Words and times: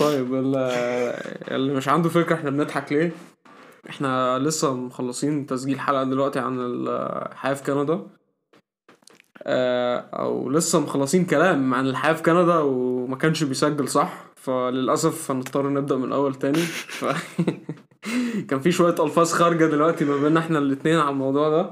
طيب 0.00 0.34
اللي 1.48 1.74
مش 1.74 1.88
عنده 1.88 2.08
فكرة 2.08 2.34
إحنا 2.34 2.50
بنضحك 2.50 2.92
ليه؟ 2.92 3.12
إحنا 3.90 4.38
لسه 4.38 4.74
مخلصين 4.74 5.46
تسجيل 5.46 5.80
حلقة 5.80 6.04
دلوقتي 6.04 6.38
عن 6.38 6.56
الحياة 6.60 7.54
في 7.54 7.62
كندا. 7.62 8.06
آه، 9.42 9.98
أو 9.98 10.50
لسه 10.50 10.80
مخلصين 10.80 11.24
كلام 11.24 11.74
عن 11.74 11.86
الحياة 11.86 12.12
في 12.12 12.22
كندا 12.22 12.58
وما 12.58 13.16
كانش 13.16 13.44
بيسجل 13.44 13.88
صح؟ 13.88 14.24
فللأسف 14.36 15.30
هنضطر 15.30 15.68
نبدأ 15.68 15.96
من 15.96 16.04
الأول 16.04 16.34
تاني. 16.34 16.58
ف... 16.58 17.04
كان 18.48 18.60
في 18.60 18.72
شوية 18.72 19.04
ألفاظ 19.04 19.32
خارجة 19.32 19.64
دلوقتي 19.66 20.04
ما 20.04 20.16
بيننا 20.16 20.40
إحنا 20.40 20.58
الاتنين 20.58 20.98
على 20.98 21.10
الموضوع 21.10 21.48
ده. 21.50 21.70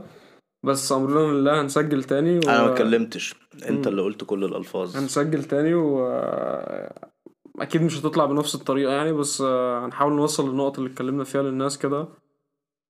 بس 0.63 0.93
أمرنا 0.93 1.33
لله 1.33 1.61
هنسجل 1.61 2.05
تاني 2.05 2.39
و... 2.39 2.43
أنا 2.43 2.63
ما 2.65 2.73
اتكلمتش. 2.73 3.35
انت. 3.69 3.87
اللي 3.87 4.03
قلت 4.03 4.25
كل 4.25 4.45
الألفاظ. 4.45 4.97
هنسجل 4.97 5.45
تاني 5.45 5.75
و 5.75 6.07
أكيد 7.59 7.83
مش 7.83 8.01
هتطلع 8.01 8.25
بنفس 8.25 8.55
الطريقة 8.55 8.93
يعني 8.93 9.13
بس 9.13 9.41
آه، 9.41 9.87
هنحاول 9.87 10.13
نوصل 10.13 10.49
للنقط 10.51 10.79
اللي 10.79 10.91
اتكلمنا 10.91 11.25
فيها 11.25 11.43
للناس 11.43 11.79
كده. 11.79 12.09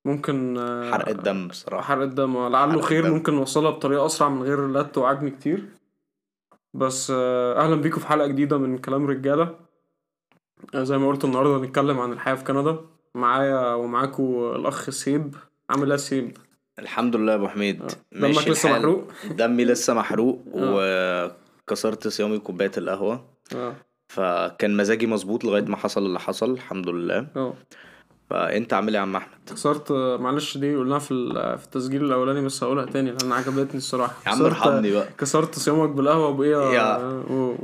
ممكن 0.05 0.59
آه، 0.59 0.91
حرق 0.91 1.09
الدم 1.09 1.49
بصراحة. 1.49 1.83
حرق 1.83 2.03
الدم. 2.03 2.49
لعله 2.49 2.81
خير 2.81 3.05
الدم. 3.05 3.15
ممكن 3.15 3.35
نوصلها 3.35 3.71
بطريقة 3.71 4.07
أسرع 4.07 4.29
من 4.29 4.43
غير 4.43 4.67
لا 4.67 4.83
توعجني 4.83 5.31
كتير. 5.31 5.65
بس 6.75 7.13
آه، 7.15 7.65
أهلا 7.65 7.77
بيكم 7.77 8.01
في 8.01 8.07
حلقة 8.07 8.27
جديدة 8.27 8.59
من 8.59 8.79
كلام 8.79 9.07
رجالة. 9.07 9.55
زي 10.75 10.99
ما 10.99 11.09
قلت 11.09 11.25
النهارده 11.25 11.57
هنتكلم 11.57 12.01
عن 12.01 12.13
الحياة 12.13 12.35
في 12.35 12.45
كندا. 12.45 12.79
معايا 13.15 13.75
ومعاكم 13.75 14.23
الأخ 14.57 14.91
سيب. 14.91 15.35
عامل 15.71 15.91
إيه 15.91 15.97
سيب؟ 15.97 16.37
الحمد 16.79 17.17
لله 17.17 17.33
يا 17.33 17.37
أبو 17.37 17.49
حميد 17.49 17.83
آه. 17.83 17.89
دمك 18.13 18.49
لسه. 18.49 18.71
محروق 18.73 19.05
دمي 19.31 19.65
لسه 19.65 19.95
محروق 19.95 20.43
آه. 20.55 21.33
وكسرت 21.65 22.09
صيامي 22.09 22.39
كوبايه 22.39 22.71
القهوة 22.79 23.25
آه 23.55 23.75
فكان 24.09 24.77
مزاجي 24.77 25.07
مظبوط 25.07 25.45
لغاية 25.45 25.63
ما 25.63 25.77
حصل 25.77 26.07
اللي 26.07 26.21
حصل 26.21 26.51
الحمد 26.51 26.89
لله 26.89 27.27
آه 27.37 27.55
فأنت 28.31 28.73
عامل 28.73 28.89
إيه 28.89 28.97
يا 28.97 29.01
عم 29.01 29.17
أحمد؟ 29.17 29.29
خسرت 29.51 29.93
معلش 30.21 30.59
دي 30.59 30.77
قلناها 30.77 30.99
في 30.99 31.09
في 31.59 31.65
التسجيل 31.65 32.05
الأولاني 32.05 32.41
بس 32.41 32.63
هقولها 32.65 32.85
تاني 32.85 33.11
لأن 33.11 33.33
عجبتني 33.33 33.77
الصراحة. 33.77 34.15
يا 34.27 34.31
عم 34.33 34.43
ارحمني 34.45 34.91
بقى. 34.93 35.07
كسرت 35.19 35.55
صيامك 35.59 35.89
بالقهوة 35.89 36.31
بايه 36.33 36.57
يا- 36.75 36.97
و- 37.31 37.57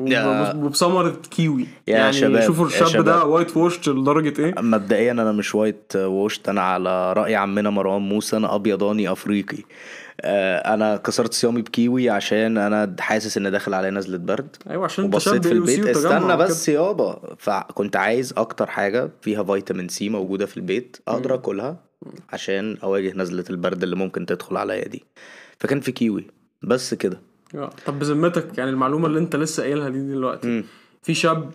وبثمرة 0.65 1.17
كيوي. 1.31 1.63
يا 1.89 1.97
يعني 1.97 2.13
شباب، 2.13 2.47
شوفوا 2.47 2.67
الشاب 2.67 2.89
شباب. 2.89 3.05
ده 3.05 3.25
white-washed 3.25 3.89
لدرجة 3.89 4.41
إيه؟ 4.43 4.55
مبدئيا 4.61 5.13
أنا 5.13 5.33
مش 5.33 5.55
white-washed 5.55 6.49
أنا 6.49 6.61
على 6.63 7.13
رأي 7.13 7.35
عمنا 7.37 7.71
مروان 7.71 8.03
موسى 8.03 8.37
أنا 8.37 8.55
أبيضاني 8.55 9.13
أفريقي. 9.13 9.59
أنا 10.21 10.97
كسرت 10.97 11.35
صيامي 11.35 11.63
بكيوي 11.63 12.11
عشان 12.11 12.59
أنا 12.59 12.97
حاسس 13.01 13.37
إن 13.37 13.51
داخل 13.51 13.75
عليا 13.75 13.91
نزله 13.91 14.19
برد 14.19 14.57
أيوه 14.71 14.85
عشان 14.85 15.05
وبصيت 15.05 15.47
في 15.47 15.53
البيت 15.53 15.87
استنى. 15.87 16.37
بس 16.37 16.69
يابا 16.69 17.35
فكنت 17.39 17.97
عايز 17.97 18.35
أكتر 18.37 18.67
حاجة 18.67 19.11
فيها 19.23 19.43
فيتامين 19.43 19.89
C 19.89 20.09
موجودة 20.09 20.47
في 20.47 20.57
البيت 20.57 20.97
أقدر. 21.09 21.35
آكلها 21.35 21.77
عشان 22.33 22.77
أواجه 22.83 23.13
نزله 23.17 23.45
البرد 23.51 23.83
اللي 23.83 23.97
ممكن 23.97 24.27
تدخل 24.27 24.57
عليا 24.57 24.89
دي 24.89 25.05
فكان 25.61 25.81
في 25.81 25.93
كيوي 25.93 26.27
بس 26.63 26.95
كده 26.95 27.21
آه. 27.55 27.71
طب 27.87 27.99
بذمتك 27.99 28.59
يعني 28.59 28.71
المعلومة 28.71 29.07
اللي 29.07 29.19
أنت 29.19 29.37
لسه 29.37 29.63
قايلها 29.63 29.89
دي 29.89 30.09
دلوقتي 30.09 30.49
مم. 30.49 30.65
في 31.03 31.15
شاب 31.15 31.51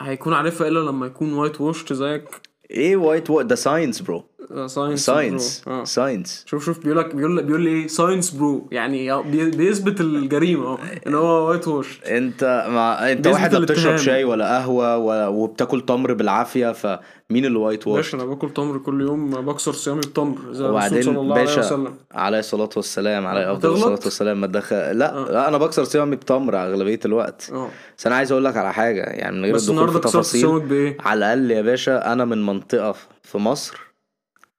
هيكون 0.00 0.32
عارفها 0.34 0.68
إلا 0.68 0.78
لما 0.78 1.06
يكون 1.06 1.32
white-washed 1.32 1.92
زيك 1.92 2.24
إيه 2.70 2.96
white-washed 2.96 3.44
ده 3.44 3.54
science 3.54 4.00
bro 4.00 4.24
ساينس 4.66 5.06
ساينس 5.06 5.64
ساينس 5.84 6.44
شوف 6.46 6.64
شوف 6.64 6.78
بيقول 6.84 6.98
لك 6.98 7.14
بيقول 7.14 7.42
بيقول 7.42 7.60
لي 7.62 7.70
إيه 7.70 7.86
ساينس 7.86 8.30
برو 8.30 8.68
يعني 8.72 9.22
بي- 9.22 9.50
بيثبت 9.50 10.00
الجريمة. 10.00 10.66
آه. 10.66 10.78
إن 11.06 11.14
هو 11.14 11.48
وايت 11.48 11.68
ووشت 11.68 12.02
انت 12.04 12.66
ما 12.70 13.12
انت 13.12 13.26
واحد 13.26 13.54
لا 13.54 13.60
بتشرب. 13.60 13.96
شاي 13.96 14.24
ولا 14.24 14.44
قهوة 14.56 14.96
ولا 14.96 15.28
وبتاكل 15.28 15.80
تمر 15.80 16.12
بالعافية 16.12 16.72
فمين 16.72 17.44
الوايت 17.44 17.86
ووش 17.86 17.96
باشا 17.96 18.16
أنا 18.16 18.24
باكل 18.26 18.50
تمر 18.50 18.78
كل 18.78 19.00
يوم. 19.00 19.30
بكسر 19.30 19.72
صيامي 19.72 20.00
بتمر 20.00 20.38
زي 20.52 20.64
وبعدين 20.64 21.02
صلى 21.02 21.20
الله 21.20 21.34
عليه 21.34 21.44
باشا 21.44 21.60
وسلم. 21.60 21.94
عليه 22.12 22.38
الصلاة 22.38 22.70
والسلام 22.76 23.26
عليه 23.26 23.52
أفضل؟ 23.52 23.72
الصلاة 23.72 23.90
والسلام. 24.04 24.40
ما 24.40 24.46
تدخل 24.46 24.76
لا 24.76 25.14
آه. 25.16 25.32
لا 25.32 25.48
أنا 25.48 25.58
بكسر 25.58 25.84
صيامي 25.84 26.16
بتمر 26.16 26.56
أغلبية 26.56 27.00
الوقت. 27.04 27.50
آه. 27.52 27.68
بس 27.98 28.06
أنا 28.06 28.16
عايز 28.16 28.32
أقول 28.32 28.44
لك 28.44 28.56
على 28.56 28.72
حاجة 28.72 29.00
يعني 29.02 29.36
من 29.36 29.44
غير 29.44 29.54
بس 29.54 29.60
الدخول 29.62 29.78
النهارده 29.78 30.00
في 30.00 30.08
كسرت 30.08 30.24
صيامك 30.24 30.46
تفاصيل 30.62 30.68
بإيه؟ 30.68 30.96
على 31.00 31.18
الأقل 31.18 31.50
يا 31.50 31.62
باشا 31.62 32.12
أنا 32.12 32.24
من 32.24 32.46
منطقة 32.46 32.94
في 33.22 33.38
مصر 33.38 33.91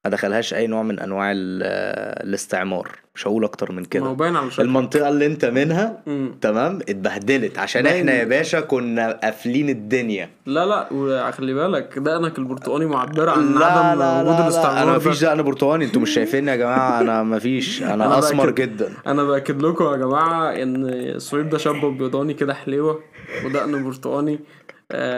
ما 0.04 0.10
دخلهاش 0.10 0.54
أي 0.54 0.66
نوع 0.66 0.82
من 0.82 0.98
أنواع 1.00 1.32
ال- 1.32 1.62
الاستعمار. 2.28 2.88
مش 3.14 3.26
هقول 3.26 3.44
أكتر 3.44 3.72
من 3.72 3.84
كده. 3.84 4.16
المنطقة 4.58 5.08
اللي 5.08 5.26
أنت 5.26 5.44
منها 5.44 5.98
مم. 6.06 6.34
تمام؟ 6.40 6.78
اتبهدلت. 6.88 7.58
عشان 7.58 7.82
باين. 7.82 7.96
إحنا 7.96 8.12
يا 8.12 8.24
باشا 8.24 8.60
كنا 8.60 9.12
قافلين 9.12 9.68
الدنيا. 9.68 10.30
لا 10.46 10.66
لا 10.66 10.88
وخلي 10.92 11.54
بالك 11.54 11.98
دقنك 11.98 12.38
البرتقاني 12.38 12.86
معبرة 12.86 13.30
عن 13.30 13.54
لا 13.54 13.66
عدم 13.66 13.98
لا 13.98 14.20
وجود 14.20 14.28
لا, 14.32 14.38
لا 14.38 14.42
الاستعمار 14.44 14.82
أنا. 14.82 14.96
مفيش 14.96 15.20
دقن 15.24 15.42
برتقاني. 15.42 15.84
أنتوا 15.84 16.02
مش 16.02 16.10
شايفيني 16.10 16.50
يا 16.50 16.56
جماعة؟ 16.56 17.00
أنا 17.00 17.22
مفيش. 17.22 17.82
أنا, 17.82 17.94
أنا 17.94 18.18
أسمر 18.18 18.46
بأكد. 18.46 18.60
جدا. 18.76 18.92
أنا 19.06 19.24
بأكد 19.24 19.62
لكم 19.62 19.84
يا 19.84 19.96
جماعة 19.96 20.50
إن 20.62 21.14
سويب 21.18 21.48
ده 21.48 21.58
شاب 21.58 21.84
أبيضاني 21.84 22.34
كده 22.34 22.54
حليوة 22.54 23.00
ودقن 23.46 23.84
برتقاني 23.84 24.38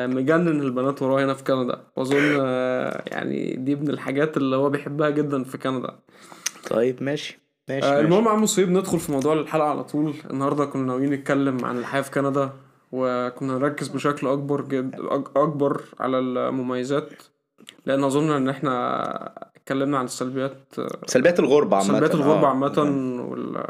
مجنن 0.06 0.60
البنات 0.60 1.02
وراه 1.02 1.24
هنا 1.24 1.34
في 1.34 1.44
كندا. 1.44 1.80
وأظن 1.96 2.38
آه، 2.40 3.02
يعني 3.06 3.56
دي 3.56 3.76
من 3.76 3.90
الحاجات 3.90 4.36
اللي 4.36 4.56
هو 4.56 4.70
بيحبها 4.70 5.10
جدا 5.10 5.44
في 5.44 5.58
كندا. 5.58 5.98
طيب 6.70 7.02
ماشي. 7.02 7.38
ماشي, 7.68 7.86
آه،. 7.86 8.00
المهم 8.00 8.28
عم 8.28 8.46
صهيب 8.46 8.70
ندخل 8.70 8.98
في 8.98 9.12
موضوع 9.12 9.32
الحلقة 9.32 9.68
على 9.68 9.84
طول. 9.84 10.14
النهارده 10.30 10.64
كنا 10.64 10.82
ناويين 10.82 11.12
نتكلم 11.12 11.64
عن 11.64 11.78
الحياة 11.78 12.02
في 12.02 12.10
كندا 12.10 12.50
وكنا 12.92 13.58
نركز 13.58 13.88
بشكل 13.88 14.26
أكبر 14.26 14.60
جد 14.60 14.94
أكبر 15.36 15.82
على 16.00 16.18
المميزات. 16.18 17.22
لأن 17.86 18.04
أظن 18.04 18.30
إن 18.30 18.48
إحنا 18.48 18.72
اتكلمنا 19.56 19.98
عن 19.98 20.04
السلبيات 20.04 20.74
سلبيات 21.06 21.40
الغربه 21.40 21.76
عامة. 21.76 21.88
سلبيات 21.88 22.14
الغربة 22.14 22.46
آه. 22.46 22.48
عامة 22.48 22.80
وال... 23.30 23.64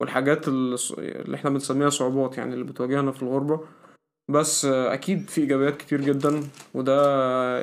والحاجات 0.00 0.48
اللي 0.48 1.34
إحنا 1.34 1.50
بنسميها 1.50 1.90
صعوبات 1.90 2.38
يعني 2.38 2.54
اللي 2.54 2.64
بتواجهنا 2.64 3.12
في 3.12 3.22
الغربة. 3.22 3.60
بس 4.30 4.64
أكيد 4.64 5.30
في 5.30 5.40
إيجابيات 5.40 5.76
كتير 5.76 6.00
جدا 6.00 6.40
وده 6.74 6.96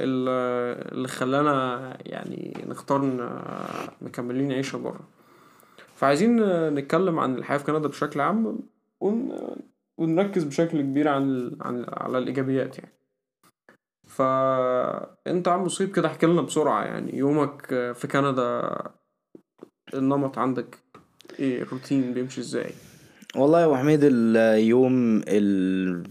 ال- 0.04 0.94
اللي 0.94 1.08
خلانا 1.08 1.98
يعني 2.06 2.64
نختار 2.68 3.02
مكملين 4.02 4.52
عيشة 4.52 4.78
بره. 4.78 5.00
فعايزين 5.96 6.40
نتكلم 6.74 7.20
عن 7.20 7.36
الحياة 7.36 7.58
في 7.58 7.64
كندا 7.64 7.88
بشكل 7.88 8.22
عام 8.22 8.60
ون... 9.00 9.32
ونركز 9.98 10.44
بشكل 10.44 10.82
كبير 10.82 11.08
عن 11.08 11.52
عن 11.62 11.86
على 11.90 12.18
الإيجابيات 12.18 12.78
يعني. 12.80 12.94
فأنت 14.08 15.48
عم 15.48 15.64
مصيب 15.64 15.96
كده 15.96 16.08
احكي 16.08 16.26
لنا 16.26 16.42
بسرعة 16.42 16.84
يعني 16.86 17.18
يومك 17.18 17.66
في 17.96 18.08
كندا 18.12 18.78
النمط 19.94 20.38
عندك 20.38 20.78
إيه؟ 21.40 21.62
الروتين 21.62 22.14
بيمشي 22.14 22.42
إزاي؟ 22.42 22.72
والله 23.36 23.60
يا 23.62 23.66
أبو 23.66 23.76
حميد 23.76 24.00
اليوم 24.04 25.22
ال... 25.28 26.04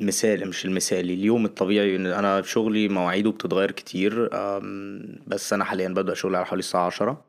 المثالي 0.00 0.44
مش 0.44 0.64
المثالي 0.64 1.14
اليوم 1.14 1.44
الطبيعي 1.44 1.96
أنا 1.96 2.42
في 2.42 2.50
شغلي 2.50 2.88
مواعيده 2.88 3.30
بتتغير 3.30 3.70
كتير 3.70 4.28
بس 5.26 5.52
أنا 5.52 5.64
حاليا 5.64 5.88
ببدأ 5.88 6.14
شغلي 6.14 6.36
على 6.36 6.46
حوالي 6.46 6.58
الساعة 6.60 6.86
عشرة 6.86 7.24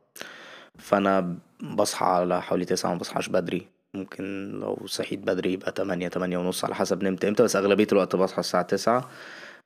فأنا 0.78 1.36
بصحى 1.62 2.06
على 2.06 2.42
حوالي 2.42 2.64
تسعة 2.64 2.92
ما 2.92 2.98
بصحاش 2.98 3.28
بدري 3.28 3.66
ممكن 3.94 4.50
لو 4.60 4.86
صحيت 4.86 5.18
بدري 5.18 5.52
يبقى 5.52 5.72
تمانية 5.72 6.08
تمانية 6.08 6.38
ونص 6.38 6.64
على 6.64 6.74
حسب 6.74 7.02
نمت 7.04 7.24
إمتى 7.24 7.42
بس 7.42 7.56
أغلبية 7.56 7.86
الوقت 7.92 8.16
بصحى 8.16 8.40
الساعة 8.40 8.62
تسعة 8.62 9.10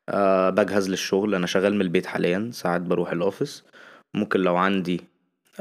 أه 0.09 0.51
بجهز 0.51 0.89
للشغل 0.91 1.35
أنا 1.35 1.47
شغال 1.47 1.75
من 1.75 1.81
البيت 1.81 2.07
حاليا 2.07 2.51
ساعات 2.53 2.81
بروح 2.81 3.13
الأوفيس 3.13 3.65
ممكن 4.15 4.41
لو 4.41 4.57
عندي 4.57 5.01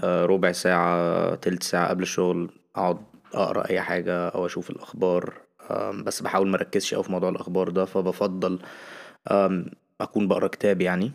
آه، 0.03 0.25
ربع 0.25 0.51
ساعة 0.51 1.35
تلت 1.35 1.63
ساعة 1.63 1.89
قبل 1.89 2.03
الشغل 2.03 2.49
أقعد 2.75 2.97
أقرأ 3.33 3.69
أي 3.69 3.81
حاجة 3.81 4.27
أو 4.27 4.45
أشوف 4.45 4.69
الأخبار 4.69 5.33
آم، 5.33 5.42
بس 6.05 6.21
بحاول 6.21 6.47
مركزش 6.47 6.93
أوي 6.93 7.03
في 7.03 7.11
موضوع 7.11 7.29
الأخبار 7.29 7.69
ده 7.69 7.85
فبفضل 7.85 8.59
أكون 10.01 10.27
بقرا 10.27 10.47
كتاب 10.47 10.81
يعني. 10.81 11.11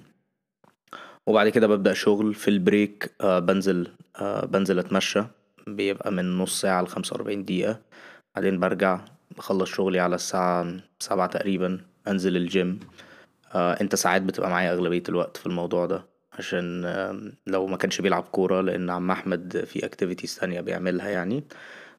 وبعد 1.27 1.49
كده 1.49 1.67
ببدأ 1.67 1.93
شغل 1.93 2.35
في 2.35 2.49
ال 2.49 2.59
break 2.59 3.11
آه، 3.21 3.39
بنزل 3.39 3.89
آه، 4.17 4.47
بنزل 4.47 4.79
أتمشى. 4.79 5.23
بيبقى 5.67 6.12
من 6.12 6.39
نص 6.39 6.61
ساعة 6.61 6.83
لخمسة 6.83 7.15
وأربعين 7.15 7.45
دقيقة. 7.45 7.81
بعدين 8.35 8.61
برجع 8.61 9.00
بخلص 9.37 9.71
شغلي 9.71 10.00
على 10.00 10.15
الساعة 10.15 10.67
سبعة 10.99 11.27
تقريبا 11.27 11.81
أنزل 12.09 12.37
الجيم 12.37 12.81
آه، 13.55 13.73
أنت 13.81 13.94
ساعات 13.94 14.23
بتبقى 14.23 14.51
معايا 14.51 14.73
أغلبية 14.73 15.03
الوقت 15.09 15.37
في 15.37 15.47
الموضوع 15.47 15.87
ده 15.87 16.05
عشان 16.33 16.83
لو 17.47 17.67
ما 17.67 17.77
كانش 17.77 18.01
بيلعب 18.01 18.23
كورة 18.23 18.61
لأن 18.61 18.91
عم 18.91 19.11
أحمد 19.11 19.65
في 19.67 19.87
activities 19.87 20.37
تانية 20.37 20.61
بيعملها 20.61 21.09
يعني. 21.09 21.44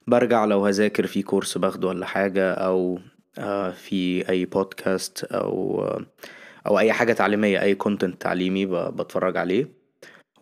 برجع 0.10 0.46
لو 0.46 0.66
هذاكر 0.66 1.08
في 1.08 1.22
course 1.24 1.58
باخده 1.58 1.88
ولا 1.88 2.06
حاجة 2.06 2.54
أو 2.54 3.00
آه، 3.38 3.72
في 3.72 4.30
أي 4.30 4.46
بودكاست 4.46 5.28
آه، 5.32 6.06
أو 6.68 6.80
أي 6.80 6.94
حاجة 6.94 7.14
تعليمية 7.14 7.62
أي 7.62 7.76
content 7.76 8.22
تعليمي 8.22 8.66
بتفرج 8.66 9.38
عليه. 9.38 9.68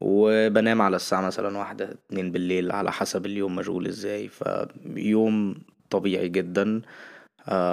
وبنام 0.02 0.82
على 0.82 0.96
الساعة 0.96 1.22
مثلا 1.22 1.58
واحدة 1.58 1.86
اتنين 1.92 2.32
بالليل 2.32 2.72
على 2.72 2.92
حسب 2.92 3.26
اليوم 3.26 3.56
مشغول 3.56 3.88
إزاي. 3.88 4.30
فيوم 4.30 5.56
طبيعي 5.90 6.30
جدا. 6.30 6.82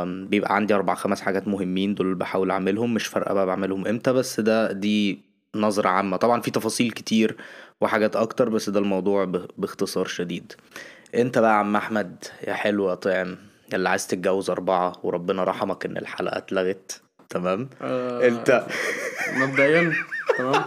بيبقى 0.05 0.57
عندي 0.57 0.75
أربع 0.75 0.95
خمس 0.95 1.21
حاجات 1.21 1.49
مهمين 1.49 1.95
دول 1.95 2.15
بحاول 2.15 2.51
أعملهم 2.51 2.95
مش 2.95 3.07
فارقة 3.07 3.35
بقى 3.35 3.47
بعملهم 3.47 3.87
إمتى 3.87 4.13
بس 4.13 4.41
ده 4.41 4.73
دي 4.73 5.19
نظرة 5.55 5.89
عامة. 5.89 6.17
طبعا 6.17 6.41
في 6.41 6.51
تفاصيل 6.51 6.91
كتير 6.91 7.37
وحاجات 7.81 8.17
أكتر 8.17 8.49
بس 8.49 8.71
ده 8.71 8.81
الموضوع 8.81 9.25
باختصار 9.59 10.07
شديد. 10.07 10.53
انت 11.15 11.39
بقى 11.39 11.51
يا 11.51 11.57
عم 11.57 11.77
احمد 11.77 12.25
يا 12.49 12.53
حلو 12.55 12.91
يا 12.91 12.95
طعم 12.95 13.37
اللي 13.75 13.89
عايز 13.89 14.07
تتجوز 14.07 14.51
أربعة 14.51 14.93
وربنا 15.03 15.45
رحمك 15.45 15.85
إن 15.87 15.97
الحلقة 15.97 16.39
اتلغت 16.39 17.01
تمام؟ 17.31 17.69
آه، 17.83 18.29
انت 18.29 18.67
مبدئيا 19.41 19.93
تمام؟ 20.39 20.63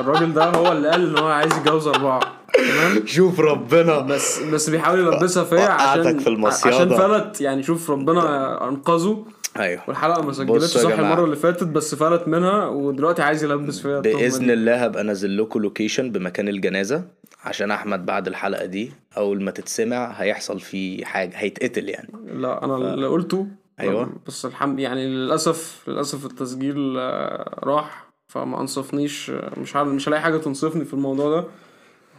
الراجل 0.00 0.32
ده 0.32 0.44
هو 0.44 0.72
اللي 0.72 0.88
قال 0.90 1.08
إن 1.08 1.18
هو 1.18 1.28
عايز 1.28 1.52
يتجوز 1.56 1.86
أربعة 1.86 2.20
تمام؟ 2.54 3.06
شوف 3.06 3.40
ربنا. 3.40 3.98
بس 3.98 4.38
بس 4.42 4.70
بيحاول 4.70 4.98
يلبسها 4.98 5.44
فيا 5.44 5.68
عشان 5.68 6.18
في 6.18 6.26
المصيادة. 6.26 6.76
عشان 6.76 6.96
فلت 6.96 7.40
يعني 7.40 7.62
شوف 7.62 7.90
ربنا 7.90 8.68
أنقذه. 8.68 9.24
أيوه 9.58 9.82
والحلقة 9.88 10.22
ما 10.22 10.32
سجلتش 10.32 10.64
صح 10.64 10.90
جماعة. 10.90 11.12
المرة 11.12 11.24
اللي 11.24 11.36
فاتت 11.36 11.64
بس 11.66 11.94
فلت 11.94 12.28
منها 12.28 12.66
ودلوقتي 12.68 13.22
عايز 13.22 13.44
يلبس 13.44 13.80
فيا 13.80 13.98
التهمة 13.98 14.16
بإذن. 14.18 14.50
الله 14.50 14.84
هبقى 14.84 15.02
أنزل 15.02 15.38
لكم 15.38 15.60
location 15.60 16.12
بمكان 16.12 16.48
الجنازة 16.48 17.04
عشان 17.44 17.70
أحمد 17.70 18.06
بعد 18.06 18.26
الحلقة 18.26 18.64
دي 18.64 18.92
أول 19.16 19.42
ما 19.42 19.50
تتسمع 19.50 20.06
هيحصل 20.12 20.60
فيه 20.60 21.04
حاجة 21.04 21.32
هيتقتل 21.36 21.88
يعني 21.88 22.08
لا 22.26 22.64
أنا 22.64 22.76
اللي 22.76 23.06
قلته 23.06 23.46
أيوة. 23.80 24.12
بس 24.26 24.46
الحمد 24.46 24.78
يعني 24.80 25.06
للأسف 25.06 25.82
للأسف 25.88 26.26
التسجيل 26.26 26.96
آه، 26.98 27.60
راح 27.64 28.06
فما 28.28 28.60
أنصفنيش 28.60 29.30
آه، 29.30 29.52
مش 29.60 29.76
عارف 29.76 29.88
مش 29.88 30.08
هلاقي 30.08 30.22
حاجة 30.22 30.36
تنصفني 30.36 30.84
في 30.84 30.94
الموضوع 30.94 31.30
ده 31.40 31.44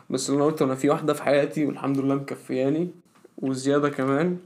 بس 0.09 0.29
اللي 0.29 0.37
أنا 0.37 0.45
قلته 0.45 0.65
أنا 0.65 0.75
في 0.75 0.89
واحدة 0.89 1.13
في 1.13 1.23
حياتي 1.23 1.65
والحمد 1.65 1.97
لله 1.99 2.15
مكفياني 2.15 2.89
وزيادة 3.37 3.89
كمان 3.89 4.37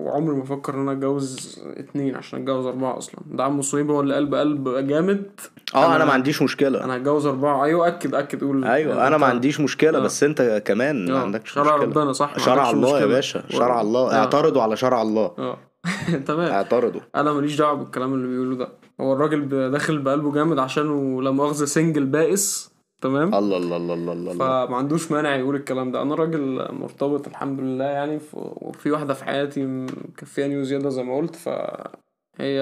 وعمري 0.00 0.36
ما 0.36 0.42
أفكر 0.42 0.74
إن 0.74 0.80
أنا 0.80 0.92
أتجوز 0.92 1.60
اتنين 1.76 2.16
عشان 2.16 2.38
أتجوز 2.40 2.66
أربعة 2.66 2.98
أصلا. 2.98 3.20
ده 3.26 3.44
عم 3.44 3.58
مصيبة 3.58 3.94
ولا 3.94 4.16
قلب 4.16 4.34
قلب 4.34 4.68
جامد؟ 4.86 5.30
آه 5.74 5.96
أنا 5.96 6.04
ما 6.04 6.12
عنديش 6.12 6.42
مشكلة. 6.42 6.84
أنا 6.84 6.96
هتجوز 6.96 7.26
أربعة. 7.26 7.64
أيوه 7.64 7.88
أكد 7.88 8.14
أكد 8.14 8.40
قول. 8.44 8.64
أيوه 8.64 9.06
أنا 9.06 9.16
ما 9.18 9.26
عنديش 9.26 9.60
مشكلة 9.60 9.98
آه. 9.98 10.02
بس 10.02 10.22
أنت 10.22 10.62
كمان 10.64 11.10
ما 11.12 11.18
آه، 11.18 11.22
عندكش 11.22 11.52
شرع 11.52 11.76
مشكلة. 11.76 11.90
ربنا 11.90 12.12
صح 12.12 12.32
ما 12.32 12.38
شرع 12.38 12.70
الله 12.70 12.88
يا 12.88 12.94
مشكلة. 12.94 13.14
باشا 13.14 13.42
شرع 13.50 13.78
و- 13.78 13.80
الله. 13.80 14.10
آه. 14.12 14.14
اعترضوا 14.14 14.62
على 14.62 14.76
شرع 14.76 15.02
الله. 15.02 15.30
آه. 15.38 15.56
تمام. 16.26 16.50
اعترضوا. 16.52 17.00
أنا 17.16 17.32
ماليش 17.32 17.56
دعوة 17.56 17.74
بالكلام 17.74 18.14
اللي 18.14 18.28
بيقوله 18.28 18.56
ده. 18.56 18.68
هو 19.00 19.12
الراجل 19.12 19.70
داخل 19.70 19.98
بقلبه 19.98 20.32
جامد 20.32 20.58
عشان 20.58 21.16
لا 21.20 21.30
مؤاخذه 21.30 21.64
سنجل 21.64 22.04
بائس. 22.06 22.70
تمام؟ 23.00 23.34
الله 23.34 23.56
الله 23.56 23.76
الله 23.76 23.94
الله 23.94 24.12
الله. 24.12 24.66
فما 24.66 24.76
عندوش 24.76 25.12
مانع 25.12 25.36
يقول 25.36 25.56
الكلام 25.56 25.92
ده. 25.92 26.02
أنا 26.02 26.14
راجل 26.14 26.68
مرتبط 26.72 27.26
الحمد 27.26 27.60
لله 27.60 27.84
يعني. 27.84 28.18
وفي 28.34 28.90
واحدة 28.90 29.14
في 29.14 29.24
حياتي 29.24 29.66
مكفياني 29.66 30.56
وزياده 30.60 30.88
زي 30.88 31.02
ما 31.02 31.16
قلت 31.16 31.36
فهي 31.36 32.60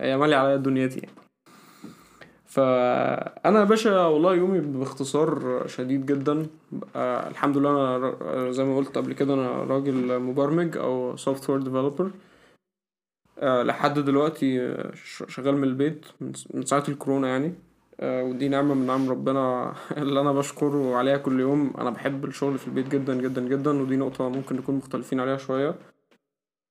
هي 0.00 0.16
مالية 0.16 0.34
عليا 0.34 0.56
دنيتي 0.56 0.98
يعني 1.00 1.12
فأنا 2.46 3.58
يا 3.60 3.64
باشا 3.64 4.06
والله 4.06 4.34
يومي 4.34 4.60
باختصار 4.60 5.62
شديد 5.66 6.06
جدا. 6.06 6.46
آه 6.96 7.28
الحمد 7.28 7.56
لله 7.58 7.96
أنا 7.96 8.50
زي 8.52 8.64
ما 8.64 8.76
قلت 8.76 8.98
قبل 8.98 9.12
كده 9.12 9.34
أنا 9.34 9.48
راجل 9.50 10.18
مبرمج 10.18 10.76
أو 10.76 11.16
software 11.16 11.60
developer 11.62 12.10
لحد 13.42 13.98
دلوقتي 13.98 14.74
شغال 15.28 15.56
من 15.56 15.64
البيت 15.64 16.06
من 16.20 16.34
س- 16.34 16.48
من 16.54 16.64
ساعة 16.66 16.84
الكورونا 16.88 17.28
يعني. 17.28 17.52
ودي 18.02 18.48
نعمة 18.48 18.74
من 18.74 18.86
نعم 18.86 19.10
ربنا 19.10 19.74
اللي 20.02 20.20
أنا 20.20 20.32
بشكره 20.32 20.96
عليها 20.96 21.16
كل 21.16 21.40
يوم. 21.40 21.74
أنا 21.78 21.90
بحب 21.90 22.24
الشغل 22.24 22.58
في 22.58 22.68
البيت 22.68 22.88
جدا 22.88 23.14
جدا 23.22 23.48
جدا 23.48 23.70
ودي 23.82 23.96
نقطة 23.96 24.28
ممكن 24.28 24.56
نكون 24.56 24.74
مختلفين 24.74 25.20
عليها 25.20 25.36
شوية. 25.36 25.78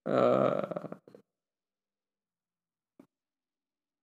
آه 0.07 0.99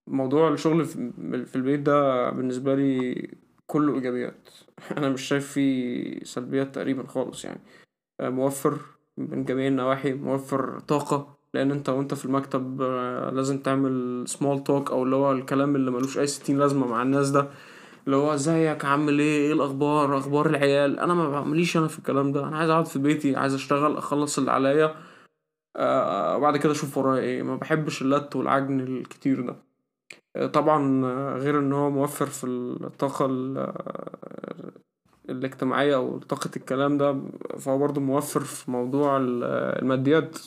موضوع 0.07 0.49
الشغل 0.49 0.85
في 0.85 1.13
في 1.47 1.57
البيت 1.57 1.81
ده 1.81 2.31
بالنسبة 2.31 2.75
لي 2.75 3.29
كله 3.67 3.95
إيجابيات. 3.95 4.49
أنا 4.99 5.09
مش 5.09 5.23
شايف 5.23 5.53
فيه 5.53 6.25
سلبيات 6.25 6.75
تقريبا 6.75 7.07
خالص 7.07 7.45
يعني. 7.45 7.61
آه، 8.21 8.29
موفر 8.29 8.79
من 9.17 9.45
جميع 9.45 9.67
النواحي 9.69 10.13
موفر 10.13 10.81
طاقة 10.81 11.37
لأن 11.55 11.71
أنت 11.71 11.89
وأنت 11.89 12.15
في 12.15 12.25
المكتب 12.25 12.83
آه، 12.83 13.31
لازم 13.31 13.59
تعمل 13.59 14.25
سمول 14.29 14.65
توك 14.65 14.91
أو 14.91 15.03
اللي 15.03 15.17
هو 15.17 15.33
الكلام 15.33 15.77
اللي 15.77 15.91
ملوش 15.91 16.19
أي 16.19 16.27
ستين 16.27 16.59
لازمة 16.59 16.87
مع 16.87 17.03
الناس 17.03 17.31
ده. 17.31 17.49
اللي 18.07 18.17
هو 18.17 18.35
إزيك؟ 18.35 18.85
عامل 18.85 19.19
إيه؟ 19.21 19.47
إيه 19.47 19.53
الأخبار؟ 19.53 20.19
أخبار 20.19 20.47
العيال؟ 20.47 20.99
أنا 21.01 21.15
ما 21.15 21.29
بعمليش 21.31 21.77
أنا 21.77 21.89
في 21.89 21.99
الكلام 21.99 22.33
ده. 22.33 22.49
أنا 22.49 22.57
عايز 22.59 22.71
أقعد 22.71 22.87
في 22.87 22.99
بيتي 22.99 23.37
عايز 23.37 23.55
أشتغل 23.55 23.97
أخلص 23.97 24.39
اللي 24.39 24.51
عليا 24.51 24.95
آه 25.77 26.37
وبعد 26.37 26.57
كده 26.57 26.73
أشوف 26.73 26.99
ورايا 26.99 27.23
إيه. 27.23 27.43
ما 27.43 27.57
بحبش 27.57 28.03
اللت 28.03 28.37
والعجن 28.37 28.81
الكتير 28.81 29.41
ده. 29.47 29.57
آه، 30.37 30.47
طبعا 30.47 31.05
آه، 31.07 31.37
غير 31.39 31.59
إن 31.59 31.73
هو 31.73 31.91
موفر 31.91 32.27
في 32.27 32.45
الطاقة 32.47 33.27
ال- 33.27 33.59
آه، 33.59 34.73
الاجتماعية 35.31 35.95
أو 35.97 36.19
طاقة 36.19 36.51
الكلام 36.57 36.99
ده 36.99 37.23
فهو 37.59 37.79
برضه 37.79 38.01
موفر 38.01 38.41
في 38.41 38.71
موضوع 38.71 39.17
ال- 39.17 39.45
الماديات. 39.83 40.39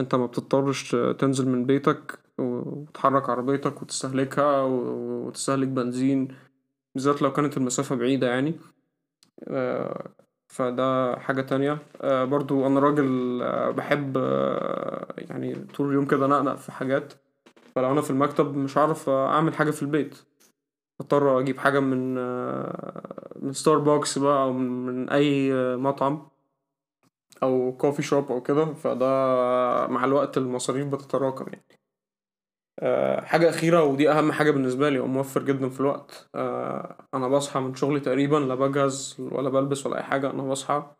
انت 0.00 0.14
ما 0.14 0.26
بتضطرش 0.26 0.96
تنزل 1.18 1.48
من 1.48 1.66
بيتك 1.66 2.18
وتحرك 2.38 3.30
عربيتك 3.30 3.82
وتستهلكها 3.82 4.62
وتستهلك 4.62 5.68
بنزين 5.68 6.28
بالذات 6.94 7.22
لو 7.22 7.32
كانت 7.32 7.56
المسافة 7.56 7.96
بعيدة 7.96 8.26
يعني. 8.28 8.54
آه، 9.48 10.10
فده 10.48 11.16
حاجة 11.18 11.42
تانية. 11.42 11.78
آه، 12.00 12.24
برضو 12.24 12.66
أنا 12.66 12.80
راجل 12.80 13.40
آه، 13.42 13.70
بحب 13.70 14.16
يعني 15.18 15.54
طول 15.54 15.88
اليوم 15.88 16.06
كده 16.06 16.26
نقنق 16.26 16.54
في 16.54 16.72
حاجات. 16.72 17.12
فلو 17.74 17.92
أنا 17.92 18.00
في 18.00 18.10
المكتب 18.10 18.56
مش 18.56 18.78
هعرف 18.78 19.08
أعمل 19.08 19.54
حاجة 19.54 19.70
في 19.70 19.82
البيت. 19.82 20.18
اضطر 21.00 21.40
أجيب 21.40 21.58
حاجة 21.58 21.80
من 21.80 22.14
من 23.42 23.52
ستاربكس 23.52 24.18
بقى 24.18 24.42
أو 24.42 24.52
من 24.52 25.08
أي 25.10 25.52
مطعم. 25.76 26.28
أو 27.42 27.76
كوفي 27.76 28.02
شوب 28.02 28.32
أو 28.32 28.42
كده 28.42 28.64
فده 28.74 29.06
مع 29.86 30.04
الوقت 30.04 30.36
المصاريف 30.38 30.86
بتتراكم 30.86 31.46
يعني. 31.52 31.64
آه، 32.82 33.20
حاجة 33.20 33.48
أخيرة 33.50 33.84
ودي 33.84 34.10
أهم 34.10 34.32
حاجة 34.32 34.50
بالنسبة 34.50 34.88
لي 34.90 34.98
وموفر 34.98 35.42
جدا 35.42 35.68
في 35.68 35.80
الوقت. 35.80 36.28
آه، 36.34 36.96
أنا 37.14 37.28
بصحى 37.28 37.60
من 37.60 37.74
شغلي 37.74 38.00
تقريبا 38.00 38.36
لا 38.36 38.54
بجهز 38.54 39.16
ولا 39.20 39.50
بلبس 39.50 39.86
ولا 39.86 39.96
أي 39.98 40.02
حاجة 40.02 40.30
أنا 40.30 40.42
بصحى 40.42 40.94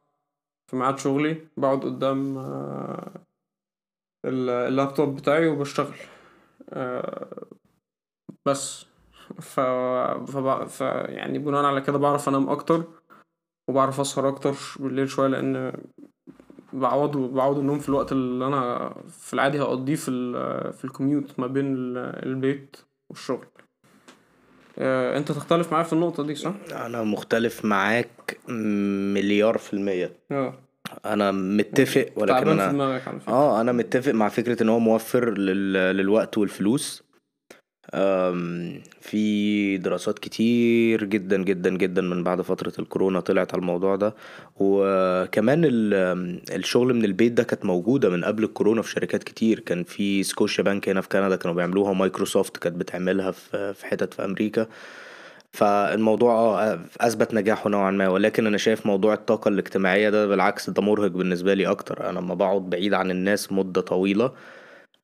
في 0.70 0.76
ميعاد 0.76 0.98
شغلي 0.98 1.48
بقعد 1.56 1.80
قدام 1.84 2.38
آه، 2.38 3.10
ال- 4.24 4.50
اللابتوب 4.50 5.16
بتاعي 5.16 5.48
وبشتغل. 5.48 5.96
بس. 8.46 8.86
ف... 9.40 9.60
فب... 9.60 10.64
ف 10.66 10.80
يعني 11.08 11.38
بناء 11.38 11.64
على 11.64 11.80
كده 11.80 11.98
بعرف 11.98 12.28
أنام 12.28 12.48
أكتر 12.50 12.84
وبعرف 13.68 14.00
أسهر 14.00 14.28
أكتر 14.28 14.54
بالليل 14.80 15.08
شوية 15.08 15.28
لأن 15.28 15.72
بعوض 16.72 17.16
بعوض 17.16 17.58
النوم 17.58 17.78
في 17.78 17.88
الوقت 17.88 18.12
اللي 18.12 18.46
أنا 18.46 18.94
في 19.18 19.34
العادي 19.34 19.60
هقضيه 19.62 19.94
في 19.94 20.10
ال... 20.10 20.72
في 20.72 20.84
الكوميوت 20.84 21.40
ما 21.40 21.46
بين 21.46 21.74
ال- 21.74 22.26
البيت 22.26 22.76
والشغل. 23.10 23.46
آه، 24.78 25.18
أنت 25.18 25.32
تختلف 25.32 25.72
معايا 25.72 25.84
في 25.84 25.92
النقطة 25.92 26.22
دي 26.26 26.34
صح؟ 26.34 26.52
أنا 26.72 27.02
مختلف 27.02 27.64
معاك 27.64 28.38
مليار 28.48 29.58
في 29.58 29.72
المية. 29.72 30.12
آه. 30.30 30.54
أنا 31.04 31.32
متفق 31.32 32.06
ولكن 32.16 32.48
أنا 32.48 33.00
آه 33.28 33.60
أنا 33.60 33.72
متفق 33.72 34.12
مع 34.12 34.28
فكرة 34.28 34.62
إن 34.62 34.68
هو 34.68 34.78
موفر 34.78 35.30
لل... 35.38 35.72
للوقت 35.96 36.38
والفلوس. 36.38 37.02
في 39.00 39.76
دراسات 39.78 40.18
كتير 40.18 41.04
جدا 41.04 41.42
جدا 41.42 41.70
جدا 41.70 42.02
من 42.02 42.24
بعد 42.24 42.40
فترة 42.42 42.72
الكورونا 42.78 43.20
طلعت 43.20 43.54
على 43.54 43.60
الموضوع 43.60 43.96
ده. 43.96 44.14
وكمان 44.56 45.64
ال- 45.64 46.40
الشغل 46.56 46.94
من 46.94 47.04
البيت 47.04 47.32
ده 47.32 47.42
كانت 47.42 47.64
موجودة 47.64 48.08
من 48.08 48.24
قبل 48.24 48.44
الكورونا 48.44 48.82
في 48.82 48.90
شركات 48.90 49.24
كتير. 49.24 49.60
كان 49.60 49.84
في 49.84 50.22
سكوشيا 50.22 50.64
بانك 50.64 50.88
هنا 50.88 51.00
في 51.00 51.08
كندا 51.08 51.36
كانوا 51.36 51.56
بيعملوها 51.56 51.92
مايكروسوفت 51.92 52.56
كانت 52.56 52.76
بتعملها 52.76 53.30
في 53.30 53.74
في 53.74 53.86
حتت 53.86 54.14
في 54.14 54.24
أمريكا. 54.24 54.66
فالموضوع 55.52 56.32
آه 56.34 56.80
أثبت 57.00 57.34
نجاحه 57.34 57.70
نوعا 57.70 57.90
ما. 57.90 58.08
ولكن 58.08 58.46
أنا 58.46 58.56
شايف 58.58 58.86
موضوع 58.86 59.14
الطاقة 59.14 59.48
الاجتماعية 59.48 60.10
ده 60.10 60.26
بالعكس 60.26 60.70
ده 60.70 60.82
مرهق 60.82 61.06
بالنسبة 61.10 61.54
لي 61.54 61.66
أكتر. 61.66 62.10
أنا 62.10 62.18
لما 62.18 62.34
بقعد 62.34 62.70
بعيد 62.70 62.94
عن 62.94 63.10
الناس 63.10 63.52
مدة 63.52 63.80
طويلة 63.80 64.32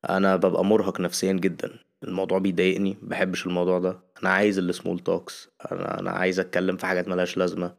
أنا 0.09 0.35
ببقى 0.35 0.65
مرهق 0.65 0.99
نفسيا 0.99 1.33
جدا. 1.33 1.79
الموضوع 2.03 2.37
بيضايقني 2.39 2.97
بحبش 3.01 3.45
الموضوع 3.45 3.79
ده. 3.79 3.99
أنا 4.23 4.29
عايز 4.29 4.57
ال 4.59 4.66
small 4.66 4.99
talks 4.99 5.49
أنا 5.71 5.99
أنا 5.99 6.11
عايز 6.11 6.39
أتكلم 6.39 6.77
في 6.77 6.85
حاجات 6.85 7.07
ملهاش 7.07 7.37
لازمة. 7.37 7.75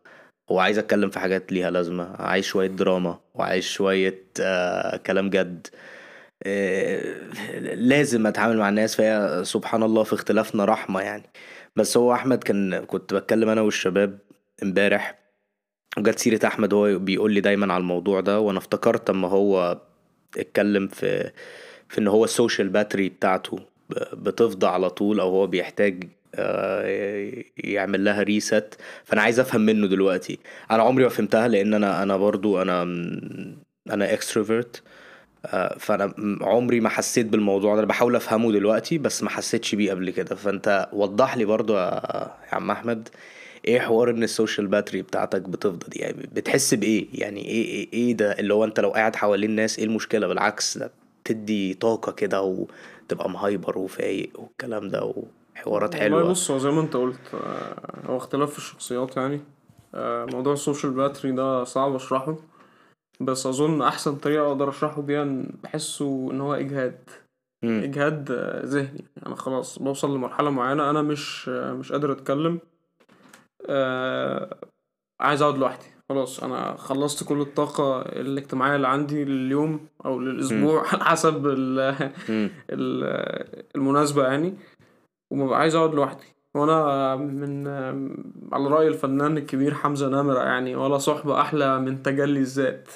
وعايز 0.51 0.79
أتكلم 0.79 1.11
في 1.11 1.19
حاجات 1.21 1.53
ليها 1.53 1.71
لازمة. 1.71 2.17
عايز 2.17 2.45
شوية 2.45 2.67
دراما 2.69 3.19
وعايز 3.35 3.65
شوية 3.65 4.25
آه 4.41 4.97
كلام 4.97 5.31
جد. 5.31 5.67
آه، 6.43 7.15
لازم 7.75 8.27
أتعامل 8.27 8.59
مع 8.59 8.69
الناس. 8.69 8.97
فهي 8.97 9.45
سبحان 9.45 9.83
الله 9.83 10.03
في 10.05 10.13
اختلافنا 10.13 10.65
رحمة 10.65 11.01
يعني. 11.01 11.31
بس 11.77 11.97
هو 11.97 12.13
أحمد 12.15 12.45
كان 12.45 12.85
كنت 12.85 13.15
بتكلم 13.15 13.49
أنا 13.49 13.61
والشباب 13.61 14.19
امبارح. 14.63 15.19
وجت 15.99 16.19
سيرة 16.19 16.47
أحمد 16.47 16.75
هو 16.75 16.99
بيقول 16.99 17.33
لي 17.33 17.41
دايما 17.41 17.75
على 17.75 17.81
الموضوع 17.81 18.21
ده. 18.21 18.41
وأنا 18.41 18.59
افتكرت 18.59 19.11
أما 19.11 19.29
هو 19.29 19.81
اتكلم 20.39 20.89
في 20.89 21.31
في 21.89 21.99
إن 21.99 22.09
هو 22.09 22.25
ال 22.25 22.31
social 22.31 22.69
battery 22.69 23.09
بتاعته 23.09 23.59
بتفضى 24.13 24.67
على 24.67 24.91
طول 24.91 25.21
أو 25.21 25.29
هو 25.31 25.47
بيحتاج 25.47 26.05
آه، 26.35 27.33
يعمل 27.57 28.05
لها 28.05 28.23
reset 28.23 28.75
فأنا 29.05 29.23
عايز 29.23 29.41
أفهم 29.41 29.61
منه 29.61 29.87
دلوقتي. 29.87 30.39
أنا 30.71 30.83
عمري 30.83 31.05
ما 31.05 31.11
فهمتها 31.11 31.49
لأن 31.49 31.75
أنا 31.75 32.03
أنا 32.03 32.17
برضو 32.17 32.63
أنا 32.63 32.83
أنا 33.91 34.13
extrovert 34.13 34.83
فأنا 35.79 36.07
م- 36.07 36.39
عمري 36.45 36.81
ما 36.81 36.89
حسيت 36.89 37.27
بالموضوع 37.27 37.75
ده. 37.75 37.79
أنا 37.81 37.87
بحاول 37.89 38.17
أفهمه 38.17 38.53
دلوقتي 38.53 38.99
بس 38.99 39.23
ما 39.23 39.31
حسيتش 39.31 39.75
بيه 39.75 39.91
قبل 39.91 40.11
كده. 40.11 40.37
فأنت 40.37 40.89
وضح 40.93 41.37
لي 41.37 41.45
برضو 41.45 41.75
يا 41.77 42.01
يا 42.49 42.55
عم 42.55 42.71
أحمد 42.71 43.09
إيه 43.65 43.81
حوار 43.81 44.11
إن 44.11 44.23
ال 44.23 44.29
social 44.29 44.67
battery 44.67 45.03
بتاعتك 45.03 45.43
بتفضى 45.43 45.87
دي؟ 45.89 45.99
يعني 45.99 46.29
بتحس 46.33 46.75
بإيه؟ 46.75 47.07
يعني 47.13 47.45
إيه 47.45 47.65
إيه, 47.67 47.89
إيه 47.93 48.13
ده؟ 48.17 48.33
اللي 48.33 48.55
هو 48.55 48.65
أنت 48.65 48.81
لو 48.81 48.91
قاعد 48.91 49.17
حوالين 49.17 49.51
ناس 49.51 49.79
إيه 49.79 49.85
المشكلة؟ 49.85 50.27
بالعكس 50.27 50.79
ده 50.79 50.91
بتدي 51.33 51.75
طاقة 51.75 52.13
كده 52.13 52.43
وتبقى 52.43 53.31
م 53.31 53.39
hyper 53.39 53.79
وفايق 53.79 54.41
والكلام 54.41 54.89
ده 54.89 55.05
وحوارات 55.05 55.95
والله 55.95 56.19
حلوة. 56.19 56.31
بص 56.31 56.51
هو 56.51 56.59
زي 56.59 56.71
ما 56.71 56.81
انت 56.81 56.97
قلت 56.97 57.35
آه، 57.35 58.07
هو 58.07 58.17
اختلاف 58.17 58.51
في 58.53 58.59
الشخصيات 58.59 59.17
يعني. 59.17 59.41
آه، 59.95 60.25
موضوع 60.25 60.53
السوشيال 60.53 60.93
باتري 60.93 61.33
ده 61.33 61.65
صعب 61.65 61.95
اشرحه 61.95 62.37
بس 63.21 63.47
اظن 63.47 63.83
احسن 63.83 64.17
طريقة 64.17 64.47
أقدر 64.49 64.69
اشرحه 64.69 65.03
بيها 65.03 65.43
بحسه 65.63 66.31
إن 66.31 66.41
هو 66.41 66.55
إجهاد. 66.55 67.11
إجهاد 67.65 68.31
آه، 68.31 68.65
ذهني. 68.65 69.05
أنا 69.27 69.35
خلاص 69.35 69.79
بوصل 69.79 70.15
لمرحلة 70.15 70.51
معينة 70.51 70.91
أنا 70.91 71.03
مش 71.03 71.49
مش 71.49 71.93
قادر 71.93 72.13
أتكلم 72.13 72.59
عايز 75.21 75.43
أقعد 75.43 75.59
لوحدي. 75.59 75.98
خلاص 76.09 76.41
أنا 76.45 76.77
خلصت 76.77 77.25
كل 77.29 77.41
الطاقة 77.41 78.01
الاجتماعية 78.03 78.77
اللي 78.77 78.89
عندي 78.89 79.25
لليوم 79.25 79.87
أو 80.05 80.21
للأسبوع 80.21 80.87
على 80.93 81.05
حسب 81.05 81.47
ال- 81.47 82.11
مم. 82.29 82.51
ال- 82.71 83.65
المناسبة 83.77 84.25
يعني 84.29 84.55
وببقى 85.33 85.59
عايز 85.59 85.75
أقعد 85.75 85.95
لوحدي 85.95 86.25
وأنا 86.59 87.17
من 87.17 87.67
على 88.53 88.67
رأي 88.69 88.89
الفنان 88.89 89.37
الكبير 89.37 89.75
حمزة 89.75 90.09
نمرة 90.09 90.39
يعني 90.43 90.77
ولا 90.77 90.99
صحبة 90.99 91.41
أحلى 91.41 91.79
من 91.79 92.03
تجلي 92.03 92.41
الذات 92.41 92.89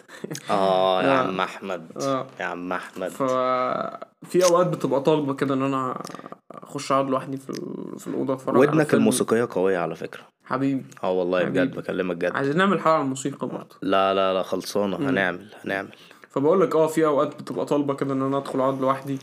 آه 0.51 1.03
يا. 1.03 1.11
عم 1.23 1.41
أحمد 1.41 1.87
آه. 2.03 2.27
يا 2.41 2.45
عم 2.45 2.73
أحمد 2.73 3.09
ففي 3.09 4.45
أوقات 4.51 4.67
بتبقى 4.67 5.01
طالبة 5.01 5.35
كده 5.35 5.55
إن 5.55 5.63
أنا 5.63 6.03
أخش 6.51 6.93
أقعد 6.93 7.11
لوحدي 7.11 7.37
في 7.37 7.53
في 7.99 8.07
الأوضة 8.09 8.35
أتفرج 8.35 8.57
على 8.57 8.69
ودنك. 8.69 8.95
الموسيقية 8.95 9.49
قوية 9.51 9.79
على 9.79 9.95
فكرة 9.95 10.23
حبيبي 10.45 10.85
آه 11.05 11.11
والله 11.11 11.45
بجد. 11.45 11.77
بكلمك 11.77 12.17
جد 12.17 12.33
عايزين 12.33 12.57
نعمل 12.57 12.81
حلقة 12.81 12.95
عن 12.97 13.03
الموسيقى 13.05 13.47
برضه 13.49 13.77
لا 13.83 14.15
لا 14.15 14.35
لا 14.35 14.43
خلصانة. 14.43 14.97
هنعمل 14.97 15.47
هنعمل 15.65 15.89
فبقول 16.31 16.61
لك 16.61 16.75
آه 16.77 16.87
في 16.87 17.07
أوقات 17.07 17.43
بتبقى 17.43 17.67
طالبة 17.67 17.95
كده 17.95 18.15
إن 18.15 18.23
أنا 18.23 18.39
أدخل 18.39 18.61
أقعد 18.61 18.81
لوحدي 18.81 19.19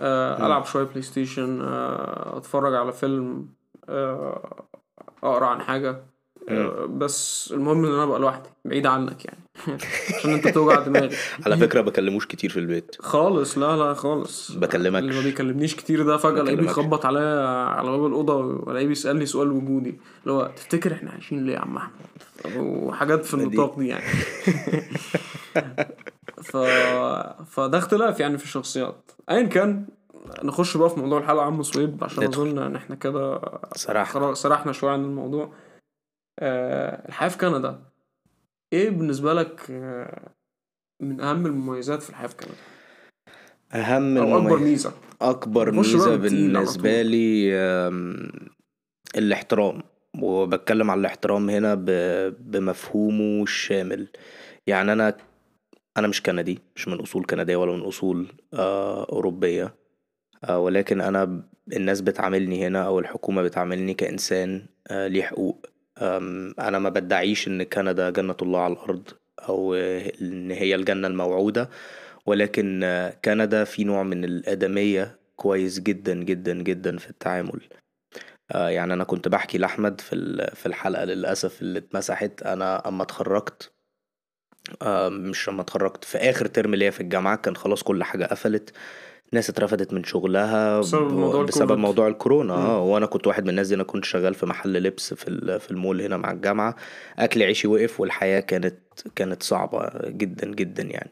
آه. 0.00 0.46
ألعب 0.46 0.64
شوية 0.64 0.84
بلاي 0.84 1.02
ستيشن 1.02 1.60
آه 1.60 2.36
أتفرج 2.36 2.74
على 2.74 2.92
فيلم 2.92 3.48
أقرأ 3.88 5.46
عن 5.46 5.60
حاجة. 5.60 6.02
آه 6.48 6.86
بس 6.86 7.48
المهم 7.52 7.84
إن 7.84 7.92
أنا 7.92 8.02
أبقى 8.02 8.20
لوحدي 8.20 8.48
بعيد 8.64 8.86
عنك 8.86 9.24
يعني. 9.24 9.38
عشان 10.18 10.32
أنت 10.32 10.48
توجع 10.48 10.80
دماغي. 10.80 11.16
على 11.46 11.56
فكرة 11.56 11.80
بكلموش 11.80 12.26
كتير 12.26 12.50
في 12.50 12.58
البيت. 12.60 12.96
خالص 13.00 13.58
لا 13.58 13.76
لا 13.76 13.94
خالص. 13.94 14.52
بكلمكش. 14.52 15.02
اللي 15.02 15.14
ما 15.14 15.20
بيكلمنيش 15.20 15.74
كتير 15.76 16.02
ده 16.02 16.16
فجأة 16.16 16.40
ألاقيه. 16.42 16.56
بيخبط 16.56 17.06
عليا 17.06 17.46
على 17.48 17.90
باب 17.90 18.06
الأوضة 18.06 18.34
والاقيه 18.36 18.86
بيسألني 18.86 19.26
سؤال 19.26 19.52
وجودي. 19.52 20.00
اللي 20.22 20.32
هو 20.32 20.50
تفتكر 20.56 20.92
إحنا 20.92 21.10
عايشين 21.10 21.46
ليه 21.46 21.52
يا 21.54 21.58
عم 21.58 21.76
أحمد؟ 21.76 22.06
وحاجات 22.56 23.24
في 23.24 23.34
النطاق 23.34 23.78
دي 23.78 23.88
يعني. 23.88 24.04
ف... 26.42 26.56
فده 27.50 27.78
اختلاف 27.78 28.20
يعني 28.20 28.38
في 28.38 28.44
الشخصيات. 28.44 29.10
ايا 29.30 29.42
كان 29.42 29.86
نخش 30.44 30.76
بقى 30.76 30.90
في 30.90 31.00
موضوع 31.00 31.18
الحلقة 31.18 31.44
عم 31.44 31.62
صويب 31.62 32.04
عشان. 32.04 32.24
أظن 32.24 32.58
إن 32.58 32.76
إحنا 32.76 32.96
كده 32.96 33.40
صراحة 33.76 34.34
سرحنا 34.34 34.72
شوية 34.72 34.90
عن 34.92 35.04
الموضوع. 35.04 35.52
آه 36.38 37.08
الحياة 37.08 37.28
في 37.28 37.38
كندا. 37.38 37.82
إيه 38.72 38.90
بالنسبة 38.90 39.34
لك 39.34 39.70
آه 39.70 40.30
من 41.02 41.20
أهم 41.20 41.46
المميزات 41.46 42.02
في 42.02 42.10
الحياة 42.10 42.26
في 42.28 42.36
كندا؟ 42.36 42.54
أهم 43.72 44.18
أو 44.18 44.38
أكبر 44.38 44.58
ميزة. 44.58 44.92
أكبر 45.22 45.70
ميزة 45.72 46.16
بالنسبة. 46.16 47.02
لي 47.02 47.52
الاحترام. 49.16 49.82
وبتكلم 50.22 50.90
على 50.90 51.00
الاحترام 51.00 51.50
هنا 51.50 51.74
ب- 51.74 52.34
بمفهومه 52.50 53.42
الشامل. 53.42 54.08
يعني 54.66 54.92
أنا 54.92 55.16
أنا 55.96 56.08
مش 56.08 56.22
كندي 56.22 56.58
مش 56.76 56.88
من 56.88 57.00
أصول 57.00 57.24
كندية 57.24 57.56
ولا 57.56 57.72
من 57.72 57.80
أصول 57.80 58.26
آه، 58.54 59.04
أوروبية. 59.12 59.74
ولكن 60.50 61.00
أنا 61.00 61.24
ب- 61.24 61.42
الناس 61.72 62.00
بتعاملني 62.00 62.66
هنا 62.66 62.86
أو 62.86 62.98
الحكومة 62.98 63.42
بتعاملني 63.42 63.94
كإنسان 63.94 64.66
آه، 64.88 65.06
ليه 65.06 65.22
حقوق. 65.22 65.66
أم، 65.98 66.54
أنا 66.58 66.78
ما 66.78 66.88
بدعيش 66.88 67.48
إن 67.48 67.62
كندا 67.62 68.10
جنة 68.10 68.36
الله 68.42 68.60
على 68.60 68.72
الأرض 68.72 69.08
أو 69.48 69.74
آه، 69.74 70.12
إن 70.22 70.50
هي 70.50 70.74
الجنة 70.74 71.08
الموعودة 71.08 71.70
ولكن 72.26 72.80
آه، 72.84 73.16
كندا 73.24 73.64
في 73.64 73.84
نوع 73.84 74.02
من 74.02 74.24
الآدمية 74.24 75.18
كويس 75.36 75.80
جدا 75.80 76.14
جدا 76.14 76.54
جدا 76.54 76.98
في 76.98 77.10
التعامل. 77.10 77.60
آه، 78.52 78.68
يعني 78.68 78.92
أنا 78.92 79.04
كنت 79.04 79.28
بحكي 79.28 79.58
لأحمد 79.58 80.00
في 80.00 80.14
ال- 80.14 80.56
في 80.56 80.66
الحلقة 80.66 81.04
للأسف 81.04 81.62
اللي 81.62 81.78
اتمسحت. 81.78 82.42
أنا 82.42 82.88
أما 82.88 83.02
اتخرجت 83.02 83.72
آه، 84.82 85.08
مش 85.08 85.48
لما 85.48 85.62
اتخرجت 85.62 86.04
في 86.04 86.18
آخر 86.18 86.46
ترم 86.46 86.74
ليا 86.74 86.90
في 86.90 87.00
الجامعة 87.00 87.36
كان 87.36 87.56
خلاص 87.56 87.82
كل 87.82 88.04
حاجة 88.04 88.24
قفلت. 88.24 88.72
ناس 89.32 89.50
اترفدت 89.50 89.92
من 89.92 90.04
شغلها 90.04 90.78
بسبب 90.80 91.12
موضوع 91.12 91.42
بسبب 91.44 91.62
الكوفيد. 91.62 91.78
موضوع 91.78 92.08
الكورونا. 92.08 92.54
آه 92.54 92.82
وأنا 92.82 93.06
كنت 93.06 93.26
واحد 93.26 93.42
من 93.42 93.50
الناس 93.50 93.68
دي 93.68 93.74
أنا 93.74 93.82
كنت 93.82 94.04
شغال 94.04 94.34
في 94.34 94.46
محل 94.46 94.72
لبس 94.82 95.14
في 95.14 95.28
ال- 95.28 95.60
في 95.60 95.70
المول 95.70 96.00
هنا 96.02 96.16
مع 96.16 96.30
الجامعة 96.30 96.76
أكل 97.18 97.42
عيشي 97.42 97.68
وقف 97.68 98.00
والحياة 98.00 98.40
كانت 98.40 98.74
كانت 99.16 99.42
صعبة 99.42 99.90
جدا 100.04 100.46
جدا 100.46 100.82
يعني 100.82 101.10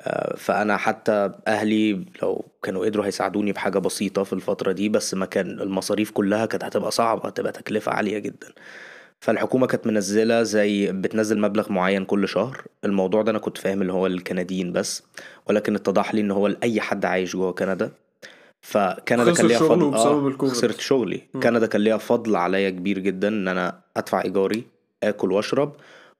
آه، 0.00 0.36
فأنا 0.36 0.76
حتى 0.76 1.32
أهلي 1.48 2.04
لو 2.22 2.44
كانوا 2.62 2.84
قدروا 2.86 3.06
هيساعدوني 3.06 3.52
بحاجة 3.52 3.78
بسيطة 3.78 4.22
في 4.24 4.32
الفترة 4.32 4.72
دي 4.72 4.88
بس 4.88 5.14
ما 5.14 5.26
كان 5.26 5.60
المصاريف 5.60 6.10
كلها 6.10 6.46
كانت 6.46 6.64
هتبقى 6.64 6.90
صعبة 6.90 7.28
هتبقى 7.28 7.52
تكلفة 7.52 7.92
عالية 7.92 8.18
جدا 8.18 8.48
فالحكومة 9.22 9.66
كانت 9.66 9.86
منزلة 9.86 10.42
زي 10.42 10.92
بتنزل 10.92 11.40
مبلغ 11.40 11.72
معين 11.72 12.04
كل 12.04 12.28
شهر. 12.28 12.62
الموضوع 12.84 13.22
ده 13.22 13.30
أنا 13.30 13.38
كنت 13.38 13.58
فاهم 13.58 13.82
اللي 13.82 13.92
هو 13.92 14.06
الكنديين 14.06 14.72
بس 14.72 15.02
ولكن 15.46 15.74
اتضح 15.74 16.14
لي 16.14 16.20
إن 16.20 16.30
هو 16.30 16.46
لأي 16.46 16.80
حد 16.80 17.04
عايش 17.04 17.32
جوه 17.36 17.52
كندا. 17.52 17.90
فكندا 18.60 19.34
كان 19.34 19.46
ليها 19.46 19.58
فضل 19.58 19.90
بسبب 19.90 20.26
الكوفيد. 20.28 20.56
خسرت 20.56 20.80
شغلي. 20.80 21.22
مم. 21.34 21.40
كندا 21.40 21.66
كان 21.66 21.80
ليها 21.80 21.96
فضل 21.96 22.36
عليا 22.36 22.70
كبير 22.70 22.98
جدا 22.98 23.28
إن 23.28 23.48
أنا 23.48 23.80
أدفع 23.96 24.22
إيجاري 24.22 24.64
آكل 25.02 25.32
وأشرب 25.32 25.72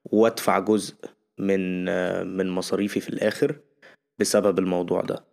وأدفع 0.04 0.58
جزء 0.58 0.94
من 1.38 1.88
آه، 1.88 2.22
من 2.22 2.50
مصاريفي 2.50 3.00
في 3.00 3.08
الآخر 3.08 3.56
بسبب 4.18 4.58
الموضوع 4.58 5.00
ده. 5.00 5.24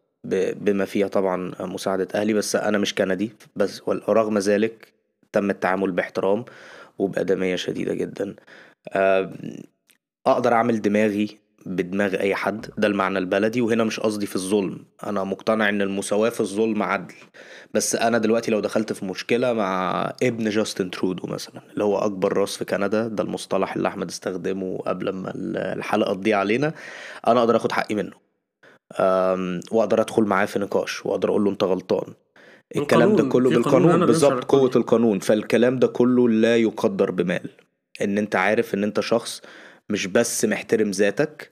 بما 0.53 0.85
فيها 0.85 1.07
طبعا 1.07 1.51
مساعدة 1.59 2.07
أهلي 2.15 2.33
بس 2.33 2.55
أنا 2.55 2.77
مش 2.77 2.95
كندي 2.95 3.31
بس 3.55 3.81
ورغم 3.87 4.37
ذلك 4.37 4.93
تم 5.31 5.49
التعامل 5.49 5.91
باحترام. 5.91 6.45
وبأدمية 6.99 7.55
شديدة 7.55 7.93
جدا. 7.93 8.35
أقدر 10.27 10.53
أعمل 10.53 10.81
دماغي 10.81 11.39
بدماغ 11.65 12.19
أي 12.19 12.35
حد 12.35 12.65
ده 12.77 12.87
المعنى 12.87 13.17
البلدي 13.19 13.61
وهنا 13.61 13.83
مش 13.83 13.99
قصدي 13.99 14.25
في 14.25 14.35
الظلم. 14.35 14.85
أنا 15.03 15.23
مقتنع 15.23 15.69
إن 15.69 15.81
المساواة 15.81 16.29
في 16.29 16.39
الظلم 16.39 16.83
عدل. 16.83 17.15
بس 17.73 17.95
أنا 17.95 18.17
دلوقتي 18.17 18.51
لو 18.51 18.59
دخلت 18.59 18.93
في 18.93 19.05
مشكلة 19.05 19.53
مع 19.53 20.01
ابن 20.23 20.49
جاستن 20.49 20.91
ترودو 20.91 21.27
مثلا 21.27 21.61
اللي 21.73 21.83
هو 21.83 21.97
أكبر 21.97 22.33
راس 22.37 22.57
في 22.57 22.65
كندا 22.65 23.07
ده 23.07 23.23
المصطلح 23.23 23.75
اللي 23.75 23.87
أحمد 23.87 24.09
استخدمه 24.09 24.77
قبل 24.77 25.09
ما 25.09 25.31
الحلقة 25.73 26.13
تضيع 26.13 26.37
علينا 26.39 26.73
أنا 27.27 27.39
أقدر 27.39 27.55
أخد 27.55 27.71
حقي 27.71 27.95
منه. 27.95 28.13
وأقدر 29.71 30.01
أدخل 30.01 30.23
معاه 30.23 30.45
في 30.45 30.59
نقاش 30.59 31.05
وأقدر 31.05 31.29
أقول 31.29 31.43
له 31.43 31.51
أنت 31.51 31.63
غلطان. 31.63 32.13
الكلام 32.77 33.15
ده. 33.15 33.23
كله 33.23 33.49
بالقانون 33.49 34.05
بالظبط 34.05 34.31
الكل. 34.31 34.57
قوة 34.57 34.71
القانون. 34.75 35.19
فالكلام 35.19 35.79
ده 35.79 35.87
كله 35.87 36.29
لا 36.29 36.57
يقدر 36.57 37.11
بمال. 37.11 37.49
إن 38.01 38.17
أنت 38.17 38.35
عارف 38.35 38.73
إن 38.73 38.83
أنت 38.83 38.99
شخص 38.99 39.41
مش 39.89 40.07
بس 40.07 40.45
محترم 40.45 40.91
ذاتك 40.91 41.51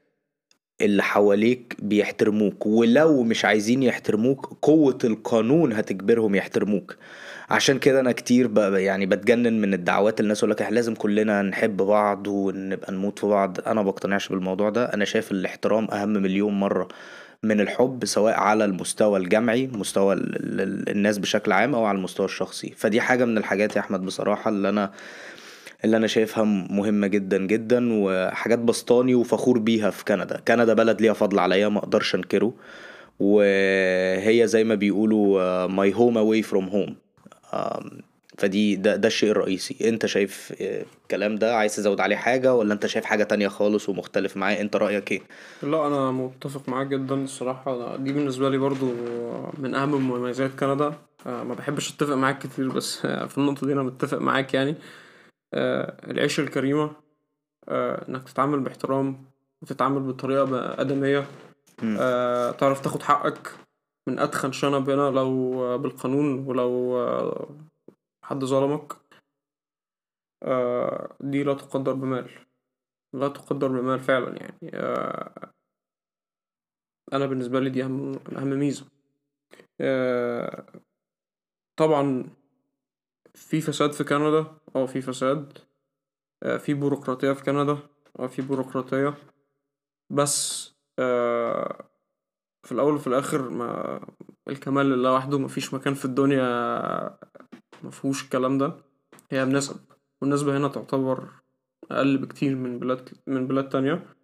اللي 0.82 1.04
حواليك 1.04 1.76
بيحترموك 1.80 2.66
ولو 2.66 3.24
مش 3.24 3.46
عايزين 3.46 3.84
يحترموك 3.84 4.46
قوة 4.62 4.98
القانون 5.04 5.74
هتجبرهم 5.74 6.36
يحترموك. 6.36 6.96
عشان 7.50 7.80
كده 7.80 8.00
أنا 8.00 8.12
كتير 8.12 8.48
ب... 8.48 8.58
يعني 8.58 9.06
بتجنن 9.06 9.62
من 9.62 9.74
الدعوات 9.74 10.20
الناس 10.20 10.38
يقول 10.38 10.52
لك 10.52 10.62
إحنا 10.62 10.76
لازم 10.76 10.96
كلنا 10.96 11.42
نحب 11.42 11.78
بعض 11.78 12.28
ونبقى 12.28 12.92
نموت 12.94 13.20
في 13.20 13.28
بعض. 13.28 13.58
أنا 13.60 13.74
ما 13.74 13.82
بقتنعش 13.82 14.30
بالموضوع 14.30 14.70
ده. 14.70 14.86
أنا 14.86 15.06
شايف 15.06 15.32
الإحترام 15.32 15.88
أهم 15.92 16.10
مليون 16.10 16.60
مرة. 16.60 16.88
من 17.44 17.62
الحب 17.62 18.06
سواء 18.06 18.34
على 18.34 18.65
المستوى 18.65 19.20
الجمعي 19.20 19.67
مستوى 19.67 20.13
ال... 20.13 20.62
ال... 20.62 20.89
الناس 20.89 21.17
بشكل 21.17 21.51
عام 21.51 21.75
أو 21.75 21.86
على 21.86 21.98
المستوى 21.98 22.25
الشخصي. 22.25 22.74
فدي 22.77 23.01
حاجة 23.01 23.25
من 23.25 23.38
الحاجات 23.38 23.75
يا 23.75 23.82
أحمد 23.82 24.06
بصراحة 24.06 24.50
اللي 24.50 24.70
أنا 24.70 24.91
اللي 25.86 25.98
أنا 25.98 26.08
شايفها 26.08 26.44
مهمة 26.70 27.08
جدا 27.08 27.38
جدا 27.38 27.89
وحاجات 27.91 28.60
بسطاني 28.60 29.15
وفخور 29.15 29.60
بيها 29.60 29.89
في 29.89 30.06
كندا. 30.06 30.39
كندا 30.48 30.74
بلد 30.74 31.01
ليها 31.01 31.13
فضل 31.13 31.39
عليا 31.39 31.70
ما 31.70 31.79
أقدرش 31.79 32.15
أنكره 32.15 32.53
وهي 33.20 34.48
زي 34.48 34.63
ما 34.63 34.75
بيقولوا 34.75 35.67
home 35.91 36.15
away 36.15 36.48
from 36.50 36.72
home. 36.74 36.91
آم، 37.53 38.01
فدي 38.38 38.75
ده, 38.75 38.96
ده 38.96 39.08
الشيء 39.08 39.32
الرئيسي. 39.32 39.89
انت 39.89 40.06
شايف 40.06 40.53
آه، 40.62 40.86
الكلام 41.03 41.36
ده 41.36 41.56
عايز 41.56 41.75
تزود 41.75 42.00
عليه 42.00 42.15
حاجة 42.15 42.53
ولا 42.56 42.74
انت 42.74 42.86
شايف 42.86 43.06
حاجة 43.06 43.24
تانية 43.24 43.48
خالص 43.48 43.89
ومختلف 43.89 44.38
معايا 44.38 44.62
انت 44.62 44.75
رأيك 44.75 45.12
إيه؟ 45.12 45.22
لا 45.63 45.88
أنا 45.88 46.12
متفق 46.12 46.70
معاك 46.70 46.88
جدا 46.88 47.15
الصراحة. 47.15 47.96
دي 47.98 48.13
بالنسبة 48.13 48.50
لي 48.50 48.58
برضو 48.58 48.91
من 49.58 49.75
أهم 49.75 50.10
مميزات 50.10 50.51
كندا. 50.60 50.94
آه، 51.27 51.44
ما 51.44 51.53
بحبش 51.53 51.94
أتفق 51.94 52.13
معاك 52.13 52.39
كتير 52.39 52.70
بس 52.70 52.98
في 53.00 53.38
النقطة 53.38 53.67
دي 53.67 53.74
أنا 53.74 53.84
متفق 53.84 54.17
معاك 54.17 54.53
يعني. 54.53 54.75
آه، 55.53 55.98
العيشه 56.12 56.41
الكريمة 56.41 56.91
آه، 57.70 58.06
إنك 58.10 58.29
تتعامل 58.29 58.60
باحترام 58.60 59.25
وتتعامل 59.62 60.01
بطريقة 60.01 60.82
آدمية. 60.82 61.25
آه، 61.84 62.51
تعرف 62.51 62.79
تاخد 62.82 63.03
حقك 63.03 63.51
من 64.08 64.20
اتخن 64.20 64.51
شنب 64.51 64.89
هنا 64.89 65.10
لو 65.10 65.63
آه، 65.63 65.75
بالقانون 65.75 66.48
ولو 66.48 66.98
آه، 66.98 67.50
حد 68.27 68.46
ظلمك 68.46 68.93
آه، 70.43 71.15
دي 71.19 71.43
لا 71.43 71.53
تقدر 71.53 71.93
بمال. 71.93 72.29
لا 73.13 73.27
تقدر 73.27 73.67
بمال 73.67 74.00
فعلا 74.00 74.38
يعني 74.38 74.72
آه، 74.74 75.51
أنا 77.13 77.25
بالنسبة 77.25 77.60
لي 77.60 77.69
دي 77.69 77.84
أهم 77.84 78.50
ميزة. 78.60 78.86
آه، 79.81 80.65
طبعا 81.79 82.29
في 83.34 83.62
فساد 83.62 83.91
في 83.91 84.03
كندا 84.03 84.57
آه 84.75 84.86
في 84.86 85.01
فساد 85.01 85.57
آه، 86.43 86.57
في 86.57 86.74
بيروقراطية 86.74 87.31
في 87.31 87.43
كندا 87.43 87.77
آه 88.19 88.27
في 88.27 88.41
بيروقراطية. 88.41 89.13
بس 90.10 90.72
آه، 91.00 91.89
في 92.63 92.72
الأول 92.72 92.93
وفي 92.93 93.07
الآخر 93.07 93.50
ما 93.50 94.00
الكمال 94.48 94.86
لله 94.86 95.13
وحده 95.13 95.39
مفيش 95.39 95.74
مكان 95.74 95.93
في 95.93 96.05
الدنيا 96.05 96.43
مفهوش 97.84 98.24
الكلام 98.24 98.57
ده. 98.57 98.74
هي 99.31 99.46
بنسب 99.46 99.77
والنسبة 100.22 100.57
هنا 100.57 100.67
تعتبر 100.67 101.29
أقل 101.91 102.17
بكتير 102.17 102.55
من 102.55 102.79
بلاد 102.79 103.10
من 103.27 103.48
بلاد 103.48 103.69
تانية. 103.69 104.15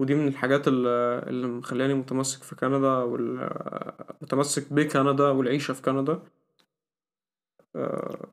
ودي 0.00 0.14
من 0.14 0.28
الحاجات 0.28 0.68
اللي 0.68 1.46
مخلاني 1.46 1.94
متمسك 1.94 2.42
في 2.42 2.54
كندا 2.54 2.96
ومتمسك 2.98 4.72
بكندا 4.72 5.28
والعيشة 5.28 5.74
في 5.74 5.82
كندا. 5.82 6.22
آه، 7.76 8.30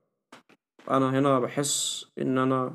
أنا 0.90 1.20
هنا 1.20 1.40
بحس 1.40 2.06
إن 2.20 2.38
أنا 2.38 2.74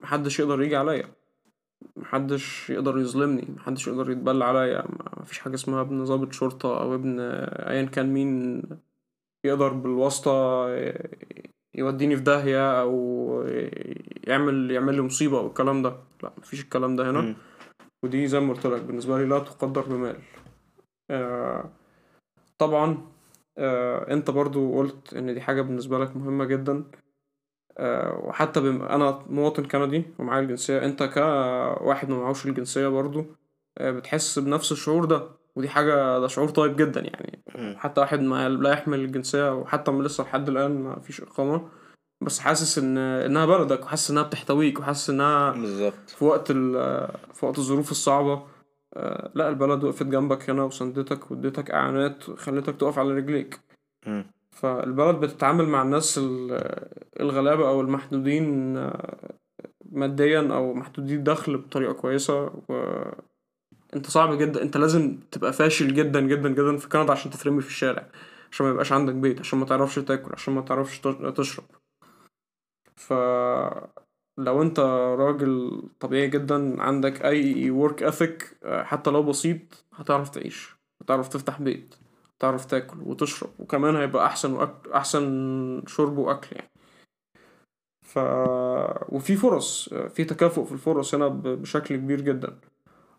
محدش 0.00 0.40
يقدر 0.40 0.62
يجي 0.62 0.76
عليا. 0.76 1.14
محدش 1.96 2.70
يقدر 2.70 2.98
يظلمني. 2.98 3.48
محدش 3.56 3.86
يقدر 3.88 4.10
يتبلى 4.10 4.44
عليا. 4.44 4.84
مفيش 5.20 5.38
حاجة 5.38 5.54
اسمها 5.54 5.80
ابن 5.80 6.04
ضابط 6.04 6.32
شرطة 6.32 6.80
أو 6.80 6.94
ابن 6.94 7.20
أيا 7.20 7.84
كان 7.84 8.12
مين 8.12 8.62
يقدر 9.44 9.68
بالواسطة 9.72 10.66
يوديني 11.74 12.16
في 12.16 12.22
داهية 12.22 12.80
أو 12.80 12.94
يعمل 14.26 14.70
يعمل 14.70 14.94
لي 14.94 15.02
مصيبة 15.02 15.38
أو 15.38 15.46
الكلام 15.46 15.82
ده. 15.82 15.96
لا 16.22 16.32
مفيش 16.38 16.62
الكلام 16.62 16.96
ده 16.96 17.10
هنا. 17.10 17.20
مم. 17.20 17.36
ودي 18.04 18.26
زي 18.26 18.40
ما 18.40 18.52
قلت 18.52 18.66
لك 18.66 18.82
بالنسبة 18.82 19.18
لي 19.18 19.24
لا 19.24 19.38
تقدر 19.38 19.82
بمال. 19.82 20.16
آه 21.10 21.70
طبعا 22.58 22.98
آه 23.58 24.12
أنت 24.12 24.30
برضو 24.30 24.78
قلت 24.78 25.14
إن 25.14 25.34
دي 25.34 25.40
حاجة 25.40 25.62
بالنسبة 25.62 25.98
لك 25.98 26.16
مهمة 26.16 26.44
جدا. 26.44 26.84
آه 27.78 28.20
وحتى 28.24 28.60
بم... 28.60 28.82
أنا 28.82 29.24
مواطن 29.30 29.64
كندي 29.64 30.04
ومعايا 30.18 30.42
الجنسية 30.42 30.84
أنت 30.84 31.02
كواحد 31.02 32.10
ما 32.10 32.18
معهوش 32.18 32.46
الجنسية 32.46 32.88
برضو 32.88 33.24
آه 33.78 33.90
بتحس 33.90 34.38
بنفس 34.38 34.72
الشعور 34.72 35.04
ده. 35.04 35.28
ودي 35.56 35.68
حاجة 35.68 36.18
ده 36.18 36.26
شعور 36.26 36.48
طيب 36.48 36.76
جدا 36.76 37.00
يعني. 37.00 37.42
حتى 37.76 38.00
واحد 38.00 38.20
ما 38.20 38.48
لا 38.48 38.70
يحمل 38.70 39.00
الجنسية 39.00 39.54
وحتى 39.54 39.90
من 39.90 40.02
لسه 40.04 40.24
لحد 40.24 40.48
الآن 40.48 40.80
ما 40.82 41.00
فيش 41.00 41.20
إقامة. 41.20 41.68
بس 42.20 42.38
حاسس 42.38 42.78
إن 42.78 42.98
إنها 42.98 43.46
بلدك 43.46 43.82
وحاسس 43.84 44.10
إنها 44.10 44.22
بتحتويك 44.22 44.78
وحاسس 44.80 45.10
إنها 45.10 45.50
بالظبط. 45.52 46.10
في 46.10 46.24
وقت 46.24 46.50
ال 46.50 46.72
في 47.34 47.46
وقت 47.46 47.58
الظروف 47.58 47.90
الصعبة. 47.90 48.42
آه، 48.96 49.30
لا 49.34 49.48
البلد 49.48 49.84
وقفت 49.84 50.06
جنبك 50.06 50.50
هنا 50.50 50.62
وسندتك 50.64 51.30
واديتك 51.30 51.70
إعانات 51.70 52.28
وخلتك 52.28 52.76
تقف 52.76 52.98
على 52.98 53.12
رجليك. 53.14 53.60
فالبلد 54.50 55.16
بتتعامل 55.20 55.68
مع 55.68 55.82
الناس 55.82 56.18
ال- 56.18 56.88
الغلابة 57.20 57.68
أو 57.68 57.80
المحدودين 57.80 58.76
آه، 58.76 59.34
ماديا 59.92 60.48
أو 60.54 60.74
محدودي 60.74 61.14
الدخل 61.14 61.56
بطريقة 61.56 61.92
كويسة. 61.92 62.50
وأنت 63.94 64.06
صعب 64.10 64.38
جدا 64.38 64.62
أنت 64.62 64.76
لازم 64.76 65.18
تبقى 65.30 65.52
فاشل 65.52 65.94
جدا 65.94 66.20
جدا 66.20 66.48
جدا 66.48 66.76
في 66.76 66.88
كندا 66.88 67.12
عشان 67.12 67.30
تترمي 67.30 67.62
في 67.62 67.68
الشارع 67.68 68.06
عشان 68.52 68.66
ما 68.66 68.72
يبقاش 68.72 68.92
عندك 68.92 69.14
بيت 69.14 69.40
عشان 69.40 69.58
ما 69.58 69.66
تعرفش 69.66 69.94
تاكل 69.98 70.32
عشان 70.32 70.54
ما 70.54 70.60
تعرفش 70.60 70.98
تش- 71.00 71.32
تشرب. 71.36 71.64
فلو 72.96 74.62
انت 74.62 74.80
راجل 75.18 75.82
طبيعي 76.00 76.28
جدا 76.28 76.82
عندك 76.82 77.24
أي 77.24 77.72
work 77.88 78.00
ethic 78.12 78.44
آه، 78.64 78.82
حتى 78.82 79.10
لو 79.10 79.22
بسيط 79.22 79.84
هتعرف 79.94 80.28
تعيش 80.30 80.76
هتعرف 81.02 81.28
تفتح 81.28 81.60
بيت 81.62 81.94
تعرف 82.38 82.64
تاكل 82.64 82.96
وتشرب 83.02 83.50
وكمان 83.58 83.96
هيبقى 83.96 84.26
أحسن 84.26 84.52
وأكل 84.52 84.92
أحسن 84.92 85.82
شرب 85.86 86.18
وأكل 86.18 86.56
يعني. 86.56 86.70
ف 88.06 88.18
وفي 89.08 89.36
فرص 89.36 89.88
آه، 89.92 90.08
في 90.08 90.24
تكافؤ 90.24 90.64
في 90.64 90.72
الفرص 90.72 91.14
هنا 91.14 91.28
بشكل 91.28 91.96
كبير 91.96 92.20
جدا. 92.20 92.58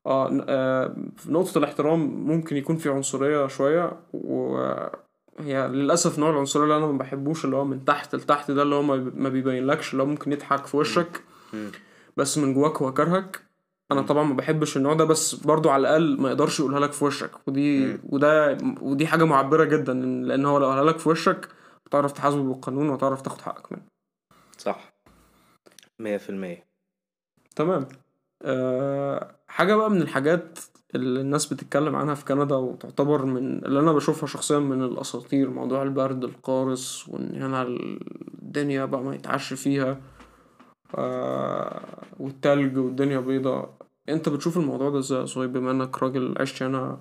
آه 0.05 0.45
آه، 0.49 0.95
في 1.17 1.31
نقطة 1.31 1.57
الاحترام 1.57 1.99
ممكن 2.27 2.57
يكون 2.57 2.75
في 2.75 2.89
عنصرية 2.89 3.47
شوية 3.47 3.99
وهي 4.13 5.67
للأسف 5.67 6.19
نوع 6.19 6.29
العنصرية 6.29 6.63
اللي 6.63 6.77
أنا 6.77 6.85
ما 6.85 6.97
بحبوش 6.97 7.45
اللي 7.45 7.55
هو 7.55 7.65
من 7.65 7.85
تحت 7.85 8.15
لتحت 8.15 8.51
ده 8.51 8.61
اللي 8.61 8.75
هو 8.75 8.81
ما 8.81 8.95
بي- 8.95 9.11
ما 9.21 9.29
بيبينلكش 9.29 9.91
اللي 9.91 10.03
هو 10.03 10.07
ممكن 10.07 10.31
يضحك 10.31 10.65
في 10.65 10.77
وشك. 10.77 11.21
بس 12.17 12.37
من 12.37 12.53
جواك 12.53 12.77
هو 12.81 12.93
كرهك. 12.93 13.41
أنا. 13.91 14.01
طبعا 14.01 14.23
ما 14.23 14.33
بحبش 14.35 14.77
النوع 14.77 14.93
ده 14.93 15.05
بس 15.05 15.35
برضو 15.35 15.69
على 15.69 15.81
الأقل 15.81 16.21
ما 16.21 16.29
يقدرش 16.29 16.59
يقولها 16.59 16.79
لك 16.79 16.91
في 16.91 17.05
وشك. 17.05 17.31
ودي. 17.47 17.97
وده 18.09 18.57
ودي 18.81 19.07
حاجة 19.07 19.23
معبرة 19.23 19.63
جدا 19.63 19.93
لأن 19.93 20.45
هو 20.45 20.57
لو 20.57 20.65
قالها 20.69 20.83
لك 20.83 20.97
في 20.99 21.09
وشك 21.09 21.49
هتعرف 21.87 22.11
تحاسبه 22.11 22.43
بالقانون 22.43 22.89
وهتعرف 22.89 23.21
تاخد 23.21 23.41
حقك 23.41 23.71
منه. 23.71 23.81
صح. 24.57 24.93
مية 25.99 26.17
في 26.17 26.29
المية. 26.29 26.65
تمام. 27.55 27.87
أه 28.41 29.35
حاجة 29.47 29.75
بقى 29.75 29.89
من 29.89 30.01
الحاجات 30.01 30.59
اللي 30.95 31.21
الناس 31.21 31.53
بتتكلم 31.53 31.95
عنها 31.95 32.13
في 32.15 32.25
كندا 32.25 32.55
وتعتبر 32.55 33.25
من 33.25 33.65
اللي 33.65 33.79
أنا 33.79 33.93
بشوفها 33.93 34.27
شخصيا 34.27 34.59
من 34.59 34.83
الأساطير 34.83 35.49
موضوع 35.49 35.83
البرد 35.83 36.23
القارس 36.23 37.09
وإن 37.09 37.41
هنا 37.41 37.61
الدنيا 38.43 38.85
بقى 38.85 39.01
ما 39.03 39.15
يتعش 39.15 39.53
فيها 39.53 40.01
آه 40.97 41.81
والتلج 42.19 42.77
والدنيا 42.77 43.19
بيضة. 43.19 43.69
أنت 44.09 44.29
بتشوف 44.29 44.57
الموضوع 44.57 44.89
ده 44.89 44.99
إزاي 44.99 45.25
يا 45.37 45.45
بما 45.45 45.71
إنك 45.71 46.03
راجل 46.03 46.35
عشت 46.39 46.63
هنا 46.63 46.99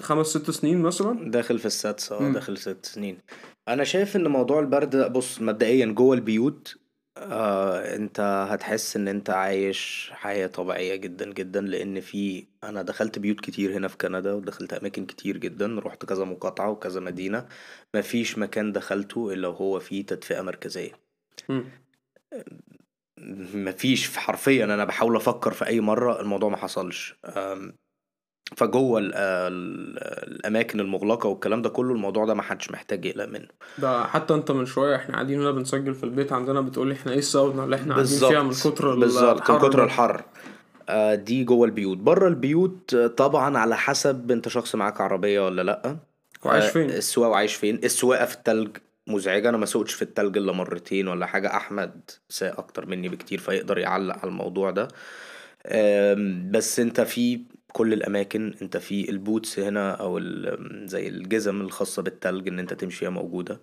خمس 0.00 0.26
ست 0.26 0.50
سنين 0.50 0.82
مثلا؟ 0.82 1.30
داخل 1.30 1.58
في 1.58 1.66
السادسة 1.66 2.16
آه. 2.28 2.32
داخل 2.32 2.58
ست 2.58 2.86
سنين. 2.86 3.18
أنا 3.68 3.84
شايف 3.84 4.16
إن 4.16 4.28
موضوع 4.28 4.60
البرد 4.60 5.12
بص 5.12 5.40
مبدئيا 5.40 5.86
جوه 5.86 6.16
البيوت 6.16 6.76
آه 7.16 7.94
انت 7.96 8.20
هتحس 8.20 8.96
ان 8.96 9.08
انت 9.08 9.30
عايش 9.30 10.10
حياة 10.14 10.46
طبيعية 10.46 10.96
جدا 10.96 11.32
جدا 11.32 11.60
لأن 11.60 12.00
في 12.00 12.46
أنا 12.64 12.82
دخلت 12.82 13.18
بيوت 13.18 13.40
كتير 13.40 13.76
هنا 13.76 13.88
في 13.88 13.96
كندا 13.96 14.32
ودخلت 14.32 14.72
اماكن 14.72 15.06
كتير 15.06 15.36
جدا 15.36 15.78
رحت 15.78 16.04
كذا 16.04 16.24
مقاطعة 16.24 16.70
وكذا 16.70 17.00
مدينة 17.00 17.48
مفيش 17.94 18.38
مكان 18.38 18.72
دخلته 18.72 19.32
إلا 19.32 19.48
وهو 19.48 19.80
فيه 19.80 20.06
تدفئة 20.06 20.40
مركزية. 20.42 20.92
مفيش 23.54 24.16
حرفيا 24.18 24.64
أنا 24.64 24.84
بحاول 24.84 25.16
أفكر 25.16 25.52
في 25.52 25.66
أي 25.66 25.80
مرة 25.80 26.20
الموضوع 26.20 26.48
ما 26.48 26.56
حصلش 26.56 27.14
فجوه 28.56 28.98
ال- 29.00 29.14
ال- 29.14 29.98
الأماكن 30.34 30.80
المغلقة 30.80 31.28
والكلام 31.28 31.62
ده 31.62 31.68
كله 31.68 31.92
الموضوع 31.94 32.24
ده 32.24 32.34
ما 32.34 32.42
حدش 32.42 32.70
محتاج 32.70 33.04
يقلق 33.04 33.24
منه. 33.24 33.48
ده 33.78 34.04
حتى 34.04 34.34
انت 34.34 34.50
من 34.50 34.66
شوية 34.66 34.96
إحنا 34.96 35.14
قاعدين 35.14 35.40
هنا 35.40 35.50
بنسجل 35.50 35.94
في 35.94 36.04
البيت 36.04 36.32
عندنا 36.32 36.60
بتقولي 36.60 36.94
إحنا 36.94 37.12
إيه 37.12 37.18
الساونا 37.18 37.64
اللي 37.64 37.76
إحنا 37.76 37.94
قاعدين 37.94 38.18
فيها 38.18 38.42
من 38.42 38.50
كتر 38.52 38.92
ال- 38.92 39.00
بالظبط 39.00 39.50
من 39.50 39.58
كتر. 39.58 39.84
الحر. 39.84 40.24
آه، 40.88 41.14
دي 41.14 41.44
جوه 41.44 41.66
البيوت. 41.66 41.98
بره 41.98 42.28
البيوت 42.28 42.94
آه، 42.94 43.06
طبعا 43.06 43.58
على 43.58 43.76
حسب 43.76 44.30
انت 44.30 44.48
شخص 44.48 44.74
معاك 44.74 45.00
عربية 45.00 45.40
ولا 45.46 45.62
لأ. 45.62 45.96
وعايش 46.44 46.64
آه، 46.64 46.68
فين؟ 46.70 46.90
السواقة 46.90 47.30
وعايش 47.30 47.54
فين؟ 47.54 47.80
السواقة 47.84 48.24
في 48.24 48.34
التلج 48.34 48.76
مزعجة. 49.06 49.48
أنا 49.48 49.56
ما 49.56 49.66
سوقتش 49.66 49.92
في 49.94 50.02
التلج 50.02 50.36
إلا 50.36 50.52
مرتين 50.52 51.08
ولا 51.08 51.26
حاجة. 51.26 51.56
أحمد 51.56 52.10
ساق 52.28 52.58
أكتر 52.58 52.86
مني 52.86 53.08
بكتير 53.08 53.38
فيقدر 53.38 53.78
يعلق 53.78 54.14
على 54.18 54.28
الموضوع 54.30 54.70
ده. 54.70 54.88
بس 56.50 56.80
انت 56.80 57.00
في 57.00 57.40
كل 57.76 57.92
الأماكن 57.92 58.54
أنت 58.62 58.76
في 58.76 59.10
ال 59.10 59.18
boots 59.18 59.58
هنا 59.58 59.90
أو 59.92 60.20
زي 60.86 61.08
الجزم 61.08 61.60
الخاصة 61.60 62.02
بالتلج 62.02 62.48
إن 62.48 62.58
أنت 62.58 62.74
تمشي 62.74 62.98
فيها 62.98 63.10
موجودة. 63.10 63.60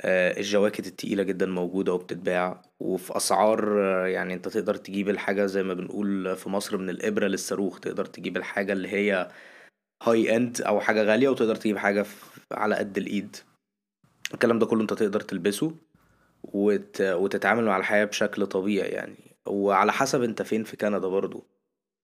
آه، 0.00 0.38
الجواكت 0.40 0.86
التقيلة 0.86 1.22
جدا 1.22 1.46
موجودة 1.46 1.92
وبتتباع. 1.92 2.62
وفي 2.80 3.16
أسعار 3.16 3.82
آه، 3.84 4.06
يعني 4.06 4.34
أنت 4.34 4.48
تقدر 4.48 4.74
تجيب 4.74 5.08
الحاجة 5.08 5.46
زي 5.46 5.62
ما 5.62 5.74
بنقول 5.74 6.36
في 6.36 6.48
مصر 6.48 6.76
من 6.76 6.90
الإبرة 6.90 7.26
للصاروخ. 7.26 7.80
تقدر 7.80 8.04
تجيب 8.04 8.36
الحاجة 8.36 8.72
اللي 8.72 8.88
هي 8.88 9.28
high 10.02 10.36
end 10.36 10.60
أو 10.62 10.80
حاجة 10.80 11.02
غالية 11.02 11.28
وتقدر 11.28 11.54
تجيب 11.54 11.76
حاجة 11.78 12.02
في- 12.02 12.40
على 12.52 12.74
قد 12.74 12.98
الإيد. 12.98 13.36
الكلام 14.34 14.58
ده 14.58 14.66
كله 14.66 14.82
أنت 14.82 14.92
تقدر 14.92 15.20
تلبسه 15.20 15.74
وت... 16.42 17.00
وتتعامل 17.00 17.64
مع 17.64 17.76
الحياة 17.76 18.04
بشكل 18.04 18.46
طبيعي 18.46 18.88
يعني. 18.88 19.36
وعلى 19.46 19.92
حسب 19.92 20.22
أنت 20.22 20.42
فين 20.42 20.64
في 20.64 20.76
كندا 20.76 21.08
برضو. 21.08 21.57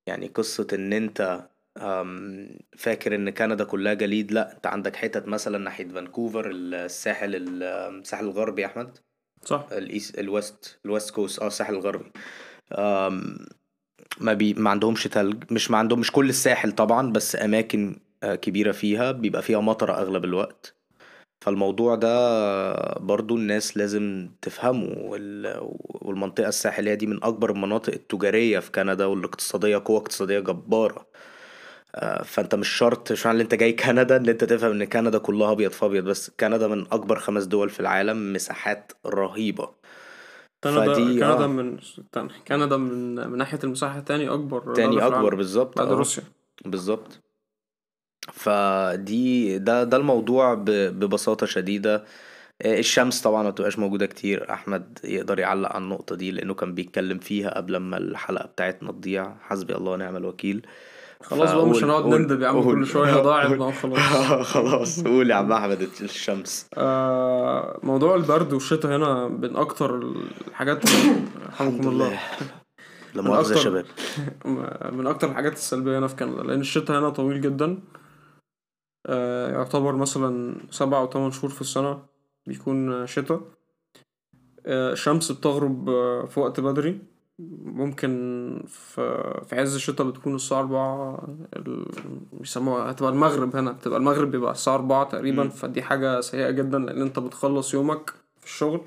يعني 0.07 0.27
قصة 0.27 0.67
إن 0.73 0.93
أنت 0.93 1.49
أم، 1.79 2.59
فاكر 2.79 3.14
إن 3.14 3.31
كندا 3.31 3.64
كلها 3.64 3.95
جليد 3.95 4.33
لأ 4.33 4.53
أنت 4.57 4.67
عندك 4.67 4.97
حتت 4.97 5.29
مثلا 5.29 5.59
ناحية 5.59 5.88
فانكوفر 5.88 6.51
الساحل 6.51 7.35
ال- 7.35 7.62
الساحل 7.62 8.25
الغربي 8.25 8.62
يا 8.62 8.67
أحمد؟ 8.67 8.99
صح. 9.45 9.67
ال 9.72 9.82
east 9.82 10.18
ال 10.18 10.31
west 10.31 10.79
ال 10.85 10.90
west 10.90 11.11
coast 11.11 11.38
آه 11.38 11.47
الساحل 11.47 11.75
الغربي. 11.75 12.11
ما 14.21 14.33
بي 14.35 14.55
ما 14.55 14.71
عندهمش 14.71 15.05
تلج 15.05 15.53
مش 15.53 15.71
ما 15.71 15.79
عندهم 15.79 16.01
مش 16.01 16.12
كل 16.12 16.29
الساحل 16.29 16.73
طبعا 16.73 17.12
بس 17.12 17.37
أماكن 17.37 18.01
آه، 18.23 18.35
كبيرة 18.35 18.73
فيها 18.73 19.12
بيبقى 19.12 19.43
فيها 19.43 19.61
مطر 19.61 19.95
أغلب 19.99 20.25
الوقت. 20.25 20.73
فالموضوع 21.44 21.94
ده 21.94 22.72
برضو 22.98 23.37
الناس 23.37 23.76
لازم 23.76 24.28
تفهمه 24.42 24.94
وال- 24.98 25.61
والمنطقة 25.88 26.48
الساحلية 26.48 26.94
دي 26.94 27.07
من 27.07 27.24
أكبر 27.24 27.50
المناطق 27.50 27.92
التجارية 27.92 28.59
في 28.59 28.70
كندا 28.72 29.07
والاقتصادية 29.07 29.83
قوة 29.85 29.98
اقتصادية 29.98 30.40
جبارة 30.40 31.07
آه، 31.94 32.22
فأنت 32.22 32.54
مش 32.54 32.68
شرط 32.68 33.12
مش 33.12 33.26
إن 33.26 33.40
أنت 33.40 33.54
جاي 33.54 33.72
كندا 33.72 34.16
إن 34.16 34.28
أنت 34.28 34.44
تفهم 34.44 34.70
إن 34.70 34.85
كندا 34.85 35.18
كلها 35.18 35.52
أبيض 35.52 35.70
في 35.70 35.85
أبيض 35.87 36.04
بس 36.04 36.30
كندا 36.40 36.68
من 36.68 36.87
أكبر 36.92 37.18
خمس 37.18 37.44
دول 37.44 37.70
في 37.70 37.80
العالم 37.80 38.33
مساحات 38.33 38.92
رهيبة 39.07 39.68
كندا 40.64 40.94
فدي- 40.94 41.20
كندا 41.20 41.44
آه. 41.44 41.46
من. 41.46 41.78
كندا 42.48 42.76
من 42.76 43.14
من 43.30 43.38
ناحية 43.38 43.59
المساحة 43.64 44.00
تاني 44.00 44.28
دولة 44.28 44.74
تاني 44.74 44.96
العالم 44.96 45.35
بالظبط 45.35 45.78
بعد 45.78 45.88
آه. 45.88 45.94
روسيا 45.94 46.22
بالظبط 46.64 47.20
فدي 48.32 49.58
ده 49.58 49.84
ده 49.84 49.96
الموضوع 49.96 50.54
ببساطة 50.64 51.46
شديدة. 51.46 52.04
آه، 52.62 52.78
الشمس 52.78 53.20
طبعا 53.20 53.42
ما 53.42 53.50
بتبقاش 53.50 53.78
موجودة 53.78 54.06
كتير. 54.06 54.52
أحمد 54.52 54.98
يقدر 55.04 55.38
يعلق 55.38 55.68
على 55.72 55.84
النقطة 55.84 56.16
دي 56.16 56.30
لأنه 56.30 56.54
كان 56.54 56.74
بيتكلم 56.74 57.18
فيها 57.18 57.56
قبل 57.56 57.76
ما 57.76 57.96
الحلقة 57.96 58.46
بتاعتنا 58.46 58.92
تضيع. 58.92 59.34
حسبي 59.40 59.74
الله 59.74 59.92
ونعم 59.92 60.16
الوكيل. 60.16 60.66
خلاص 61.22 61.52
بقى 61.52 61.66
مش 61.66 61.84
هنقعد 61.84 62.06
نندب 62.06 62.42
يا 62.42 62.48
عم. 62.48 62.62
كل 62.64 62.87
شوية 62.87 63.14
ضاعت 63.14 63.72
خلاص. 63.72 63.98
خلاص 64.54 65.04
قول 65.04 65.30
يا 65.30 65.34
عم 65.34 65.52
أحمد 65.52 65.88
الشمس. 66.00 66.66
آه 66.76 67.80
موضوع 67.82 68.14
البرد 68.14 68.52
والشتاء 68.52 68.96
هنا 68.96 69.28
من 69.28 69.56
أكتر 69.56 70.12
الحاجات 70.50 70.82
رحمكم 71.48 71.88
الله. 71.88 72.18
لا 73.14 73.22
مؤاخذة 73.22 73.52
يا 73.56 73.58
شباب. 73.58 73.84
من 74.98 75.06
أكتر 75.06 75.28
الحاجات 75.30 75.52
السلبية 75.52 75.98
هنا 75.98 76.06
في 76.06 76.16
كندا 76.16 76.42
لأن 76.42 76.60
الشتاء 76.60 76.98
هنا 76.98 77.10
طويل 77.10 77.40
جدا. 77.40 77.78
آه 79.07 79.51
يعتبر 79.53 79.97
مثلا 79.97 80.57
سبعة 80.71 81.01
أو 81.01 81.07
تمن 81.07 81.31
شهور 81.31 81.51
في 81.51 81.61
السنة 81.61 82.03
بيكون 82.47 83.07
شتاء. 83.07 83.40
آه 84.67 84.93
الشمس 84.93 85.33
بتغرب 85.33 85.88
آه، 85.88 86.25
في 86.27 86.40
وقت 86.40 86.61
بدري. 86.61 86.99
ممكن 87.64 88.11
في 88.69 89.40
في 89.49 89.61
عز 89.61 89.75
الشتاء 89.75 90.07
بتكون 90.11 90.35
الساعة 90.35 90.61
أربعة 90.61 91.25
ال- 91.57 91.87
بيسموها 92.33 92.90
هتبقى 92.90 93.11
المغرب 93.12 93.57
هنا 93.57 93.73
بتبقى 93.73 93.99
المغرب 93.99 94.31
بيبقى 94.31 94.53
الساعة 94.53 94.75
أربعة 94.75 95.05
تقريبا. 95.09 95.43
مم. 95.43 95.51
فدي 95.51 95.83
حاجة 95.83 96.21
سيئة 96.21 96.51
جدا 96.51 96.79
لأن 96.79 97.01
أنت 97.03 97.19
بتخلص 97.19 97.75
يومك 97.75 98.11
في 98.40 98.47
الشغل 98.47 98.81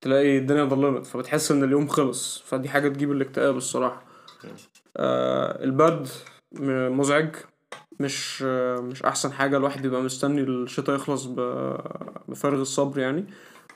تلاقي 0.00 0.38
الدنيا 0.38 0.64
ضلمت 0.64 1.06
فبتحس 1.06 1.50
إن 1.52 1.64
اليوم 1.64 1.86
خلص. 1.88 2.42
فدي 2.46 2.68
حاجة 2.68 2.88
تجيب 2.88 3.12
الاكتئاب 3.12 3.56
الصراحة. 3.56 4.02
آه 4.96 5.64
البرد 5.64 6.08
م- 6.52 6.98
مزعج. 6.98 7.34
مش 8.00 8.42
مش 8.82 9.02
أحسن 9.02 9.32
حاجة 9.32 9.56
الواحد 9.56 9.82
بيبقى 9.82 10.02
مستني 10.02 10.40
الشتاء 10.40 10.96
يخلص 10.96 11.24
بفارغ 12.28 12.60
الصبر 12.60 12.98
يعني. 12.98 13.26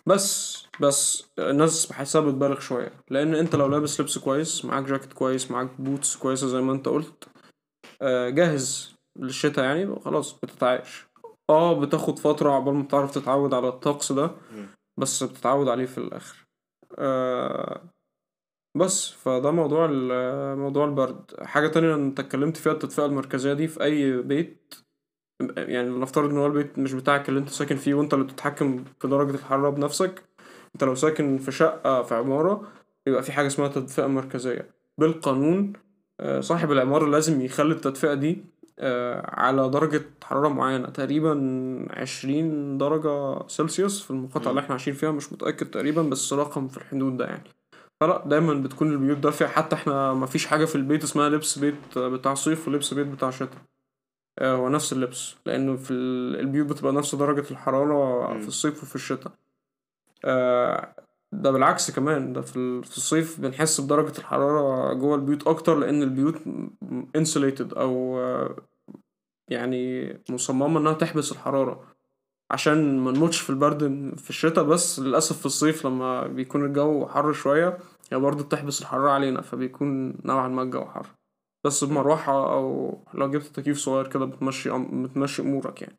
بس 0.06 0.58
بس 0.80 1.26
الناس 1.38 1.86
بحسها 1.86 2.20
بتبالغ 2.20 2.60
شوية. 2.60 2.92
لأن 3.10 3.34
أنت 3.34 3.56
لو 3.56 3.66
لابس 3.68 4.00
لبس 4.00 4.18
كويس 4.18 4.64
معاك 4.64 4.84
جاكيت 4.84 5.12
كويس 5.12 5.50
معاك 5.50 5.68
بوتس 5.78 6.16
كويسة 6.16 6.46
زي 6.46 6.60
ما 6.60 6.72
أنت 6.72 6.88
قلت 6.88 7.28
آه، 8.02 8.28
جاهز 8.30 8.94
للشتاء 9.18 9.64
يعني 9.64 10.00
خلاص 10.00 10.32
بتتعايش. 10.32 11.06
آه 11.50 11.80
بتاخد 11.80 12.18
فترة 12.18 12.50
عقبال 12.50 12.74
ما 12.74 12.82
تعرف 12.84 13.14
تتعود 13.14 13.54
على 13.54 13.68
الطقس 13.68 14.12
ده 14.12 14.30
بس 15.00 15.22
بتتعود 15.22 15.68
عليه 15.68 15.86
في 15.86 15.98
الآخر. 15.98 16.44
آه 16.98 17.80
بس 18.78 19.10
فده 19.10 19.50
موضوع 19.50 19.88
ال- 19.90 20.58
موضوع 20.58 20.84
البرد. 20.84 21.20
حاجة 21.42 21.68
تانية 21.68 21.94
أنت 21.94 22.20
اتكلمت 22.20 22.56
فيها 22.56 22.72
التدفئة 22.72 23.06
المركزية 23.06 23.52
دي 23.52 23.68
في 23.68 23.82
أي 23.84 24.22
بيت 24.22 24.74
يعني 25.56 25.88
نفترض 25.90 26.30
إن 26.30 26.36
هو 26.38 26.46
البيت 26.46 26.78
مش 26.78 26.92
بتاعك 26.92 27.28
اللي 27.28 27.40
أنت 27.40 27.48
ساكن 27.48 27.76
فيه 27.76 27.94
وأنت 27.94 28.14
اللي 28.14 28.24
بتتحكم 28.24 28.84
في 29.00 29.08
درجة 29.08 29.34
الحرارة 29.34 29.70
بنفسك 29.70 30.22
أنت 30.74 30.84
لو 30.84 30.94
ساكن 30.94 31.38
في 31.38 31.52
شقة 31.52 32.02
في 32.02 32.14
عمارة 32.14 32.62
يبقى 33.06 33.22
في 33.22 33.32
حاجة 33.32 33.46
اسمها 33.46 33.68
تدفئة 33.68 34.06
مركزية. 34.06 34.70
بالقانون 34.98 35.72
آه، 36.20 36.40
صاحب 36.40 36.72
العمارة 36.72 37.06
لازم 37.06 37.40
يخلي 37.40 37.74
التدفئة 37.74 38.14
دي 38.14 38.44
آه، 38.78 39.40
على 39.40 39.68
درجة 39.68 40.02
حرارة 40.24 40.48
معينة. 40.48 40.86
تقريبا 40.90 41.86
عشرين 41.90 42.78
درجة 42.78 43.46
سلسيوس 43.48 44.02
في 44.02 44.10
المقاطعة 44.10 44.50
اللي 44.50 44.60
إحنا 44.60 44.70
عايشين 44.70 44.94
فيها 44.94 45.10
مش 45.10 45.32
متأكد 45.32 45.66
تقريبا 45.70 46.02
بس 46.02 46.32
رقم 46.32 46.68
في 46.68 46.76
الحدود 46.76 47.16
ده 47.16 47.24
يعني. 47.24 47.42
فلا 48.00 48.22
دايما 48.26 48.54
بتكون 48.54 48.92
البيوت 48.92 49.18
دافية 49.18 49.46
حتى 49.46 49.76
إحنا 49.76 50.12
مفيش 50.14 50.46
حاجة 50.46 50.64
في 50.64 50.74
البيت 50.74 51.02
اسمها 51.04 51.28
لبس 51.28 51.58
بيت 51.58 51.98
بتاع 51.98 52.34
صيف 52.34 52.68
ولبس 52.68 52.94
بيت 52.94 53.06
بتاع 53.06 53.30
شتاء. 53.30 53.58
آه، 54.38 54.54
هو 54.54 54.68
نفس 54.68 54.92
اللبس 54.92 55.34
لأنه 55.46 55.76
في 55.76 55.90
ال- 55.90 56.40
البيوت 56.40 56.66
بتبقى 56.66 56.92
نفس 56.92 57.14
درجة 57.14 57.50
الحرارة. 57.50 58.38
في 58.40 58.48
الصيف 58.48 58.82
وفي 58.82 58.94
الشتاء. 58.94 59.32
آه، 60.24 60.94
ده 61.32 61.50
بالعكس 61.50 61.90
كمان 61.90 62.32
ده 62.32 62.40
في 62.40 62.82
في 62.82 62.96
الصيف 62.96 63.40
بنحس 63.40 63.80
بدرجة 63.80 64.18
الحرارة 64.18 64.92
جوه 64.94 65.14
البيوت 65.16 65.46
أكتر 65.46 65.78
لأن 65.78 66.02
البيوت 66.02 66.34
insulated 67.18 67.78
أو 67.78 68.18
آه، 68.20 68.56
يعني 69.48 70.16
مصممة 70.30 70.80
إنها 70.80 70.92
تحبس 70.92 71.32
الحرارة. 71.32 71.84
عشان 72.50 72.98
ما 72.98 73.10
نموتش 73.12 73.40
في 73.40 73.50
البرد 73.50 73.82
في 74.18 74.30
الشتاء 74.30 74.64
بس 74.64 75.00
للأسف 75.00 75.38
في 75.38 75.46
الصيف 75.46 75.86
لما 75.86 76.26
بيكون 76.26 76.64
الجو 76.64 77.06
حر 77.06 77.32
شوية 77.32 77.78
هي 78.12 78.18
برضه 78.18 78.44
بتحبس 78.44 78.80
الحرارة 78.80 79.10
علينا 79.10 79.40
فبيكون 79.40 80.14
نوعا 80.24 80.48
ما 80.48 80.62
الجو 80.62 80.84
حر. 80.84 81.06
بس 81.66 81.84
بمروحة 81.84 82.52
أو 82.52 82.98
لو 83.14 83.30
جبت 83.30 83.46
تكييف 83.46 83.78
صغير 83.78 84.06
كده 84.08 84.24
بتمشي 84.24 84.70
بتمشي 84.78 85.42
أمورك 85.42 85.82
يعني. 85.82 85.98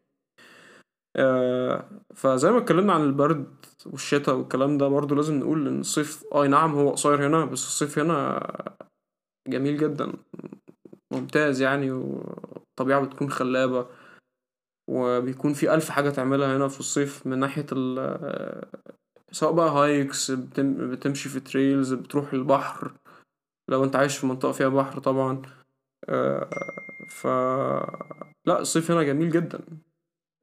آه، 1.15 1.89
فزي 2.15 2.51
ما 2.51 2.57
اتكلمنا 2.57 2.93
عن 2.93 3.01
البرد 3.01 3.65
والشتاء 3.85 4.35
والكلام 4.35 4.77
ده 4.77 4.88
برضو 4.88 5.15
لازم 5.15 5.39
نقول 5.39 5.67
إن 5.67 5.79
الصيف 5.79 6.23
أي 6.35 6.47
نعم 6.47 6.75
هو 6.75 6.89
قصير 6.91 7.27
هنا 7.27 7.45
بس 7.45 7.63
الصيف 7.65 7.99
هنا 7.99 8.39
جميل 9.47 9.77
جدا 9.77 10.13
ممتاز 11.12 11.62
يعني 11.62 11.91
والطبيعة 11.91 13.01
بتكون 13.05 13.29
خلابة. 13.31 13.88
وبيكون 14.89 15.54
في 15.54 15.73
ألف 15.73 15.89
حاجة 15.89 16.10
تعملها 16.10 16.58
هنا 16.58 16.67
في 16.67 16.80
الصيف 16.80 17.28
من 17.28 17.39
ناحية 17.39 17.65
ال 17.71 18.65
سواء 19.32 19.52
بقى 19.52 19.69
hikes 19.69 20.31
بتم 20.32 20.91
بتمشي 20.91 21.30
في 21.30 21.39
trails 21.39 21.93
بتروح 21.93 22.34
البحر. 22.34 22.91
لو 23.69 23.84
أنت 23.84 23.95
عايش 23.95 24.17
في 24.17 24.25
منطقة 24.28 24.52
فيها 24.52 24.67
بحر 24.69 24.99
طبعا. 24.99 25.41
آه، 26.10 26.49
ف 27.10 27.28
لا 28.45 28.60
الصيف 28.60 28.91
هنا 28.91 29.04
جميل 29.04 29.30
جدا. 29.30 29.60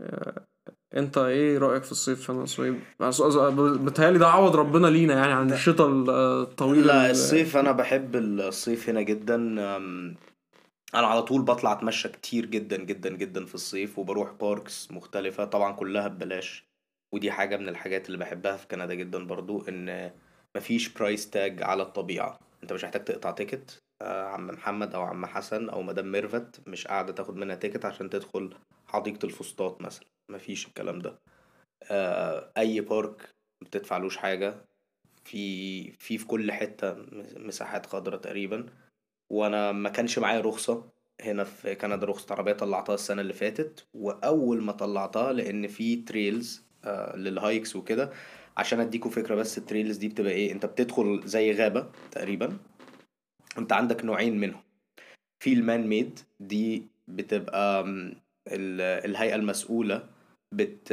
آه، 0.01 0.47
أنت 0.97 1.19
إيه 1.19 1.59
رأيك 1.59 1.83
في 1.83 1.93
الصيف 1.93 2.31
هنا 2.31 2.45
صيف 2.45 2.75
بتهيألي 3.61 4.19
ده 4.19 4.27
عوض 4.29 4.57
ربنا 4.57 4.87
لينا 4.87 5.15
يعني 5.15 5.33
عن 5.33 5.53
الشتاء 5.53 5.89
الطويل 6.43 6.87
لا 6.87 7.07
ال- 7.07 7.11
الصيف 7.11 7.57
أنا 7.57 7.73
بحب 7.73 8.17
الصيف 8.17 8.89
هنا 8.89 9.03
جدا. 9.03 9.37
أنا 10.95 11.07
على 11.07 11.23
طول 11.23 11.43
بطلع 11.43 11.73
أتمشى 11.73 12.09
كتير 12.09 12.47
جدا 12.47 12.77
جدا 12.77 13.11
جدا 13.11 13.45
في 13.47 13.55
الصيف 13.55 13.99
وبروح 13.99 14.33
parks 14.33 14.91
مختلفة. 14.91 15.45
طبعا 15.45 15.73
كلها 15.73 16.09
ببلاش. 16.09 16.65
ودي 17.15 17.31
حاجة 17.33 17.57
من 17.57 17.69
الحاجات 17.69 18.07
اللي 18.07 18.19
بحبها 18.19 18.57
في 18.57 18.67
كندا 18.67 18.95
جدا 18.95 19.27
برضو 19.27 19.65
إن 19.69 20.11
مفيش 20.57 20.89
price 20.89 21.31
tag 21.31 21.63
على 21.63 21.83
الطبيعة. 21.83 22.39
أنت 22.63 22.73
مش 22.73 22.85
محتاج 22.85 23.05
تقطع 23.05 23.31
ticket 23.31 23.79
آه، 24.03 24.27
عم 24.27 24.47
محمد 24.47 24.95
أو 24.95 25.03
عم 25.03 25.27
حسن 25.27 25.69
أو 25.69 25.83
مدام 25.83 26.13
ميرفت 26.13 26.69
مش 26.69 26.87
قاعدة 26.87 27.13
تاخد 27.13 27.37
منها 27.37 27.57
ticket 27.57 27.85
عشان 27.85 28.11
تدخل 28.11 28.55
حديقة 28.87 29.27
الفسطاط 29.27 29.83
مثلا. 29.83 30.07
مفيش 30.31 30.67
الكلام 30.67 30.99
ده. 30.99 31.19
آه، 31.91 32.53
أي 32.59 32.81
park 32.81 33.29
بتدفعلوش 33.65 34.17
حاجة. 34.17 34.55
في 35.25 35.91
في 35.93 36.19
في 36.19 36.27
كل 36.27 36.53
حتة 36.53 36.95
مساحات 37.37 37.87
خضراء 37.87 38.21
تقريبا. 38.21 38.67
وأنا 39.31 39.73
ما 39.73 39.89
كانش 39.89 40.19
معايا 40.19 40.41
رخصة 40.41 40.85
هنا 41.21 41.45
في 41.45 41.75
كندا 41.75 42.07
رخصة 42.07 42.33
عربية 42.35 42.53
طلعتها 42.53 42.95
السنة 42.95 43.21
اللي 43.23 43.33
فاتت. 43.33 43.87
وأول 43.95 44.63
ما 44.63 44.73
طلعتها 44.73 45.33
لأن 45.33 45.67
في 45.67 45.97
trails 45.97 46.63
آه 46.85 47.17
لل 47.17 47.34
hikes 47.34 47.77
وكده 47.77 48.11
عشان 48.57 48.81
أديكوا 48.81 49.11
فكرة 49.11 49.35
بس 49.35 49.59
ال 49.59 49.64
trails 49.64 49.97
دي 49.97 50.09
بتبقى 50.09 50.33
إيه؟ 50.33 50.53
أنت 50.53 50.67
بتدخل 50.67 51.23
زي 51.25 51.53
غابة 51.53 51.91
تقريبا. 52.11 52.57
أنت 53.59 53.73
عندك 53.73 54.05
نوعين 54.05 54.41
منهم. 54.41 54.61
في 55.41 55.53
ال 55.53 55.87
man-made 55.87 56.19
دي 56.41 56.89
بتبقى 57.09 57.85
الهيئة 58.49 59.35
المسؤولة 59.35 60.09
بت 60.55 60.93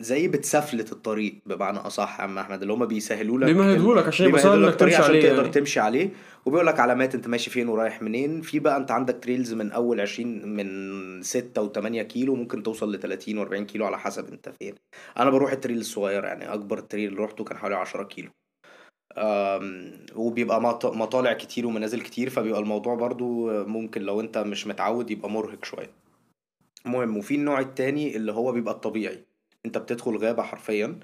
زي 0.00 0.28
بتسفلت 0.28 0.92
الطريق 0.92 1.34
بمعنى 1.46 1.78
أصح 1.78 2.16
يا 2.18 2.24
عم 2.24 2.38
أحمد 2.38 2.62
اللي 2.62 2.72
هم 2.74 2.86
بيسهلوا 2.86 3.38
لك 3.38 3.46
بيمهدوا 3.46 3.94
لك؟ 3.94 4.06
عشان 4.06 4.28
يبقى 4.28 4.56
لك 4.56 4.74
تمشي 4.74 4.96
عشان 4.96 5.10
عليه 5.10 5.22
تقدر 5.22 5.36
يعني. 5.40 5.48
تمشي 5.52 5.80
عليه. 5.80 6.10
وبيقول 6.46 6.66
لك 6.66 6.80
علامات 6.80 7.14
أنت 7.14 7.28
ماشي 7.28 7.50
فين 7.50 7.68
ورايح 7.68 8.02
منين؟ 8.02 8.40
في 8.40 8.58
بقى 8.58 8.76
أنت 8.76 8.90
عندك 8.90 9.18
trails 9.22 9.54
من 9.54 9.72
أول 9.72 10.00
20 10.00 10.48
من 10.48 11.22
6 11.22 11.68
و8 11.68 12.00
كيلو 12.02 12.34
ممكن 12.34 12.62
توصل 12.62 12.94
ل 12.94 13.00
30 13.00 13.46
و40 13.46 13.54
كيلو 13.62 13.86
على 13.86 13.98
حسب 13.98 14.28
أنت 14.32 14.48
فين. 14.58 14.74
أنا 15.18 15.30
بروح 15.30 15.52
ال 15.52 15.56
trail 15.56 15.78
الصغير 15.78 16.24
يعني 16.24 16.52
أكبر 16.54 16.80
trail 16.80 17.08
اللي 17.08 17.20
روحته 17.20 17.44
كان 17.44 17.56
حوالي 17.58 17.74
10 17.76 18.02
كيلو. 18.02 18.30
وبيبقى 20.16 20.60
مط- 20.62 20.86
مطالع 20.96 21.32
كتير 21.32 21.66
ومنازل 21.66 22.00
كتير 22.00 22.30
فبيبقى 22.30 22.60
الموضوع 22.60 22.94
برضو 22.94 23.50
ممكن 23.64 24.02
لو 24.02 24.20
أنت 24.20 24.38
مش 24.38 24.66
متعود 24.66 25.10
يبقى 25.10 25.30
مرهق 25.30 25.64
شوية. 25.64 25.90
المهم 26.86 27.16
وفي 27.16 27.34
النوع 27.34 27.60
التاني 27.60 28.16
اللي 28.16 28.32
هو 28.32 28.52
بيبقى 28.52 28.74
الطبيعي. 28.74 29.24
أنت 29.66 29.78
بتدخل 29.78 30.16
غابة 30.16 30.42
حرفيا 30.42 31.00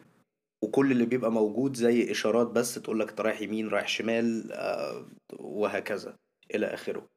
وكل 0.63 0.93
اللي 0.93 1.07
بيبقى 1.07 1.33
موجود 1.33 1.77
زي 1.77 2.11
إشارات 2.11 2.47
بس 2.47 2.75
تقول 2.75 3.01
لك 3.01 3.21
رايح 3.21 3.41
يمين 3.41 3.69
رايح 3.69 3.89
شمال 3.89 4.53
آه، 4.53 5.07
وهكذا 5.39 6.17
إلى 6.55 6.67
آخره. 6.67 7.09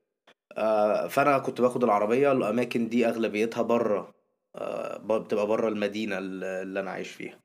آه، 0.58 1.08
فأنا 1.08 1.40
كنت 1.40 1.62
باخد 1.62 1.84
العربية 1.84 2.32
الأماكن 2.32 2.90
دي 2.90 3.08
أغلبيتها 3.08 3.62
بره 3.62 4.14
آه، 4.56 4.98
بتبقى 4.98 5.48
بره 5.48 5.68
المدينة 5.68 6.18
اللي 6.18 6.80
أنا 6.80 6.92
عايش 6.92 7.10
فيها. 7.12 7.40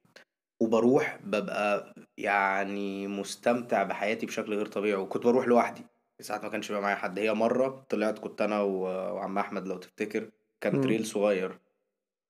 وبروح 0.61 1.19
ببقى 1.25 1.95
يعني 2.19 3.07
مستمتع 3.09 3.83
بحياتي 3.83 4.27
بشكل 4.27 4.55
غير 4.55 4.67
طبيعي. 4.67 4.97
وكنت 5.01 5.25
بروح 5.25 5.47
لوحدي. 5.49 5.87
ساعات 6.21 6.45
ما 6.45 6.49
كانش 6.51 6.69
بيبقى 6.69 6.83
معايا 6.83 6.97
حد. 6.97 7.19
هي 7.19 7.35
مرة 7.35 7.87
طلعت 7.89 8.19
كنت 8.19 8.43
أنا 8.43 8.61
و- 8.61 9.15
وعم 9.15 9.39
أحمد 9.39 9.69
لو 9.69 9.77
تفتكر. 9.77 10.31
كان 10.61 10.77
مم. 10.77 10.81
تريل 10.83 11.07
صغير 11.07 11.59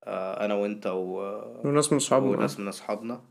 آه، 0.05 0.45
أنا 0.45 0.55
وأنت 0.55 0.87
و... 0.87 1.19
وناس 1.69 1.93
من 1.93 1.97
أصحابنا 1.97 2.31
وناس 2.31 2.61
من 2.61 2.69
أصحابنا 2.69 3.25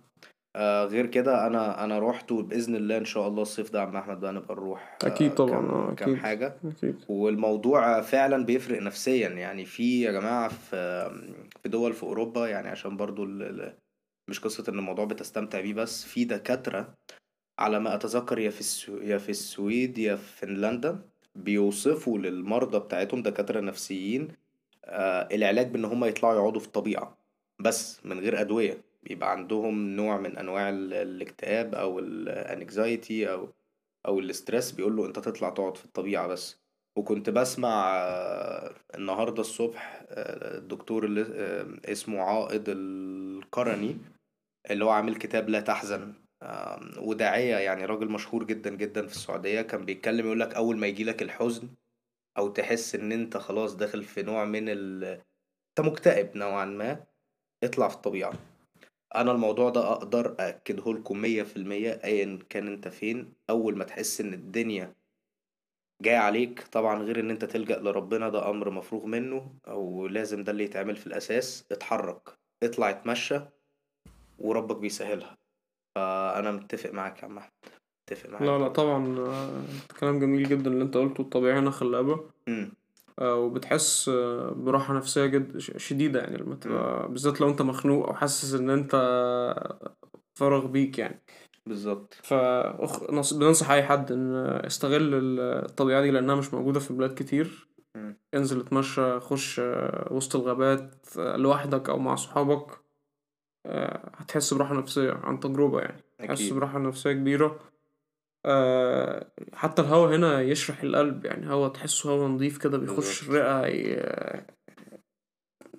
آه، 0.56 0.86
غير 0.86 1.06
كده 1.06 1.48
أنا 1.48 1.84
أنا 1.84 2.00
روحت 2.00 2.32
وبإذن 2.32 2.76
الله 2.76 2.98
إن 2.98 3.06
شاء 3.06 3.28
الله 3.28 3.42
الصيف 3.42 3.72
ده 3.72 3.82
عم 3.82 3.96
أحمد 3.96 4.20
بقى 4.20 4.34
نبقى 4.34 4.56
نروح 4.56 4.98
آه، 5.04 5.08
أكيد 5.08 5.34
طبعا، 5.34 5.50
كام, 5.50 5.70
آه، 5.70 5.92
أكيد. 5.92 6.16
حاجة 6.16 6.60
أكيد 6.66 6.96
والموضوع 7.10 8.02
فعلا 8.02 8.46
بيفرق 8.46 8.82
نفسيا 8.82 9.30
يعني 9.30 9.66
في 9.66 10.02
يا 10.02 10.12
جماعة 10.12 10.48
في 10.50 11.10
في 11.64 11.70
دول 11.70 11.94
في 11.94 12.04
أوروبا 12.04 12.48
يعني 12.48 12.68
عشان 12.70 12.98
برضو 12.98 13.24
ال- 13.24 13.44
ال- 13.44 13.78
مش 14.30 14.40
قصة 14.40 14.64
إن 14.70 14.80
الموضوع 14.80 15.06
بتستمتع 15.06 15.62
بيه 15.62 15.74
بس 15.74 16.06
في 16.06 16.26
دكاترة 16.26 16.94
على 17.60 17.80
ما 17.80 17.96
أتذكر 17.96 18.40
يا 18.40 18.50
في 18.50 18.60
السو... 18.60 18.98
يا 18.98 19.18
في 19.18 19.30
السويد 19.30 19.98
يا 19.98 20.16
في 20.16 20.38
فنلندا 20.38 21.00
بيوصفوا 21.36 22.18
للمرضى 22.18 22.80
بتاعتهم 22.80 23.22
دكاترة 23.22 23.60
نفسيين 23.60 24.28
العلاج 24.88 25.68
بإن 25.68 25.86
هم 25.86 26.06
يطلعوا 26.06 26.36
يقعدوا 26.36 26.60
في 26.62 26.68
الطبيعة. 26.68 27.18
بس 27.60 28.06
من 28.06 28.20
غير 28.20 28.42
أدوية. 28.42 28.78
بيبقى 29.04 29.32
عندهم 29.32 29.96
نوع 29.96 30.18
من 30.18 30.38
أنواع 30.38 30.70
ال- 30.70 30.94
الاكتئاب 30.94 31.76
أو 31.76 32.00
الانكزايتي 32.00 33.32
أو 33.32 33.50
أو 34.08 34.20
الاسترس 34.20 34.72
بيقول 34.72 34.96
له 34.96 35.06
أنت 35.06 35.20
تطلع 35.20 35.50
تقعد 35.50 35.78
في 35.78 35.86
الطبيعة 35.86 36.28
بس. 36.28 36.58
وكنت 36.98 37.30
بسمع 37.30 37.96
آه، 37.98 38.74
النهاردة 38.96 39.42
الصبح 39.42 40.04
آه، 40.10 40.58
الدكتور 40.58 41.06
اللي 41.06 41.22
آه، 41.36 41.92
اسمه 41.92 42.22
عائض 42.22 42.64
القرني 42.68 43.98
اللي 44.72 44.86
هو 44.86 44.90
عامل 44.90 45.16
كتاب 45.16 45.50
لا 45.50 45.60
تحزن. 45.60 46.14
آم، 46.44 46.92
وداعية 46.98 47.56
يعني 47.56 47.86
راجل 47.86 48.08
مشهور 48.12 48.44
جدا 48.44 48.70
جدا 48.70 49.08
في 49.08 49.14
السعودية. 49.14 49.62
كان 49.62 49.86
بيتكلم 49.86 50.26
يقولك 50.26 50.56
أول 50.56 50.78
ما 50.78 50.88
يجيلك 50.88 51.22
الحزن 51.22 51.68
أو 52.38 52.48
تحس 52.48 52.96
إن 52.96 53.12
أنت 53.12 53.38
خلاص 53.38 53.76
داخل 53.76 54.04
في 54.04 54.22
نوع 54.24 54.46
من 54.46 54.70
ال 54.70 55.04
أنت 55.80 55.88
مكتئب 55.88 56.38
نوعا 56.38 56.66
ما 56.66 57.04
اطلع 57.64 57.88
في 57.88 57.96
الطبيعة. 57.96 58.34
أنا 59.16 59.32
الموضوع 59.32 59.70
ده 59.70 59.92
أقدر 59.92 60.36
أأكده 60.40 60.94
لكم 60.94 61.22
مية 61.22 61.44
في 61.44 61.58
المية 61.58 62.02
أيا 62.04 62.40
كان 62.50 62.68
أنت 62.68 62.88
فين. 62.88 63.34
أول 63.50 63.78
ما 63.78 63.84
تحس 63.84 64.22
إن 64.22 64.34
الدنيا 64.34 64.96
جاي 66.02 66.16
عليك 66.16 66.68
طبعا 66.68 67.04
غير 67.04 67.20
إن 67.20 67.30
أنت 67.30 67.46
تلجأ 67.46 67.80
لربنا 67.80 68.30
ده 68.30 68.50
أمر 68.50 68.70
مفروغ 68.70 69.06
منه 69.06 69.56
أو 69.68 70.08
لازم 70.08 70.44
ده 70.44 70.52
اللي 70.52 70.64
يتعمل 70.64 70.96
في 70.96 71.08
الأساس. 71.08 71.66
اتحرك 71.72 72.40
اطلع 72.64 72.90
اتمشى 72.90 73.40
وربك 74.40 74.78
بيسهلها. 74.78 75.38
فأنا 75.96 76.52
متفق 76.52 76.90
معاك 76.90 77.20
يا 77.20 77.26
عم 77.26 77.38
أحمد. 77.38 77.85
متفق 78.12 78.30
معاك. 78.30 78.42
لا 78.42 78.58
لا 78.60 78.68
طبعا 78.68 79.20
آه، 79.20 79.64
كلام 80.00 80.20
جميل 80.20 80.50
جدا 80.50 80.72
اللي 80.72 80.84
أنت 80.84 80.98
قلته. 80.98 81.22
الطبيعي 81.22 81.60
هنا 81.60 81.72
خلابة. 81.72 82.20
مم. 82.48 82.72
آه، 83.20 83.36
وبتحس 83.36 84.10
آه، 84.10 84.50
براحة 84.52 84.94
نفسية 84.94 85.26
جد 85.26 85.58
شديدة 85.58 86.20
يعني 86.20 86.38
لما 86.38 86.56
تبقى 86.56 87.08
بالذات 87.10 87.42
لو 87.42 87.50
أنت 87.50 87.62
مخنوق 87.62 88.08
أو 88.08 88.14
حاسس 88.14 88.54
إن 88.54 88.70
أنت 88.70 88.92
فارغ 90.34 90.66
بيك 90.66 91.00
يعني. 91.00 91.22
بالظبط. 91.66 92.14
فبننصح 92.24 93.72
أي 93.72 93.84
حد 93.84 94.12
إن 94.12 94.60
يستغل 94.66 95.40
الطبيعة 95.40 96.02
دي 96.02 96.12
لأنها 96.12 96.36
مش 96.36 96.54
موجودة 96.54 96.80
في 96.80 96.94
بلاد 96.94 97.14
كتير. 97.14 97.68
مم. 97.96 98.18
انزل 98.34 98.60
اتمشى 98.60 99.20
خش 99.20 99.62
وسط 100.12 100.36
الغابات 100.36 101.06
لوحدك 101.18 101.90
أو 101.90 102.00
مع 102.00 102.16
صحابك 102.16 102.80
هتحس 104.16 104.54
براحة 104.54 104.74
نفسية 104.76 105.12
عن 105.12 105.40
تجربة 105.40 105.80
يعني. 105.80 106.02
تحس 106.20 106.50
براحة 106.50 106.80
نفسية 106.80 107.12
كبيرة. 107.12 107.60
حتى 109.54 109.82
الهوا 109.82 110.16
هنا 110.16 110.42
يشرح 110.42 110.82
القلب 110.84 111.26
يعني 111.26 111.50
هوا 111.54 111.68
تحسه 111.68 112.10
هوا 112.12 112.28
نضيف 112.28 112.58
كده 112.58 112.78
بيخش. 112.78 113.30
الرئة 113.30 113.68
ي- 113.68 114.46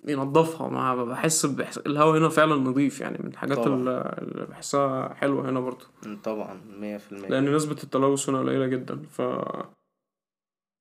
ينضفها 0.09 0.69
مع 0.69 0.95
بحس 0.95 1.47
بحس 1.47 1.79
الهوا 1.79 2.19
هنا 2.19 2.29
فعلا 2.29 2.55
نضيف 2.57 3.01
يعني 3.01 3.19
من 3.21 3.27
الحاجات 3.31 3.59
طبعا. 3.59 3.77
اللي 4.19 4.47
بحسها 4.47 5.15
حلوة 5.15 5.51
هنا 5.51 5.61
برضه 5.61 5.87
مم، 6.07 6.21
طبعا 6.25 6.61
مية 6.79 6.97
في 6.97 7.13
المية 7.13 7.29
لأن 7.29 7.55
نسبة 7.55 7.77
التلوث 7.85 8.29
هنا 8.29 8.39
قليلة 8.39 8.67
جدا 8.67 9.03
ف 9.03 9.23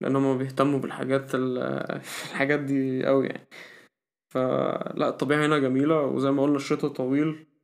لأن 0.01 0.15
هما 0.15 0.37
بيهتموا 0.37 0.79
بالحاجات 0.79 1.35
ال... 1.35 1.57
الحاجات 2.31 2.59
دي 2.59 3.07
أوي 3.07 3.27
يعني 3.27 3.47
فلا 4.33 5.09
الطبيعة 5.09 5.45
هنا 5.45 5.57
جميلة 5.59 6.01
وزي 6.01 6.31
ما 6.31 6.43
قلنا 6.43 6.55
الشتاء 6.55 6.89
طويل 6.91 7.27
آه، 7.29 7.54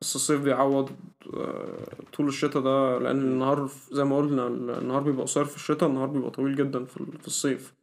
بس 0.00 0.16
الصيف 0.16 0.40
بيعوض 0.40 0.90
آه، 1.34 1.86
طول 2.12 2.28
الشتاء 2.28 2.62
ده 2.62 2.98
لأن 2.98 3.16
النهار 3.20 3.70
زي 3.92 4.04
ما 4.04 4.16
قلنا 4.16 4.46
النهار 4.46 5.02
بيبقى 5.02 5.22
قصير 5.22 5.44
في 5.44 5.56
الشتاء 5.56 5.88
النهار 5.88 6.06
بيبقى 6.08 6.30
طويل 6.30 6.56
جدا 6.56 6.84
في 6.84 6.96
ال- 6.96 7.18
في 7.20 7.26
الصيف 7.26 7.74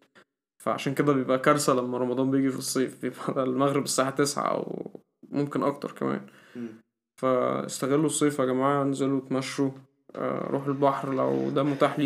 فعشان 0.64 0.94
كده 0.94 1.14
بيبقى 1.14 1.40
كارثة 1.40 1.74
لما 1.74 1.98
رمضان 1.98 2.32
بيجي 2.32 2.50
في 2.50 2.58
الصيف 2.58 3.02
بيبقى 3.02 3.44
المغرب 3.44 3.84
الساعة 3.84 4.10
تسعة 4.10 4.48
أو 4.52 4.92
ممكن 5.30 5.64
أكتر 5.64 5.92
كمان. 5.92 6.22
فاستغلوا 7.22 8.06
الصيف 8.06 8.40
يا 8.40 8.46
جماعة 8.46 8.82
انزلوا 8.84 9.18
اتمشوا 9.20 9.72
آه، 10.16 10.48
روحوا 10.52 10.68
البحر 10.68 11.14
لو 11.14 11.50
ده 11.50 11.64
متاح 11.64 12.00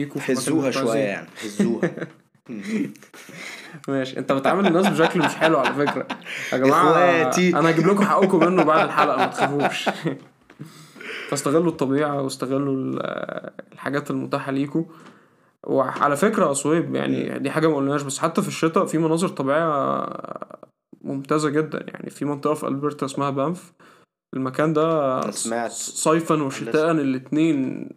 أنتوا 0.70 0.72
شوية 0.72 0.84
عايزين. 0.92 1.08
يعني 1.08 1.28
هزوها 1.44 2.08
مم. 2.50 2.62
ماشي. 3.88 4.20
انت 4.20 4.32
بتعامل 4.32 4.68
الناس 4.68 4.88
بشكل 4.88 5.20
مش 5.20 5.36
حلو 5.36 5.58
على 5.58 5.74
فكرة. 5.88 6.08
يا 6.54 6.58
جماعة 6.58 6.82
إخواتي. 6.92 7.50
أنا 7.60 7.70
هجيب 7.70 7.88
لكم 7.88 8.04
حقكم 8.06 8.40
منه 8.40 8.64
بعد 8.64 8.86
الحلقة 8.86 9.18
ما 9.18 9.26
تخافوش. 9.26 9.90
فاستغلوا 11.30 11.72
الطبيعة 11.72 12.22
واستغلوا 12.22 12.76
ال- 12.76 13.52
الحاجات 13.74 14.12
المتاحة 14.12 14.52
ليكوا. 14.52 14.84
وعلى 15.68 16.16
فكرة 16.16 16.48
يا 16.48 16.54
صويب 16.54 16.96
يعني 16.96 17.40
دي 17.40 17.52
حاجة 17.52 17.68
ما 17.68 17.76
قلناش 17.76 18.02
بس 18.02 18.20
حتى 18.20 18.42
في 18.42 18.48
الشتاء 18.48 18.86
في 18.86 18.98
مناظر 18.98 19.28
طبيعية 19.28 20.06
ممتازة 21.02 21.50
جدا. 21.50 21.86
يعني 21.88 22.10
في 22.10 22.26
منطقة 22.26 22.54
في 22.54 22.68
ألبرتا 22.68 23.06
اسمها 23.06 23.30
بانف. 23.30 23.74
المكان 24.34 24.74
ده 24.74 25.22
سمعت. 25.32 25.72
صيفا 25.72 26.44
وشتاء 26.44 26.92
الاتنين 26.92 27.90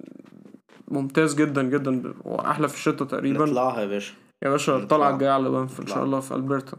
ممتاز 0.88 1.35
جدا 1.35 1.62
جدا 1.62 2.14
وأحلى 2.25 2.69
في 2.69 2.75
الشتاء 2.75 3.09
تقريبا. 3.09 3.45
نطلعها 3.45 3.81
يا 3.81 3.87
باشا. 3.87 4.12
يا 4.42 4.50
باشا. 4.50 4.76
الطلعة 4.76 5.11
الجاية 5.11 5.31
على 5.31 5.50
بانف 5.50 5.81
إن 5.81 5.87
شاء. 5.87 6.05
الله 6.05 6.20
في 6.20 6.35
ألبرتا 6.35 6.77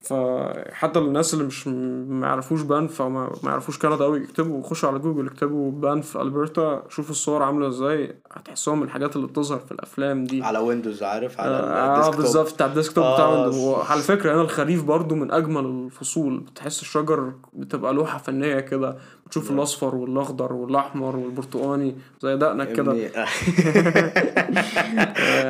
فحتى 0.00 0.98
الناس 0.98 1.34
اللي 1.34 1.44
مش 1.44 1.66
ما 1.68 2.26
يعرفوش 2.26 2.62
بانف 2.62 3.02
أو 3.02 3.08
ما 3.08 3.30
يعرفوش 3.44 3.78
كندا 3.78 4.04
قوي 4.04 4.20
يكتبوا 4.20 4.62
خشوا 4.62 4.88
على 4.88 4.98
جوجل 4.98 5.26
اكتبوا 5.26 5.70
بانف 5.72 6.16
ألبرتا 6.16 6.82
شوفوا 6.88 7.10
الصور 7.10 7.42
عاملة 7.42 7.68
إزاي 7.68 8.22
هتحسوها 8.32 8.76
من 8.76 8.82
الحاجات 8.82 9.16
اللي 9.16 9.26
بتظهر 9.26 9.58
في 9.58 9.72
الأفلام 9.72 10.24
دي. 10.24 10.42
على 10.42 10.58
ويندوز 10.58 11.02
عارف؟ 11.02 11.40
على 11.40 11.50
آه 11.56 11.92
ال 11.94 11.97
desktop. 11.97 12.20
بالظبط 12.20 12.54
بتاع 12.54 12.66
ال 12.66 12.71
desktop 12.71 13.04
آه، 13.04 13.14
بتاع 13.14 13.28
ويندوز 13.28 13.54
س- 13.54 13.58
وعلى 13.58 14.00
فكرة 14.02 14.34
هنا 14.34 14.40
الخريف 14.42 14.84
برضو 14.84 15.14
من 15.14 15.30
أجمل 15.32 15.64
الفصول. 15.66 16.38
بتحس 16.40 16.82
الشجر 16.82 17.32
بتبقى 17.52 17.94
لوحة 17.94 18.18
فنية 18.18 18.60
كده. 18.60 18.96
بتشوف 19.26 19.50
نعم. 19.50 19.58
الأصفر 19.58 19.94
والأخضر 19.94 20.52
والأحمر 20.52 21.16
والبرتقاني 21.16 21.96
زي 22.20 22.36
دقنك 22.36 22.72
كده. 22.72 22.92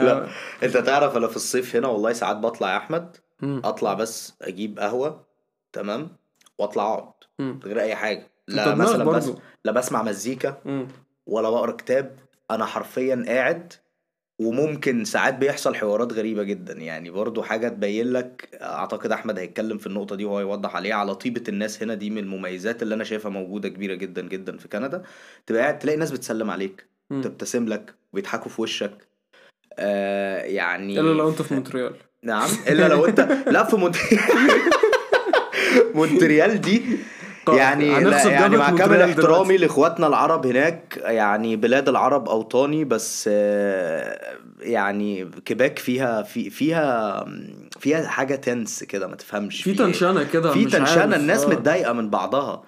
لا 0.05 0.27
انت 0.63 0.77
تعرف 0.77 1.17
أنا 1.17 1.27
في 1.27 1.37
الصيف 1.37 1.77
هنا 1.77 1.89
والله 1.89 2.13
ساعات 2.13 2.37
بطلع 2.37 2.73
يا 2.73 2.77
احمد. 2.77 3.17
مم. 3.43 3.61
أطلع 3.65 3.95
بس 3.95 4.35
أجيب 4.43 4.79
قهوة 4.79 5.25
تمام؟ 5.73 6.09
وأطلع 6.59 6.95
أقعد. 6.95 7.13
من 7.39 7.61
غير 7.65 7.81
أي 7.81 7.95
حاجة. 7.95 8.31
لا 8.49 8.75
مثلا 8.75 9.05
بس 9.05 9.33
لا 9.65 9.73
بسمع 9.73 10.03
مزيكا 10.03 10.61
مم. 10.65 10.89
ولا 11.27 11.51
بقرأ 11.51 11.73
كتاب. 11.73 12.19
أنا 12.51 12.65
حرفيا 12.65 13.25
قاعد 13.29 13.73
وممكن 14.39 15.05
ساعات 15.05 15.35
بيحصل 15.35 15.75
حوارات 15.75 16.13
غريبة 16.13 16.43
جدا. 16.43 16.73
يعني 16.73 17.11
برضو 17.11 17.43
حاجة 17.43 17.69
تبين 17.69 18.13
لك 18.13 18.59
أعتقد 18.63 19.13
أحمد 19.13 19.39
هيتكلم 19.39 19.79
في 19.79 19.87
النقطة 19.87 20.17
دي 20.17 20.25
وهو 20.25 20.41
يوضح 20.41 20.77
عليها. 20.77 20.95
على 20.95 21.15
طيبة 21.15 21.45
الناس 21.49 21.83
هنا 21.83 21.95
دي 21.95 22.11
من 22.11 22.19
المميزات 22.19 22.83
اللي 22.83 22.95
أنا 22.95 23.05
شايفها 23.05 23.31
موجودة 23.31 23.69
كبيرة 23.69 23.95
جدا 23.95 24.23
جدا 24.23 24.57
في 24.57 24.69
كندا. 24.69 25.03
تبقى 25.47 25.63
قاعد 25.63 25.79
تلاقي 25.79 25.97
ناس 25.97 26.11
بتسلم 26.11 26.51
عليك. 26.51 26.87
تبتسم 27.11 27.69
لك 27.69 27.95
وبيضحكوا 28.13 28.51
في 28.51 28.63
وشك. 28.63 29.09
آه 29.79 30.43
يعني 30.43 31.01
إلا 31.01 31.13
لو 31.15 31.29
أنت 31.29 31.43
في 31.43 31.55
مونتريال. 31.55 31.97
نعم 32.23 32.49
إلا 32.69 32.89
لو 32.89 33.07
أنت 33.07 33.21
لا 33.55 33.65
في 33.65 33.77
مونتريال 33.77 34.21
مونتريال 35.95 36.61
دي 36.61 36.83
يعني 37.49 38.05
لا 38.05 38.27
يعني 38.31 38.57
مع 38.57 38.71
كامل 38.71 39.03
احترامي. 39.03 39.57
لإخواتنا 39.57 40.07
العرب 40.07 40.47
هناك 40.47 41.01
يعني 41.05 41.57
بلاد 41.57 41.89
العرب 41.89 42.29
أوطاني 42.29 42.85
بس 42.85 43.29
آه، 43.33 44.21
يعني 44.61 45.31
كيباك 45.45 45.79
فيها 45.79 46.23
في 46.23 46.51
فيها 46.51 47.25
فيها 47.81 48.09
حاجة 48.09 48.35
tense 48.35 48.85
كده 48.85 49.07
ما 49.07 49.17
تفهمش 49.17 49.63
في. 49.63 49.75
tension 49.75 50.25
كده 50.33 50.53
في 50.53 50.65
tension. 50.65 51.17
الناس 51.17 51.45
آه. 51.45 51.49
متضايقة 51.49 51.93
من 51.93 52.11
بعضها 52.11 52.63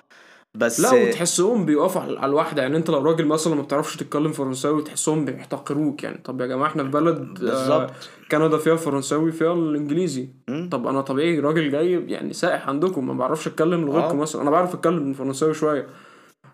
بس 0.55 0.81
لا 0.81 0.93
وتحسهم 0.93 1.65
بيقفوا 1.65 2.03
على 2.03 2.27
الواحده 2.27 2.63
يعني 2.63 2.77
انت 2.77 2.91
لو 2.91 3.03
راجل 3.03 3.27
مثلا 3.27 3.55
ما 3.55 3.63
بتعرفش 3.63 3.97
تتكلم 3.97 4.33
فرنساوي 4.33 4.83
تحسهم 4.83 5.25
بيحتقروك 5.25 6.03
يعني. 6.03 6.21
طب 6.25 6.41
يا 6.41 6.47
جماعة 6.47 6.69
إحنا 6.69 6.85
في 6.85 6.91
بلد 6.91 7.19
آه، 7.19 7.45
بالظبط. 7.45 7.91
كندا 8.31 8.59
فيها 8.59 8.73
الفرنساوي 8.73 9.33
فيها 9.33 9.53
الإنجليزي. 9.53 10.29
طب 10.71 10.87
أنا 10.87 11.01
طبيعي 11.01 11.39
راجل 11.41 11.71
جاي 11.71 11.93
يعني 11.93 12.33
سائح 12.33 12.69
عندكم 12.69 13.07
ما 13.07 13.15
بعرفش 13.15 13.47
أتكلم 13.47 13.85
لغتكم 13.87 14.19
آه. 14.19 14.23
مثلا. 14.23 14.43
أنا 14.43 14.51
بعرف 14.51 14.75
أتكلم 14.75 15.13
فرنساوي 15.13 15.55
شوية. 15.55 15.87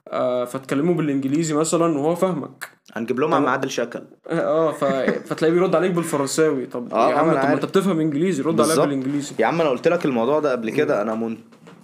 آه 0.09 0.45
فتكلموا 0.45 0.95
بالإنجليزي 0.95 1.55
مثلا 1.55 1.99
وهو 1.99 2.15
فاهمك. 2.15 2.69
هنجيب 2.93 3.21
لهم 3.21 3.35
عم 3.35 3.47
عادل 3.47 3.71
شكل. 3.71 4.03
آه 4.29 4.73
ف... 4.73 4.85
فتلاقيه 5.29 5.55
بيرد 5.55 5.75
عليك 5.75 5.93
بالفرنساوي. 5.93 6.67
طب 6.67 6.95
آه، 6.95 7.11
يا 7.11 7.15
عم 7.17 7.31
طب 7.31 7.37
ما. 7.37 7.53
أنت 7.53 7.65
بتفهم 7.65 8.01
إنجليزي 8.01 8.43
رد 8.43 8.61
عليا. 8.61 8.75
بالإنجليزي. 8.77 9.35
يا 9.39 9.47
عم 9.47 9.61
أنا 9.61 9.71
قلت 9.71 9.89
لك 9.89 10.05
الموضوع 10.05 10.41
ده 10.41 10.53
قبل 10.53 10.71
كده. 10.71 11.03
أنا 11.03 11.15
مون... 11.15 11.39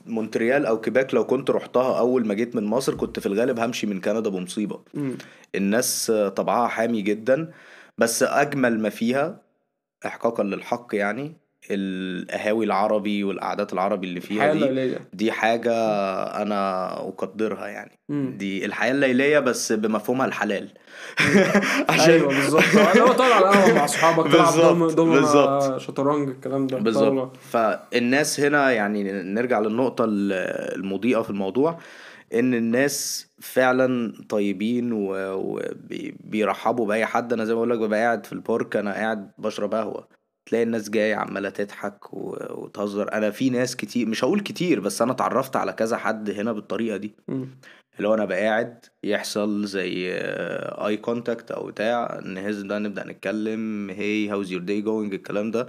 مونتريال 0.06 0.66
أو 0.66 0.80
كيباك 0.80 1.14
لو 1.14 1.26
كنت 1.26 1.50
رحتها 1.50 1.98
أول 1.98 2.26
ما 2.26 2.34
جيت 2.34 2.56
من 2.56 2.64
مصر 2.64 2.94
كنت 2.94 3.18
في 3.18 3.26
الغالب 3.26 3.58
همشي 3.60 3.86
من 3.86 4.00
كندا 4.00 4.30
بمصيبة 4.30 4.80
مم. 4.94 5.18
الناس 5.54 6.12
طبعها 6.36 6.68
حامي 6.68 7.02
جدا 7.02 7.52
بس 7.98 8.22
أجمل 8.22 8.80
ما 8.80 8.88
فيها 8.88 9.42
احقاقا 10.06 10.42
للحق 10.44 10.86
يعني 10.92 11.36
القهاوي 11.70 12.64
العربي 12.64 13.24
والقعدات 13.24 13.72
العربي 13.72 14.06
اللي 14.06 14.20
فيها 14.20 14.52
دي 14.52 14.58
ليليه 14.58 14.98
دي 15.12 15.32
حاجة 15.32 15.72
أنا 16.42 16.92
أقدرها 17.08 17.66
يعني. 17.68 17.98
مم. 18.08 18.34
دي 18.38 18.64
الحياة 18.66 18.90
الليلية 18.92 19.38
بس 19.38 19.72
بمفهومها 19.72 20.26
الحلال. 20.26 20.68
عشان 21.90 22.10
أيوه 22.10 22.28
بالظبط. 22.28 22.62
لو 22.96 23.12
تقعد 23.12 23.20
على 23.32 23.38
القهوة 23.48 23.74
مع 23.74 23.84
أصحابك 23.84 24.32
تلعب 24.32 24.44
بالظبط، 24.46 24.64
دوم 24.66 24.90
دوم 24.90 25.10
بالظبط. 25.12 25.78
شطرنج 25.80 26.28
الكلام 26.28 26.66
ده. 26.66 26.78
بالظبط. 26.78 27.36
فالناس 27.36 28.40
هنا 28.40 28.70
يعني 28.70 29.12
نرجع 29.12 29.60
للنقطة 29.60 30.04
ال- 30.04 30.32
المضيئة 30.78 31.22
في 31.22 31.30
الموضوع 31.30 31.78
إن 32.34 32.54
الناس 32.54 33.26
فعلا 33.40 34.12
طيبين 34.28 34.90
وبيرحبوا 34.92 36.86
بأي 36.86 37.06
حد. 37.06 37.32
أنا 37.32 37.44
زي 37.44 37.52
ما 37.52 37.56
بقول 37.56 37.70
لك 37.70 37.78
ببقى 37.78 38.00
قاعد 38.00 38.26
في 38.26 38.32
ال 38.32 38.41
park 38.41 38.76
أنا 38.76 38.92
قاعد 38.92 39.30
بشرب 39.38 39.74
قهوة. 39.74 40.08
تلاقي 40.46 40.62
الناس 40.62 40.90
جاية 40.90 41.14
عمالة 41.14 41.50
تضحك 41.50 42.14
وتهزر. 42.14 43.12
أنا 43.12 43.30
في 43.30 43.50
ناس 43.50 43.76
كتير 43.76 44.06
مش 44.08 44.24
هقول 44.24 44.40
كتير 44.40 44.80
بس 44.80 45.02
أنا 45.02 45.12
اتعرفت 45.12 45.56
على 45.56 45.72
كذا 45.72 45.96
حد 45.96 46.30
هنا 46.30 46.52
بالطريقة 46.52 46.96
دي. 46.96 47.14
اللي 47.96 48.08
هو 48.08 48.14
أنا 48.14 48.24
بقى 48.24 48.40
قاعد 48.40 48.84
يحصل 49.04 49.64
زي 49.64 50.12
اي 50.86 50.96
contact 50.96 51.50
أو 51.50 51.66
بتاع 51.66 52.20
نهز 52.24 52.62
ده 52.62 52.78
نبدأ 52.78 53.04
نتكلم 53.06 53.90
hey 53.90 54.28
how's 54.30 54.52
your 54.52 54.62
day 54.62 54.80
going 54.80 55.14
الكلام 55.14 55.50
ده. 55.50 55.66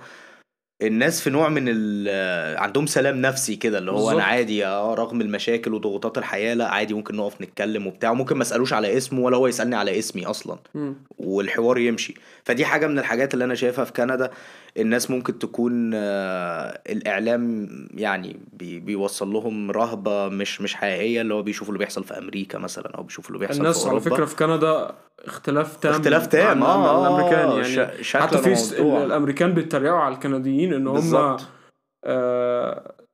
الناس 0.82 1.22
في 1.22 1.30
نوع 1.30 1.50
من 1.50 1.64
ال 1.68 2.58
عندهم 2.58 2.86
سلام 2.86 3.22
نفسي 3.22 3.56
كده 3.56 3.78
اللي 3.78 3.92
هو 3.92 3.96
بالظبط. 3.96 4.14
أنا 4.14 4.24
عادي 4.24 4.66
آه 4.66 4.94
رغم 4.94 5.22
المشاكل 5.22 5.74
وضغوطات 5.74 6.18
الحياة 6.18 6.54
لأ 6.54 6.68
عادي 6.70 6.94
ممكن 6.94 7.16
نقف 7.16 7.42
نتكلم 7.42 7.88
وبتاع 7.88 8.14
ممكن 8.14 8.36
ما 8.36 8.42
اسألوش 8.42 8.74
على 8.74 8.98
اسمه 8.98 9.22
ولا 9.22 9.38
هو 9.38 9.48
يسألني 9.48 9.76
على 9.76 10.00
اسمي 10.00 10.26
أصلا 10.26 10.58
مم. 10.76 10.96
والحوار 11.18 11.78
يمشي 11.78 12.14
فدي 12.44 12.66
حاجة 12.66 12.88
من 12.88 13.00
الحاجات 13.00 13.34
اللي 13.34 13.46
أنا 13.46 13.56
شايفها 13.56 13.86
في 13.86 13.94
كندا 13.94 14.32
الناس 14.78 15.12
ممكن 15.12 15.40
تكون 15.40 15.92
آه، 15.94 16.82
الإعلام 16.90 17.68
يعني 17.94 18.40
بي 18.54 18.80
بيوصل 18.80 19.34
لهم 19.34 19.72
رهبة 19.72 20.30
مش 20.30 20.62
مش 20.62 20.76
حقيقية 20.76 21.22
اللي 21.22 21.34
هو 21.34 21.42
بيشوفوا 21.42 21.74
اللي 21.74 21.80
بيحصل 21.80 22.04
في 22.04 22.18
أمريكا 22.18 22.58
مثلا 22.58 22.88
أو 22.98 23.04
بيشوفوا 23.04 23.30
اللي 23.30 23.40
بيحصل 23.40 23.60
الناس 23.60 23.84
في 23.84 23.90
على 23.90 24.00
فكرة 24.00 24.26
في 24.26 24.36
كندا 24.36 24.96
اختلاف 25.26 25.76
تام 25.78 25.92
اختلاف 25.94 26.28
تام. 26.28 26.64
آه 26.64 27.02
الأمريكان 27.08 27.50
آه، 27.50 27.62
يعني. 27.62 28.04
ش- 28.04 28.10
شكلاً 28.10 28.22
حتى 28.22 28.38
في. 28.38 28.82
الأمريكان 28.82 29.54
بيتريقوا 29.54 29.98
على 29.98 30.14
الكنديين 30.16 30.74
إن 30.74 30.88
هم 30.88 30.94
بالظبط 30.94 31.42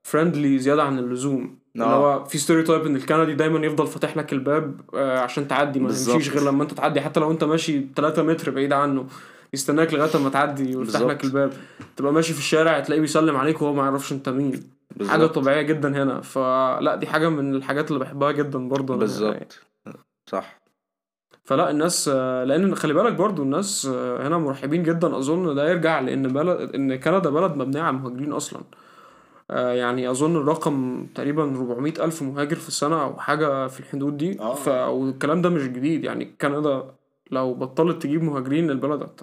friendly 0.02 0.58
زيادة 0.58 0.82
عن 0.82 0.98
اللزوم. 0.98 1.58
اللي 1.74 1.86
آه. 1.86 1.94
هو 2.18 2.24
في 2.24 2.38
stereotype 2.38 2.86
إن 2.86 2.96
الكندي 2.96 3.34
دايما 3.34 3.66
يفضل 3.66 3.86
فاتح 3.86 4.16
لك 4.16 4.32
الباب 4.32 4.80
آه، 4.94 5.18
عشان 5.18 5.48
تعدي. 5.48 5.80
ما 5.80 5.86
بالظبط. 5.86 6.14
تمشيش 6.16 6.32
غير 6.34 6.42
لما 6.50 6.62
أنت 6.62 6.72
تعدي. 6.74 7.00
حتى 7.00 7.20
لو 7.20 7.30
أنت 7.30 7.44
ماشي 7.44 7.86
3 7.96 8.22
متر 8.22 8.50
بعيد 8.50 8.72
عنه 8.72 9.06
يستناك 9.54 9.94
لغاية 9.94 10.22
ما 10.22 10.28
تعدي 10.30 10.76
ويفتح 10.76 10.92
بالظبط. 11.00 11.10
لك 11.10 11.24
الباب. 11.24 11.52
تبقى 11.96 12.12
ماشي 12.12 12.32
في 12.32 12.38
الشارع 12.38 12.80
تلاقيه 12.80 13.00
بيسلم 13.00 13.36
عليك 13.36 13.62
وهو 13.62 13.72
ما 13.72 13.82
يعرفش 13.82 14.12
أنت 14.12 14.28
مين. 14.28 14.52
حاجة 14.52 15.08
بالظبط 15.18 15.34
طبيعية 15.34 15.62
جدا 15.62 16.02
هنا. 16.02 16.20
فلا 16.20 16.94
دي 16.96 17.06
حاجة 17.06 17.28
من 17.28 17.54
الحاجات 17.54 17.88
اللي 17.90 18.00
بحبها 18.00 18.32
جدا 18.32 18.68
برضه. 18.68 18.94
أنا 18.94 19.04
يعني. 19.04 19.46
بالظبط 19.46 19.58
صح. 20.30 20.59
فلا 21.50 21.70
الناس 21.70 22.10
آه، 22.14 22.44
لأن 22.44 22.74
خلي 22.74 22.94
بالك 22.94 23.12
برضو 23.12 23.42
الناس 23.42 23.86
آه، 23.86 24.26
هنا 24.28 24.38
مرحبين 24.38 24.82
جدا 24.82 25.18
أظن 25.18 25.54
ده 25.54 25.70
يرجع 25.70 26.00
لأن 26.00 26.28
بلد 26.28 26.74
إن 26.74 26.96
كندا 26.96 27.30
بلد 27.30 27.56
مبنية 27.56 27.80
على 27.82 27.96
المهاجرين 27.96 28.32
أصلا. 28.32 28.60
آه، 29.50 29.72
يعني 29.72 30.10
أظن 30.10 30.36
الرقم 30.36 31.06
تقريبا 31.14 31.42
400 31.56 32.04
ألف 32.04 32.22
مهاجر 32.22 32.56
في 32.56 32.68
السنة 32.68 33.02
أو 33.02 33.18
حاجة 33.18 33.66
في 33.66 33.80
الحدود 33.80 34.16
دي. 34.16 34.40
آه. 34.40 34.54
ف... 34.54 34.68
والكلام 34.68 35.42
ده 35.42 35.48
مش 35.48 35.62
جديد. 35.62 36.04
يعني 36.04 36.24
كندا 36.40 36.82
لو 37.30 37.54
بطلت 37.54 38.02
تجيب 38.02 38.22
مهاجرين 38.22 38.70
البلد 38.70 39.02
هت- 39.02 39.20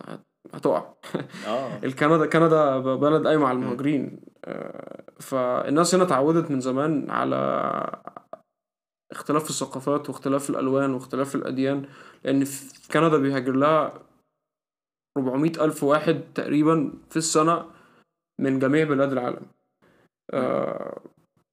هتقع. 0.54 0.84
آه. 1.48 1.70
الكندا 1.84 2.26
كندا 2.26 2.78
بلد 2.80 3.28
قايمة 3.28 3.48
على 3.48 3.58
المهاجرين. 3.58 4.20
آه، 4.46 5.04
فالناس 5.20 5.96
هنا 5.96 6.04
اتعودت 6.04 6.52
من 6.52 6.60
زمان 6.60 7.10
على 7.12 7.36
اختلاف 9.12 9.50
الثقافات 9.50 10.10
واختلاف 10.10 10.50
الألوان 10.50 10.94
واختلاف 10.94 11.36
الأديان. 11.36 11.86
لأن 12.24 12.46
في 12.46 12.92
كندا 12.92 13.18
بيهاجر 13.18 13.52
لها 13.52 13.94
400 15.18 15.52
ألف 15.66 15.84
واحد 15.84 16.22
تقريبا 16.36 16.94
في 17.10 17.18
السنة 17.18 17.66
من 18.40 18.60
جميع 18.60 18.84
بلاد 18.84 19.12
العالم. 19.12 19.46
آه، 20.34 21.02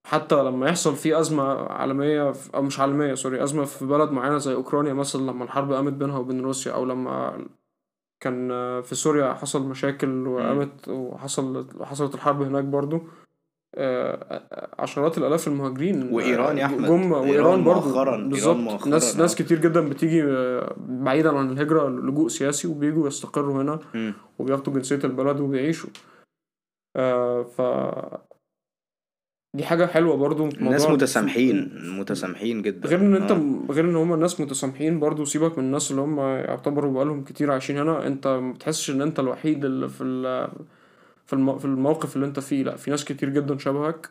حتى 0.07 0.43
لما 0.43 0.67
يحصل 0.69 0.95
في 0.95 1.19
أزمة 1.19 1.43
عالمية 1.71 2.33
أو 2.55 2.61
مش 2.61 2.79
عالمية 2.79 3.13
سوري 3.13 3.43
أزمة 3.43 3.65
في 3.65 3.85
بلد 3.85 4.11
معينة 4.11 4.37
زي 4.37 4.53
أوكرانيا 4.53 4.93
مثلا 4.93 5.21
لما 5.21 5.43
الحرب 5.43 5.73
قامت 5.73 5.93
بينها 5.93 6.17
وبين 6.17 6.41
روسيا 6.41 6.71
أو 6.71 6.85
لما 6.85 7.45
كان 8.23 8.49
في 8.81 8.95
سوريا 8.95 9.33
حصل 9.33 9.67
مشاكل 9.67 10.27
وقامت 10.27 10.89
وحصل 10.89 11.67
حصلت 11.85 12.15
الحرب 12.15 12.41
هناك 12.41 12.63
برضو. 12.63 13.01
عشرات 14.79 15.17
الآلاف 15.17 15.47
المهاجرين 15.47 16.09
وإيران 16.13 16.57
يا 16.57 16.63
آه، 16.63 16.65
أحمد. 16.67 16.85
جم 16.87 17.13
إيران 17.13 17.29
وإيران 17.29 17.63
برضو 17.63 17.87
مؤخراً، 17.87 18.09
إيران 18.15 18.29
بالظبط 18.29 18.87
ناس 18.87 19.15
آه. 19.15 19.21
ناس 19.21 19.35
كتير 19.35 19.61
جدا 19.61 19.89
بتيجي 19.89 20.23
آه، 20.23 20.75
بعيدا 20.77 21.37
عن 21.37 21.51
الهجرة 21.51 21.89
لجوء 21.89 22.27
سياسي 22.27 22.67
وبيجوا 22.67 23.07
يستقروا 23.07 23.61
هنا. 23.61 23.79
وبياخدوا 24.39 24.73
جنسية 24.73 24.99
البلد 25.03 25.39
وبيعيشوا 25.39 25.89
آه 26.95 27.43
ف 27.43 27.61
دي 29.57 29.63
حاجة 29.63 29.85
حلوة 29.85 30.15
برضو 30.17 30.45
الناس 30.47 30.89
متسامحين 30.89 31.71
متسامحين 31.99 32.61
جدا 32.61 32.89
غير 32.89 32.99
إن 32.99 33.15
أنت 33.15 33.31
آه. 33.31 33.59
غير 33.71 33.85
إن 33.85 33.95
هم 33.95 34.13
الناس 34.13 34.41
متسامحين 34.41 34.99
برضو 34.99 35.25
سيبك 35.25 35.57
من 35.57 35.63
الناس 35.63 35.91
اللي 35.91 36.01
هم 36.01 36.19
يعتبروا 36.19 36.93
بقالهم 36.93 37.23
كتير 37.23 37.51
عايشين 37.51 37.77
هنا 37.77 38.07
أنت 38.07 38.27
ما 38.27 38.51
بتحسش 38.53 38.89
إن 38.91 39.01
أنت 39.01 39.19
الوحيد 39.19 39.65
اللي 39.65 39.89
في 39.89 40.03
ال- 40.03 40.49
في 41.25 41.33
الم- 41.33 41.57
في 41.57 41.65
الموقف 41.65 42.15
اللي 42.15 42.27
انت 42.27 42.39
فيه. 42.39 42.63
لا 42.63 42.75
في 42.75 42.91
ناس 42.91 43.05
كتير 43.05 43.29
جدا 43.29 43.57
شبهك 43.57 44.09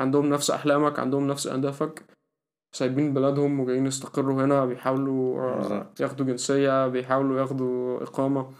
عندهم 0.00 0.26
نفس 0.28 0.50
أحلامك 0.50 0.98
عندهم 0.98 1.26
نفس 1.26 1.46
أهدافك 1.46 2.02
سايبين 2.72 3.14
بلادهم 3.14 3.60
وجايين 3.60 3.86
يستقروا 3.86 4.44
هنا 4.44 4.64
بيحاولوا 4.64 5.40
آه، 5.42 5.56
بالظبط. 5.56 6.00
ياخدوا 6.00 6.26
جنسية 6.26 6.86
بيحاولوا 6.88 7.40
ياخدوا 7.40 8.02
إقامة. 8.02 8.50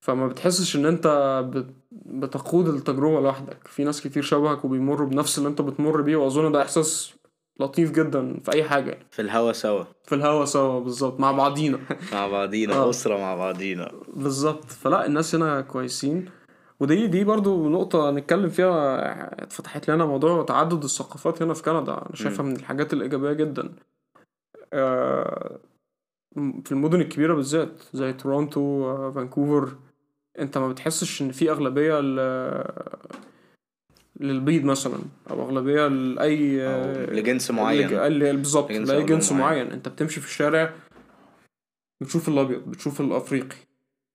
فما 0.00 0.26
بتحسش 0.26 0.76
إن 0.76 0.86
انت 0.86 1.06
بت- 1.54 1.74
بتقود 1.92 2.68
التجربة 2.68 3.20
لوحدك. 3.20 3.66
في 3.68 3.84
ناس 3.84 4.00
كتير 4.00 4.22
شبهك 4.22 4.64
وبيمروا 4.64 5.08
بنفس 5.08 5.38
اللي 5.38 5.48
انت 5.48 5.60
بتمر 5.62 6.00
بيه 6.00 6.16
وأظن 6.16 6.52
ده 6.52 6.62
إحساس 6.62 7.14
لطيف 7.60 7.90
جدا 7.92 8.40
في 8.44 8.52
أي 8.52 8.64
حاجة. 8.64 8.98
في 9.10 9.22
الهوا 9.22 9.52
سوا. 9.52 9.84
في 10.04 10.14
الهوا 10.14 10.44
سوا 10.44 10.80
بالظبط. 10.80 11.20
مع 11.20 11.32
بعضينا. 11.32 11.78
مع 12.12 12.28
بعضينا 12.28 12.74
آه. 12.74 12.90
أسرة 12.90 13.16
مع 13.18 13.34
بعضينا. 13.36 13.92
بالظبط. 14.14 14.64
فلا 14.64 15.06
الناس 15.06 15.34
هنا 15.34 15.60
كويسين. 15.60 16.30
ودي 16.80 17.06
دي 17.06 17.24
برضو 17.24 17.68
نقطة 17.68 18.10
نتكلم 18.10 18.48
فيها 18.48 19.42
اتفتحت 19.42 19.90
لنا 19.90 20.06
موضوع 20.06 20.44
تعدد 20.44 20.84
الثقافات 20.84 21.42
هنا 21.42 21.54
في 21.54 21.62
كندا. 21.62 21.92
أنا 21.92 22.10
شايفها 22.14 22.44
من 22.44 22.56
الحاجات 22.56 22.92
الإيجابية 22.92 23.32
جدا. 23.32 23.72
آه، 24.72 25.58
في 26.34 26.72
المدن 26.72 27.00
الكبيرة 27.00 27.34
بالذات 27.34 27.82
زي 27.92 28.12
تورونتو 28.12 28.90
آه، 28.90 29.10
فانكوفر 29.10 29.76
أنت 30.38 30.58
ما 30.58 30.68
بتحسش 30.68 31.22
إن 31.22 31.32
في 31.32 31.50
أغلبية 31.50 32.00
للبيض 34.20 34.64
مثلا 34.64 34.98
أو 35.30 35.42
أغلبية 35.42 35.86
لأي 35.88 36.66
أو 36.66 36.92
لجنس 37.14 37.50
معين. 37.50 37.88
بالظبط 38.36 38.70
لأي 38.70 39.02
جنس 39.02 39.32
معين. 39.32 39.44
معين. 39.44 39.72
أنت 39.72 39.88
بتمشي 39.88 40.20
في 40.20 40.26
الشارع 40.26 40.74
بتشوف 42.00 42.28
الأبيض 42.28 42.70
بتشوف 42.70 43.00
الأفريقي 43.00 43.56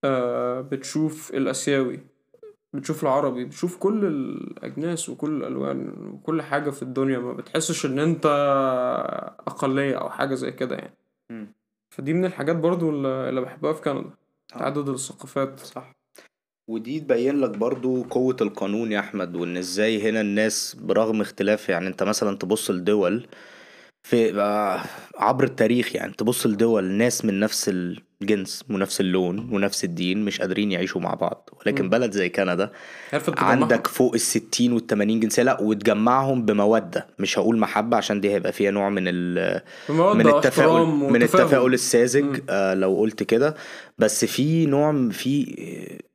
آه 0.03 0.61
بتشوف 0.61 1.34
الآسيوي. 1.34 1.99
بتشوف 2.74 3.03
العربي 3.03 3.45
بتشوف 3.45 3.78
كل 3.78 4.05
الأجناس 4.05 5.09
وكل 5.09 5.38
الألوان 5.43 5.93
وكل 6.13 6.41
حاجة 6.41 6.69
في 6.69 6.84
الدنيا 6.84 7.19
ما 7.19 7.34
بتحسش 7.34 7.86
إن 7.86 7.99
أنت 7.99 8.26
أقلية 9.47 9.95
أو 10.01 10.09
حاجة 10.09 10.36
زي 10.36 10.51
كده 10.51 10.76
يعني 10.76 10.93
م. 11.30 11.45
فدي 11.89 12.13
من 12.13 12.26
الحاجات 12.26 12.55
برضو 12.55 12.89
اللي 12.89 13.41
بحبها 13.41 13.74
في 13.74 13.82
كندا. 13.82 14.09
تعدد 14.47 14.89
الثقافات 14.89 15.59
صح 15.59 15.91
ودي 16.69 16.99
تبين 16.99 17.39
لك 17.39 17.57
برضو 17.57 18.03
قوة 18.03 18.38
القانون 18.41 18.91
يا 18.91 18.99
أحمد 18.99 19.36
وإن 19.36 19.57
إزاي 19.57 20.09
هنا 20.09 20.21
الناس 20.21 20.76
برغم 20.76 21.21
اختلاف 21.21 21.69
يعني 21.69 21.88
أنت 21.88 22.03
مثلا 22.03 22.38
تبص 22.38 22.71
لدول 22.71 23.28
في 24.04 24.41
آه، 24.41 24.82
عبر 25.18 25.43
التاريخ 25.43 25.95
يعني. 25.95 26.14
تبص 26.18 26.47
لدول 26.47 26.84
ناس 26.84 27.26
من 27.26 27.39
نفس 27.39 27.72
الجنس 28.22 28.64
ونفس 28.70 29.01
اللون 29.01 29.49
ونفس 29.51 29.84
الدين 29.84 30.26
مش 30.26 30.41
قادرين 30.41 30.72
يعيشوا 30.72 31.01
مع 31.01 31.14
بعض. 31.14 31.49
ولكن 31.66 31.86
م. 31.86 31.89
بلد 31.89 32.12
زي 32.12 32.30
كندا 32.30 32.72
عندك 33.38 33.88
فوق 33.88 34.14
الستين 34.14 34.74
والتمانين 34.74 35.20
جنسية. 35.20 35.43
لا 35.43 35.62
وتجمعهم 35.62 36.45
بمودة. 36.45 37.08
مش 37.20 37.39
هقول 37.39 37.58
محبة 37.58 37.97
عشان 37.97 38.22
دي 38.22 38.32
هيبقى 38.32 38.51
فيها 38.51 38.72
نوع 38.72 38.89
من 38.89 39.04
ال 39.08 39.62
من 39.89 40.28
التفاؤل 40.28 40.88
من 40.88 41.24
التفاؤل 41.24 41.74
الساذج. 41.74 42.39
آه 42.49 42.74
لو 42.74 42.95
قلت 42.95 43.24
كده. 43.24 43.56
بس 43.97 44.26
في 44.26 44.66
نوع 44.66 45.10
في 45.12 45.45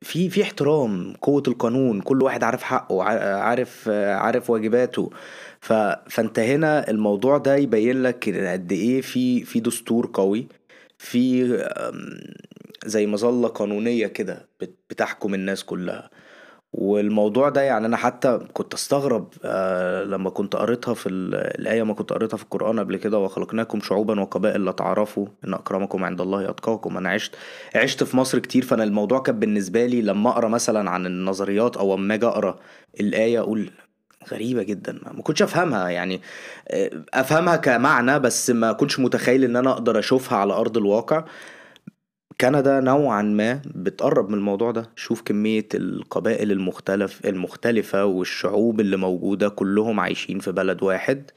في 0.01 0.29
في 0.29 0.43
احترام 0.43 1.13
قوة 1.21 1.43
القانون. 1.47 2.01
كل 2.01 2.23
واحد 2.23 2.43
عارف 2.43 2.63
حقه 2.63 3.03
عارف 3.03 3.89
عارف 3.89 4.49
واجباته. 4.49 5.09
ف... 5.61 5.73
فانت 6.09 6.39
هنا 6.39 6.89
الموضوع 6.89 7.37
ده 7.37 7.55
يبين 7.55 8.03
لك 8.03 8.29
قد 8.29 8.71
إيه 8.71 9.01
في 9.01 9.43
في 9.45 9.59
دستور 9.59 10.09
قوي 10.13 10.47
في 10.97 11.45
زي 12.85 13.07
مظلة 13.07 13.47
قانونية 13.47 14.07
كده 14.07 14.49
بتحكم 14.89 15.33
الناس 15.33 15.63
كلها. 15.63 16.09
والموضوع 16.73 17.49
ده 17.49 17.61
يعني 17.61 17.85
أنا 17.85 17.97
حتى 17.97 18.39
كنت 18.53 18.73
أستغرب 18.73 19.33
آه 19.45 20.03
لما 20.03 20.29
كنت 20.29 20.55
قريتها 20.55 20.93
في 20.93 21.09
الآية 21.09 21.83
ما 21.83 21.93
كنت 21.93 22.13
قريتها 22.13 22.37
في 22.37 22.43
القرآن 22.43 22.79
قبل 22.79 22.97
كده 22.97 23.19
وخلقناكم 23.19 23.79
شعوبا 23.81 24.19
وقبائل 24.21 24.65
لتعارفوا 24.65 25.27
إن 25.47 25.53
أكرمكم 25.53 26.03
عند 26.03 26.21
الله 26.21 26.49
أتقاكم. 26.49 26.97
أنا 26.97 27.09
عشت 27.09 27.35
عشت 27.75 28.03
في 28.03 28.17
مصر 28.17 28.39
كتير 28.39 28.63
فأنا 28.63 28.83
الموضوع 28.83 29.19
كان 29.19 29.39
بالنسبة 29.39 29.85
لي 29.85 30.01
لما 30.01 30.29
أقرأ 30.29 30.47
مثلا 30.47 30.89
عن 30.89 31.05
النظريات 31.05 31.77
أو 31.77 31.93
أما 31.93 32.13
أجي 32.13 32.25
أقرأ 32.25 32.59
الآية 32.99 33.39
أقول 33.39 33.71
غريبة 34.31 34.63
جدا. 34.63 34.99
ما 35.13 35.21
كنتش 35.21 35.41
أفهمها 35.41 35.89
يعني 35.89 36.21
آه، 36.67 36.91
أفهمها 37.13 37.55
كمعنى 37.55 38.19
بس 38.19 38.49
ما 38.49 38.71
كنتش 38.71 38.99
متخيل 38.99 39.43
إن 39.43 39.55
أنا 39.55 39.71
أقدر 39.71 39.99
أشوفها 39.99 40.37
على 40.37 40.53
أرض 40.53 40.77
الواقع. 40.77 41.25
كندا 42.41 42.79
نوعا 42.79 43.21
ما 43.21 43.61
بتقرب 43.65 44.29
من 44.29 44.35
الموضوع 44.37 44.71
ده. 44.71 44.89
شوف 44.95 45.21
كمية 45.21 45.67
القبائل 45.73 46.51
المختلف 46.51 47.25
المختلفة 47.25 48.05
والشعوب 48.05 48.79
اللي 48.79 48.97
موجودة 48.97 49.49
كلهم 49.49 49.99
عايشين 49.99 50.39
في 50.39 50.51
بلد 50.51 50.83
واحد 50.83 51.31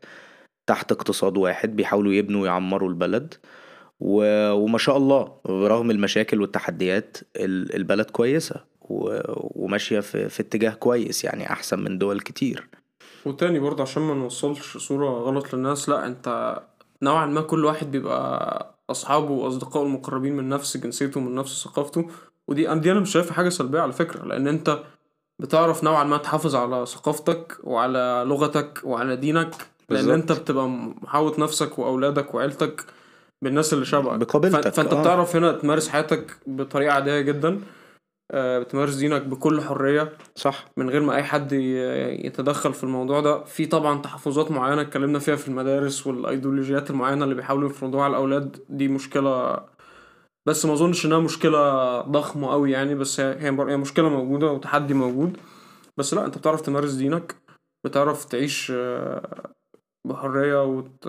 تحت 0.66 0.92
اقتصاد 0.92 1.36
واحد 1.36 1.76
بيحاولوا 1.76 2.12
يبنوا 2.12 2.42
ويعمروا 2.42 2.88
البلد. 2.88 3.34
و... 4.00 4.24
وما 4.52 4.78
شاء 4.78 4.96
الله 4.96 5.36
برغم 5.44 5.90
المشاكل 5.90 6.40
والتحديات 6.40 7.16
البلد 7.36 8.10
كويسة. 8.10 8.71
و... 8.88 9.18
وماشية 9.64 10.00
في... 10.00 10.28
في 10.28 10.40
اتجاه 10.40 10.70
كويس 10.70 11.24
يعني 11.24 11.52
أحسن 11.52 11.78
من 11.84 11.98
دول 11.98 12.20
كتير. 12.20 12.68
وتاني 13.24 13.58
برضه 13.58 13.82
عشان 13.82 14.02
ما 14.02 14.14
نوصلش 14.14 14.76
صورة 14.76 15.08
غلط 15.10 15.54
للناس 15.54 15.88
لأ 15.88 16.06
أنت 16.06 16.58
نوعا 17.02 17.26
ما 17.26 17.40
كل 17.40 17.64
واحد 17.64 17.90
بيبقى 17.90 18.74
أصحابه 18.90 19.30
وأصدقائه 19.30 19.84
المقربين 19.86 20.36
من 20.36 20.48
نفس 20.48 20.76
جنسيته 20.76 21.20
ومن 21.20 21.34
نفس 21.34 21.64
ثقافته. 21.64 22.10
ودي 22.48 22.74
دي 22.74 22.92
أنا 22.92 23.00
مش 23.00 23.12
شايفها 23.12 23.32
حاجة 23.32 23.48
سلبية 23.48 23.80
على 23.80 23.92
فكرة 23.92 24.24
لأن 24.24 24.48
أنت 24.48 24.78
بتعرف 25.38 25.84
نوعا 25.84 26.04
ما 26.04 26.16
تحافظ 26.16 26.56
على 26.56 26.86
ثقافتك 26.86 27.58
وعلى 27.64 28.24
لغتك 28.26 28.80
وعلى 28.84 29.16
دينك 29.16 29.54
لأن 29.88 30.10
أنت 30.10 30.32
بتبقى 30.32 30.68
محاوط 30.68 31.38
نفسك 31.38 31.78
وأولادك 31.78 32.34
وعيلتك 32.34 32.84
بالناس 33.42 33.72
اللي 33.72 33.84
شبهك. 33.84 34.18
بقابلتك 34.18 34.68
فأنت 34.68 34.92
آه. 34.92 35.00
بتعرف 35.00 35.36
هنا 35.36 35.52
تمارس 35.52 35.88
حياتك 35.88 36.36
بطريقة 36.46 36.92
عادية 36.92 37.20
جدا. 37.20 37.60
بتمارس 38.34 38.94
دينك 38.94 39.22
بكل 39.22 39.60
حرية. 39.60 40.12
صح. 40.34 40.64
من 40.76 40.90
غير 40.90 41.02
ما 41.02 41.16
أي 41.16 41.22
حد 41.22 41.52
يتدخل 41.52 42.74
في 42.74 42.84
الموضوع 42.84 43.20
ده. 43.20 43.44
في 43.44 43.66
طبعا 43.66 44.00
تحفظات 44.02 44.50
معينة 44.50 44.80
اتكلمنا 44.82 45.18
فيها 45.18 45.36
في 45.36 45.48
المدارس 45.48 46.06
والأيديولوجيات 46.06 46.90
المعينة 46.90 47.24
اللي 47.24 47.34
بيحاولوا 47.34 47.70
يفرضوها 47.70 48.04
على 48.04 48.10
الأولاد. 48.10 48.56
دي 48.68 48.88
مشكلة 48.88 49.58
بس 50.46 50.66
ما 50.66 50.72
أظنش 50.72 51.06
إنها 51.06 51.18
مشكلة 51.18 52.00
ضخمة 52.00 52.52
أوي 52.52 52.70
يعني 52.70 52.94
بس 52.94 53.20
هي 53.20 53.50
مشكلة 53.50 54.08
موجودة 54.08 54.46
وتحدي 54.46 54.94
موجود. 54.94 55.36
بس 55.96 56.14
لا 56.14 56.26
أنت 56.26 56.38
بتعرف 56.38 56.60
تمارس 56.60 56.92
دينك 56.92 57.36
بتعرف 57.86 58.24
تعيش 58.24 58.72
آه، 58.76 59.52
بحرية 60.08 60.64
وت... 60.64 61.08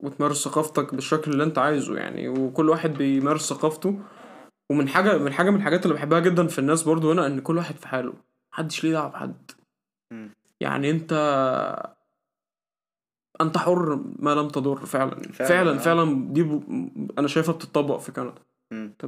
وتمارس 0.00 0.44
ثقافتك 0.44 0.94
بالشكل 0.94 1.30
اللي 1.30 1.44
أنت 1.44 1.58
عايزه 1.58 1.96
يعني. 1.96 2.28
وكل 2.28 2.68
واحد 2.68 2.94
بيمارس 2.94 3.48
ثقافته. 3.48 3.98
ومن 4.72 4.88
حاجة 4.88 5.18
من 5.18 5.32
حاجة 5.32 5.50
من 5.50 5.56
الحاجات 5.56 5.82
اللي 5.86 5.94
بحبها 5.94 6.20
جدا 6.20 6.46
في 6.46 6.58
الناس 6.58 6.82
برضو 6.82 7.12
هنا 7.12 7.26
إن 7.26 7.40
كل 7.40 7.56
واحد 7.56 7.76
في 7.76 7.88
حاله 7.88 8.12
محدش 8.52 8.84
ليه 8.84 8.92
دعوة 8.92 9.08
بحد. 9.08 9.50
يعني 10.60 10.90
أنت 10.90 11.12
أنت 13.40 13.58
حر 13.58 14.00
ما 14.18 14.34
لم 14.34 14.48
تضر 14.48 14.86
فعلا. 14.86 15.14
فعلا 15.32 15.48
فعلا, 15.48 15.72
آه. 15.74 15.78
فعلا 15.78 16.26
دي 16.32 16.42
ب... 16.42 16.62
أنا 17.18 17.28
شايفها 17.28 17.54
بتطبق 17.54 17.98
في 17.98 18.12
كندا. 18.12 18.34
انت 18.72 19.06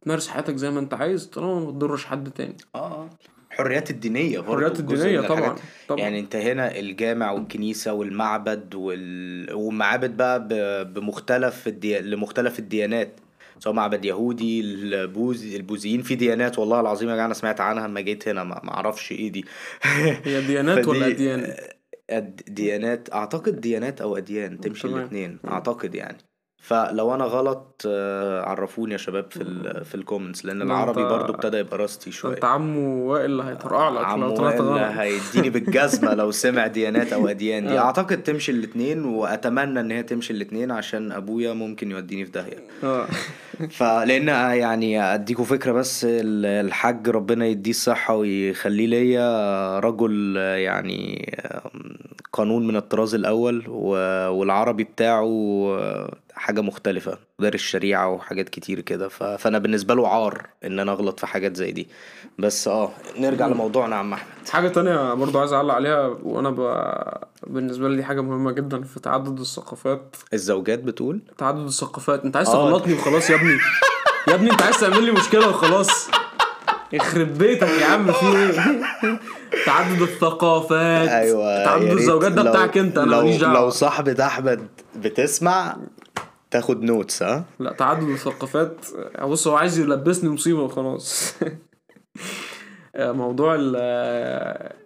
بتمارس 0.00 0.28
حياتك 0.28 0.56
زي 0.56 0.70
ما 0.70 0.80
أنت 0.80 0.94
عايز 0.94 1.26
طالما 1.26 1.60
ما 1.60 1.70
تضرش 1.70 2.04
حد 2.04 2.30
تاني. 2.30 2.56
آه, 2.74 2.78
آه. 2.78 3.10
الحريات 3.52 3.90
الدينية 3.90 4.38
برضه 4.38 4.52
الحريات 4.52 4.80
الدينية 4.80 5.20
طبعا 5.20 5.56
طبعا. 5.88 6.00
يعني 6.00 6.20
أنت 6.20 6.36
هنا 6.36 6.78
الجامع 6.78 7.30
والكنيسة 7.30 7.92
والمعبد 7.92 8.74
وال... 8.74 9.54
والمعابد 9.54 10.16
بقى 10.16 10.48
ب... 10.48 10.48
بمختلف 10.94 11.68
الدي... 11.68 12.00
لمختلف 12.00 12.58
الديانات. 12.58 13.20
سواء 13.58 13.74
معبد 13.74 14.04
يهودي 14.04 14.60
البوذي 14.60 15.56
البوذيين 15.56 16.02
في 16.02 16.14
ديانات 16.14 16.58
والله 16.58 16.80
العظيم 16.80 17.08
يا 17.08 17.14
جماعة 17.14 17.26
أنا 17.26 17.34
سمعت 17.34 17.60
عنها 17.60 17.88
لما 17.88 18.00
جيت 18.00 18.28
هنا 18.28 18.44
ما 18.44 18.74
أعرفش 18.74 19.12
إيه 19.12 19.32
دي. 19.32 19.44
هي 20.24 20.46
ديانات 20.46 20.88
ولا 20.88 21.06
أديان؟ 21.06 21.54
ديانات 22.48 23.12
أعتقد 23.12 23.60
ديانات 23.60 24.00
أو 24.00 24.16
أديان 24.16 24.60
تمشي 24.60 24.88
الاثنين 24.88 25.38
أعتقد 25.48 25.94
يعني. 25.94 26.18
فلو 26.64 27.14
أنا 27.14 27.24
غلط 27.24 27.82
آه، 27.86 28.42
عرفوني 28.42 28.92
يا 28.92 28.98
شباب 28.98 29.26
في 29.30 29.42
ال 29.42 29.84
في 29.84 29.94
ال 29.94 30.00
comments 30.00 30.44
لأن 30.44 30.62
العربي 30.62 31.02
برضو 31.02 31.32
ابتدى 31.32 31.56
يبقى 31.56 31.78
rusty 31.78 32.10
شوية. 32.10 32.34
أنت 32.34 32.44
عمو 32.44 33.12
وائل 33.12 33.24
اللي 33.24 33.44
هيطرقع 33.44 33.88
لك 33.88 34.04
عمو 34.04 34.42
وائل 34.42 34.62
هيديني 34.98 35.50
بالجزمة 35.50 36.14
لو 36.14 36.30
سمع 36.44 36.66
ديانات 36.66 37.12
أو 37.12 37.28
أديان 37.28 37.66
دي. 37.66 37.78
آه. 37.78 37.82
أعتقد 37.82 38.22
تمشي 38.22 38.52
الاثنين 38.52 39.04
وأتمنى 39.04 39.80
إن 39.80 39.90
هي 39.90 40.02
تمشي 40.02 40.32
الاثنين 40.32 40.70
عشان 40.70 41.12
أبويا 41.12 41.52
ممكن 41.52 41.90
يوديني 41.90 42.24
في 42.24 42.30
داهية. 42.30 42.58
آه. 42.84 43.06
فلان 43.70 44.28
يعني 44.58 45.14
أديكوا 45.14 45.44
فكرة 45.44 45.72
بس 45.72 46.06
الحاج 46.10 47.08
ربنا 47.08 47.46
يديه 47.46 47.70
الصحة 47.70 48.14
ويخليه 48.16 48.86
ليا 48.86 49.78
رجل 49.78 50.36
يعني 50.36 51.32
قانون 52.32 52.66
من 52.66 52.76
الطراز 52.76 53.14
الأول 53.14 53.68
والعربي 53.68 54.84
بتاعه 54.84 55.26
حاجة 56.34 56.60
مختلفة 56.60 57.18
دارس 57.38 57.54
الشريعة 57.54 58.08
وحاجات 58.08 58.48
كتير 58.48 58.80
كده. 58.80 59.08
فأنا 59.08 59.58
بالنسبة 59.58 59.94
له 59.94 60.08
عار 60.08 60.46
إن 60.64 60.78
أنا 60.78 60.92
أغلط 60.92 61.20
في 61.20 61.26
حاجات 61.26 61.56
زي 61.56 61.72
دي. 61.72 61.88
بس 62.38 62.68
آه 62.68 62.90
نرجع 63.18 63.46
لموضوعنا 63.46 63.94
يا 63.94 64.00
عم 64.00 64.12
أحمد. 64.12 64.26
حاجة 64.50 64.68
تانية 64.68 65.14
برضو 65.14 65.38
عايز 65.38 65.52
أعلق 65.52 65.74
عليها 65.74 66.06
وأنا 66.22 66.50
ب... 66.50 66.84
بالنسبة 67.46 67.88
لي 67.88 67.96
دي 67.96 68.04
حاجة 68.04 68.20
مهمة 68.20 68.52
جدا 68.52 68.82
في 68.82 69.00
تعدد 69.00 69.40
الثقافات. 69.40 70.16
الزوجات 70.32 70.78
بتقول؟ 70.78 71.20
تعدد 71.38 71.66
الثقافات. 71.66 72.24
أنت 72.24 72.36
عايز 72.36 72.48
آه. 72.48 72.52
تغلطني 72.52 72.94
وخلاص 72.94 73.30
يا 73.30 73.34
ابني. 73.36 73.58
يا 74.28 74.34
ابني 74.34 74.50
أنت 74.50 74.62
عايز 74.62 74.80
تعمل 74.80 75.04
لي 75.04 75.12
مشكلة 75.12 75.48
وخلاص. 75.48 76.08
يخرب 76.92 77.38
بيتك 77.38 77.68
يا 77.68 77.86
عم 77.86 78.12
في 78.12 78.26
إيه؟ 78.26 79.20
تعدد 79.66 80.02
الثقافات 80.02 81.08
أيوه 81.08 81.64
تعدد 81.64 81.90
الزوجات 81.90 82.32
ده 82.32 82.42
بتاعك 82.50 82.78
أنت 82.78 82.98
أنا 82.98 83.16
ماليش 83.16 83.40
دعوة. 83.40 83.54
لو 83.60 83.70
صاحبة 83.70 84.26
أحمد 84.26 84.66
بتسمع 84.96 85.76
تاخد 86.54 86.82
نوتس 86.82 87.22
ها؟ 87.22 87.44
لا 87.58 87.72
تعدد 87.72 88.08
الثقافات 88.08 88.86
بص 89.22 89.48
هو 89.48 89.56
عايز 89.56 89.78
يلبسني 89.78 90.30
مصيبة 90.30 90.62
وخلاص. 90.62 91.34
موضوع 92.96 93.54
ال 93.54 93.76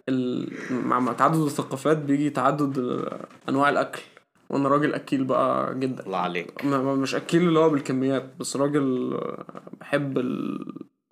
ال 0.09 0.49
مع 0.71 1.12
تعدد 1.12 1.37
الثقافات 1.37 1.99
بيجي 1.99 2.31
تعدد 2.31 3.05
أنواع 3.49 3.69
الأكل. 3.69 4.03
وأنا 4.51 4.69
راجل 4.69 4.95
أكيل 4.95 5.25
بقى 5.25 5.79
جدا. 5.79 6.07
الله 6.07 6.19
عليك. 6.19 6.64
مش 6.64 7.14
أكيل 7.14 7.49
اللي 7.49 7.59
هو 7.59 7.71
بالكميات 7.71 8.37
بس 8.39 8.57
راجل 8.57 9.21
بحب 9.81 10.19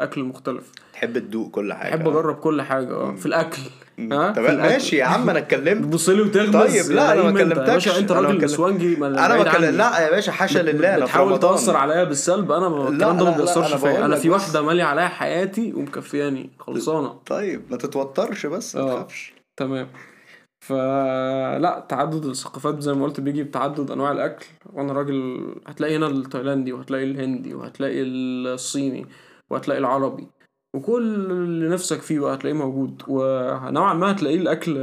الاكل 0.00 0.20
المختلف 0.20 0.72
تحب 0.92 1.18
تدوق 1.18 1.50
كل 1.50 1.72
حاجة 1.72 1.96
بحب 1.96 2.08
أجرب 2.08 2.34
كل 2.36 2.62
حاجة 2.62 2.94
آه. 2.94 3.14
في 3.14 3.26
الأكل 3.26 3.62
ها 3.98 4.30
طب 4.32 4.42
ماشي 4.42 4.96
يا 4.96 5.04
عم 5.04 5.30
أنا 5.30 5.38
اتكلمت. 5.38 5.84
تبص 5.90 6.08
لي 6.08 6.22
وتغمز 6.22 6.54
طيب 6.56 6.96
لا 6.96 7.12
أنا 7.12 7.22
ما 7.22 7.38
كلمتكش 7.38 7.98
أنت. 7.98 8.12
راجل 8.12 8.44
نسوانجي 8.44 8.96
أنا 8.96 9.42
بكلم 9.42 9.76
لا 9.76 9.98
يا 10.00 10.10
باشا 10.10 10.32
حاشا 10.32 10.58
لله 10.58 10.94
أنا 10.94 11.04
بتحاول 11.04 11.38
تأثر 11.40 11.76
عليا 11.76 12.04
بالسلب 12.04 12.52
أنا 12.52 12.88
الكلام 12.88 13.16
ده 13.16 13.24
ما 13.24 13.36
بيأثرش 13.36 13.74
فيا. 13.74 14.04
أنا 14.04 14.16
في 14.16 14.30
واحدة 14.30 14.62
مالية 14.62 14.84
عليا 14.84 15.08
حياتي 15.08 15.72
ومكفياني 15.72 16.50
خلصانة. 16.58 17.08
طيب 17.26 17.62
ما 17.70 17.76
تتوترش 17.76 18.46
بس 18.46 18.76
ما 18.76 18.82
آه. 18.82 18.94
تخافش. 18.94 19.32
تمام. 19.56 19.88
فلا 20.60 21.86
تعدد 21.88 22.24
الثقافات 22.24 22.80
زي 22.80 22.92
ما 22.94 23.04
قلت 23.04 23.20
بيجي 23.20 23.42
بتعدد 23.42 23.90
أنواع 23.90 24.12
الأكل. 24.12 24.46
وأنا 24.72 24.92
راجل 24.92 25.46
هتلاقي 25.66 25.96
هنا 25.96 26.06
التايلاندي 26.06 26.72
وهتلاقي 26.72 27.04
الهندي 27.04 27.54
وهتلاقي 27.54 28.02
الصيني. 28.02 29.06
وهتلاقي 29.50 29.78
العربي. 29.78 30.26
وكل 30.74 31.02
اللي 31.30 31.68
نفسك 31.68 32.00
فيه 32.00 32.20
بقى 32.20 32.34
هتلاقيه 32.34 32.56
موجود. 32.56 33.02
ونوعا 33.08 33.94
ما 33.94 34.12
هتلاقيه 34.12 34.36
الأكل 34.36 34.78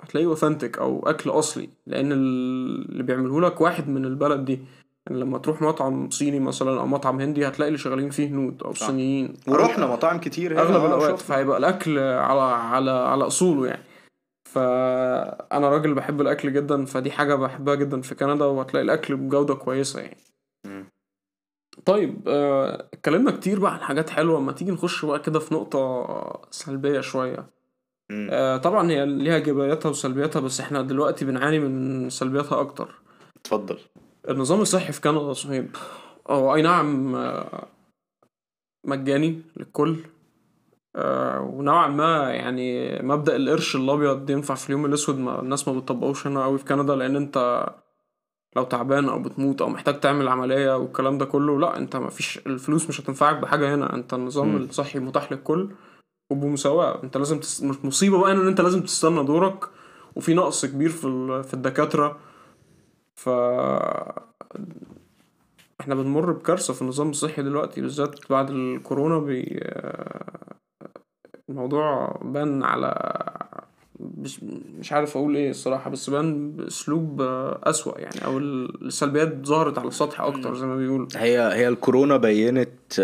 هتلاقيه 0.00 0.26
اوثنتيك 0.26 0.78
أو 0.78 1.08
أكل 1.08 1.30
أصلي. 1.30 1.68
لأن 1.86 2.12
اللي 2.12 3.02
بيعمله 3.02 3.40
لك 3.40 3.60
واحد 3.60 3.88
من 3.88 4.04
البلد 4.04 4.44
دي. 4.44 4.60
يعني 5.06 5.20
لما 5.20 5.38
تروح 5.38 5.62
مطعم 5.62 6.10
صيني 6.10 6.40
مثلا 6.40 6.80
أو 6.80 6.86
مطعم 6.86 7.20
هندي 7.20 7.48
هتلاقي 7.48 7.68
اللي 7.68 7.78
شغالين 7.78 8.10
فيه 8.10 8.28
هنود 8.28 8.62
أو 8.62 8.74
صينيين. 8.74 9.34
ورحنا 9.48 9.86
مطاعم 9.86 10.20
كتير 10.20 10.52
هنا. 10.52 10.60
أغلب 10.62 10.84
الأوقات. 10.84 11.18
فهيبقى 11.18 11.58
الأكل 11.58 11.98
على 11.98 12.40
على 12.40 12.90
على 12.90 13.26
أصوله 13.26 13.66
يعني. 13.66 13.84
فأنا 14.48 15.68
راجل 15.68 15.94
بحب 15.94 16.20
الأكل 16.20 16.52
جدا. 16.52 16.84
فدي 16.84 17.10
حاجة 17.10 17.34
بحبها 17.34 17.74
جدا 17.74 18.00
في 18.00 18.14
كندا. 18.14 18.44
وهتلاقي 18.44 18.84
الأكل 18.84 19.16
بجودة 19.16 19.54
كويسة 19.54 20.00
يعني. 20.00 20.16
طيب 21.88 22.28
آه، 22.28 22.88
اتكلمنا 22.92 23.30
كتير 23.30 23.58
بقى 23.60 23.74
عن 23.74 23.80
حاجات 23.80 24.10
حلوة. 24.10 24.38
اما 24.38 24.52
تيجي 24.52 24.70
نخش 24.70 25.04
بقى 25.04 25.18
كده 25.18 25.38
في 25.38 25.54
نقطة 25.54 26.06
سلبية 26.50 27.00
شوية. 27.00 27.46
آه 28.30 28.56
طبعا 28.56 28.90
هي 28.90 29.06
ليها 29.06 29.34
إيجابياتها 29.34 29.88
وسلبياتها 29.88 30.40
بس 30.40 30.60
إحنا 30.60 30.82
دلوقتي 30.82 31.24
بنعاني 31.24 31.58
من 31.58 32.10
سلبياتها 32.10 32.60
أكتر. 32.60 32.94
اتفضل. 33.36 33.78
النظام 34.28 34.60
الصحي 34.60 34.92
في 34.92 35.00
كندا 35.00 35.32
صهيب 35.32 35.76
هو 36.30 36.54
أي 36.54 36.62
نعم 36.62 37.14
آه، 37.14 37.66
مجاني 38.84 39.42
للكل. 39.56 39.96
آه، 40.96 41.40
ونوعا 41.40 41.88
ما 41.88 42.30
يعني 42.30 42.98
مبدأ 43.02 43.36
القرش 43.36 43.76
الأبيض 43.76 44.30
ينفع 44.30 44.54
في 44.54 44.66
اليوم 44.66 44.86
الأسود. 44.86 45.18
ما 45.18 45.40
الناس 45.40 45.68
ما 45.68 45.78
بتطبقوش 45.78 46.26
هنا 46.26 46.44
أوي 46.44 46.58
في 46.58 46.64
كندا 46.64 46.96
لأن 46.96 47.16
أنت 47.16 47.66
لو 48.56 48.64
تعبان 48.64 49.08
أو 49.08 49.22
بتموت 49.22 49.62
أو 49.62 49.68
محتاج 49.68 50.00
تعمل 50.00 50.28
عملية 50.28 50.76
والكلام 50.76 51.18
ده 51.18 51.24
كله 51.24 51.60
لأ 51.60 51.76
أنت 51.76 51.96
مفيش 51.96 52.38
الفلوس 52.38 52.88
مش 52.88 53.00
هتنفعك 53.00 53.36
بحاجة 53.36 53.74
هنا. 53.74 53.94
أنت 53.94 54.14
النظام 54.14 54.54
م. 54.54 54.56
الصحي 54.56 54.98
متاح 54.98 55.32
للكل 55.32 55.70
وبمساواة. 56.30 57.02
أنت 57.04 57.16
لازم 57.16 57.40
تس... 57.40 57.62
مصيبة 57.62 58.18
بقى 58.18 58.32
إن 58.32 58.46
أنت 58.46 58.60
لازم 58.60 58.82
تستنى 58.82 59.24
دورك 59.24 59.64
وفي 60.16 60.34
نقص 60.34 60.66
كبير 60.66 60.88
في 60.88 61.42
في 61.42 61.54
الدكاترة. 61.54 62.18
ف 63.14 63.28
إحنا 65.80 65.94
بنمر 65.94 66.32
بكارثة 66.32 66.74
في 66.74 66.82
النظام 66.82 67.10
الصحي 67.10 67.42
دلوقتي 67.42 67.80
بالذات 67.80 68.30
بعد 68.30 68.50
الكورونا 68.50 69.18
بي 69.18 69.60
الموضوع 71.48 72.18
بان 72.24 72.62
على 72.62 72.94
مش, 74.00 74.42
مش 74.78 74.92
عارف 74.92 75.16
أقول 75.16 75.36
إيه 75.36 75.50
الصراحة 75.50 75.90
بس 75.90 76.10
بان 76.10 76.50
باسلوب 76.50 77.22
أسوأ 77.62 78.00
يعني 78.00 78.24
أو 78.24 78.38
السلبيات 78.38 79.46
ظهرت 79.46 79.78
على 79.78 79.88
السطح 79.88 80.20
أكتر 80.20 80.54
زي 80.54 80.66
ما 80.66 80.76
بيقولوا. 80.76 81.06
هي 81.16 81.38
هي 81.40 81.68
الكورونا 81.68 82.16
بينت 82.16 82.98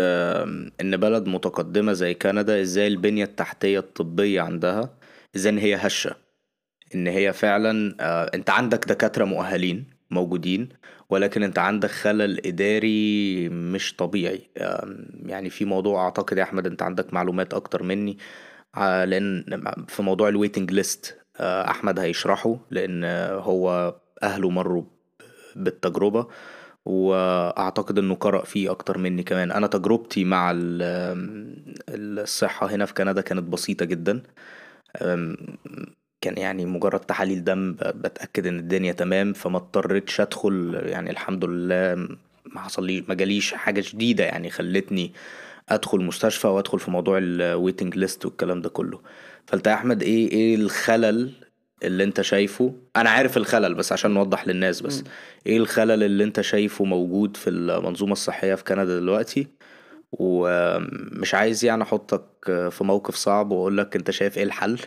إن 0.81 0.97
بلد 0.97 1.27
متقدمة 1.27 1.93
زي 1.93 2.13
كندا 2.13 2.61
إزاي 2.61 2.87
البنية 2.87 3.23
التحتية 3.23 3.79
الطبية 3.79 4.41
عندها 4.41 4.89
إزاي 5.35 5.53
إن 5.53 5.57
هي 5.57 5.75
هشة. 5.75 6.15
إن 6.95 7.07
هي 7.07 7.33
فعلا 7.33 7.95
آه، 7.99 8.31
أنت 8.33 8.49
عندك 8.49 8.85
دكاترة 8.87 9.25
مؤهلين 9.25 9.85
موجودين 10.11 10.69
ولكن 11.09 11.43
أنت 11.43 11.59
عندك 11.59 11.89
خلل 11.89 12.47
إداري 12.47 13.49
مش 13.49 13.95
طبيعي. 13.95 14.41
يعني 15.25 15.49
في 15.49 15.65
موضوع 15.65 16.03
أعتقد 16.05 16.37
يا 16.37 16.43
أحمد 16.43 16.67
أنت 16.67 16.81
عندك 16.81 17.13
معلومات 17.13 17.53
أكتر 17.53 17.83
مني. 17.83 18.17
لأن 19.05 19.63
في 19.87 20.01
موضوع 20.03 20.29
الويتنج 20.29 20.71
ليست 20.71 21.17
آه، 21.39 21.69
أحمد 21.69 21.99
هيشرحه 21.99 22.57
لأن 22.71 23.03
هو 23.39 23.95
أهله 24.23 24.49
مروا 24.49 24.83
بالتجربة 25.55 26.27
وأعتقد 26.85 27.99
إنه 27.99 28.15
قرأ 28.15 28.45
فيه 28.45 28.71
أكتر 28.71 28.97
مني 28.97 29.23
كمان. 29.23 29.51
أنا 29.51 29.67
تجربتي 29.67 30.23
مع 30.23 30.51
الصحة 31.89 32.67
هنا 32.67 32.85
في 32.85 32.93
كندا 32.93 33.21
كانت 33.21 33.43
بسيطة 33.43 33.85
جدا. 33.85 34.21
كان 36.21 36.37
يعني 36.37 36.65
مجرد 36.65 36.99
تحاليل 36.99 37.43
دم 37.43 37.73
بتأكد 37.73 38.47
إن 38.47 38.59
الدنيا 38.59 38.93
تمام 38.93 39.33
فما 39.33 39.57
اضطريتش 39.57 40.21
أدخل 40.21 40.81
يعني 40.85 41.09
الحمد 41.09 41.45
لله 41.45 41.95
ما 42.45 42.61
حصليش 42.61 43.03
ما 43.09 43.13
جاليش 43.15 43.53
حاجة 43.53 43.81
شديدة 43.81 44.23
يعني 44.23 44.49
خلتني 44.49 45.13
ادخل 45.69 46.01
مستشفى 46.01 46.47
وادخل 46.47 46.79
في 46.79 46.91
موضوع 46.91 47.17
الويتنج 47.21 47.97
ليست 47.97 48.25
والكلام 48.25 48.61
ده 48.61 48.69
كله. 48.69 48.99
فانت 49.45 49.67
يا 49.67 49.73
احمد 49.73 50.03
إيه 50.03 50.31
إيه 50.31 50.55
الخلل 50.55 51.31
اللي 51.83 52.03
انت 52.03 52.21
شايفه؟ 52.21 52.73
أنا 52.95 53.09
عارف 53.09 53.37
الخلل 53.37 53.73
بس 53.75 53.91
عشان 53.91 54.11
نوضح 54.11 54.47
للناس 54.47 54.81
بس. 54.81 55.01
م. 55.01 55.03
إيه 55.47 55.57
الخلل 55.57 56.03
اللي 56.03 56.23
انت 56.23 56.41
شايفه 56.41 56.85
موجود 56.85 57.37
في 57.37 57.49
المنظومة 57.49 58.11
الصحية 58.11 58.55
في 58.55 58.63
كندا 58.63 58.99
دلوقتي؟ 58.99 59.47
ومش 60.11 61.33
عايز 61.35 61.65
يعني 61.65 61.83
احطك 61.83 62.23
في 62.45 62.83
موقف 62.83 63.15
صعب 63.15 63.51
واقول 63.51 63.77
لك 63.77 63.95
انت 63.95 64.11
شايف 64.11 64.37
إيه 64.37 64.43
الحل. 64.43 64.79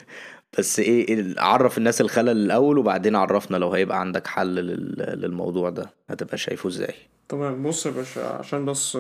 بس 0.58 0.78
إيه, 0.78 1.08
إيه 1.08 1.34
عرف 1.38 1.78
الناس 1.78 2.00
الخلل 2.00 2.28
الأول 2.28 2.78
وبعدين 2.78 3.16
عرفنا 3.16 3.56
لو 3.56 3.72
هيبقى 3.72 4.00
عندك 4.00 4.26
حل 4.26 4.54
للموضوع 4.54 5.70
ده 5.70 5.90
هتبقى 6.10 6.38
شايفه 6.38 6.68
إزاي. 6.68 6.94
تمام. 7.28 7.62
بص 7.62 7.86
يا 7.86 7.90
باشا 7.90 8.26
عشان 8.28 8.64
بس 8.64 8.98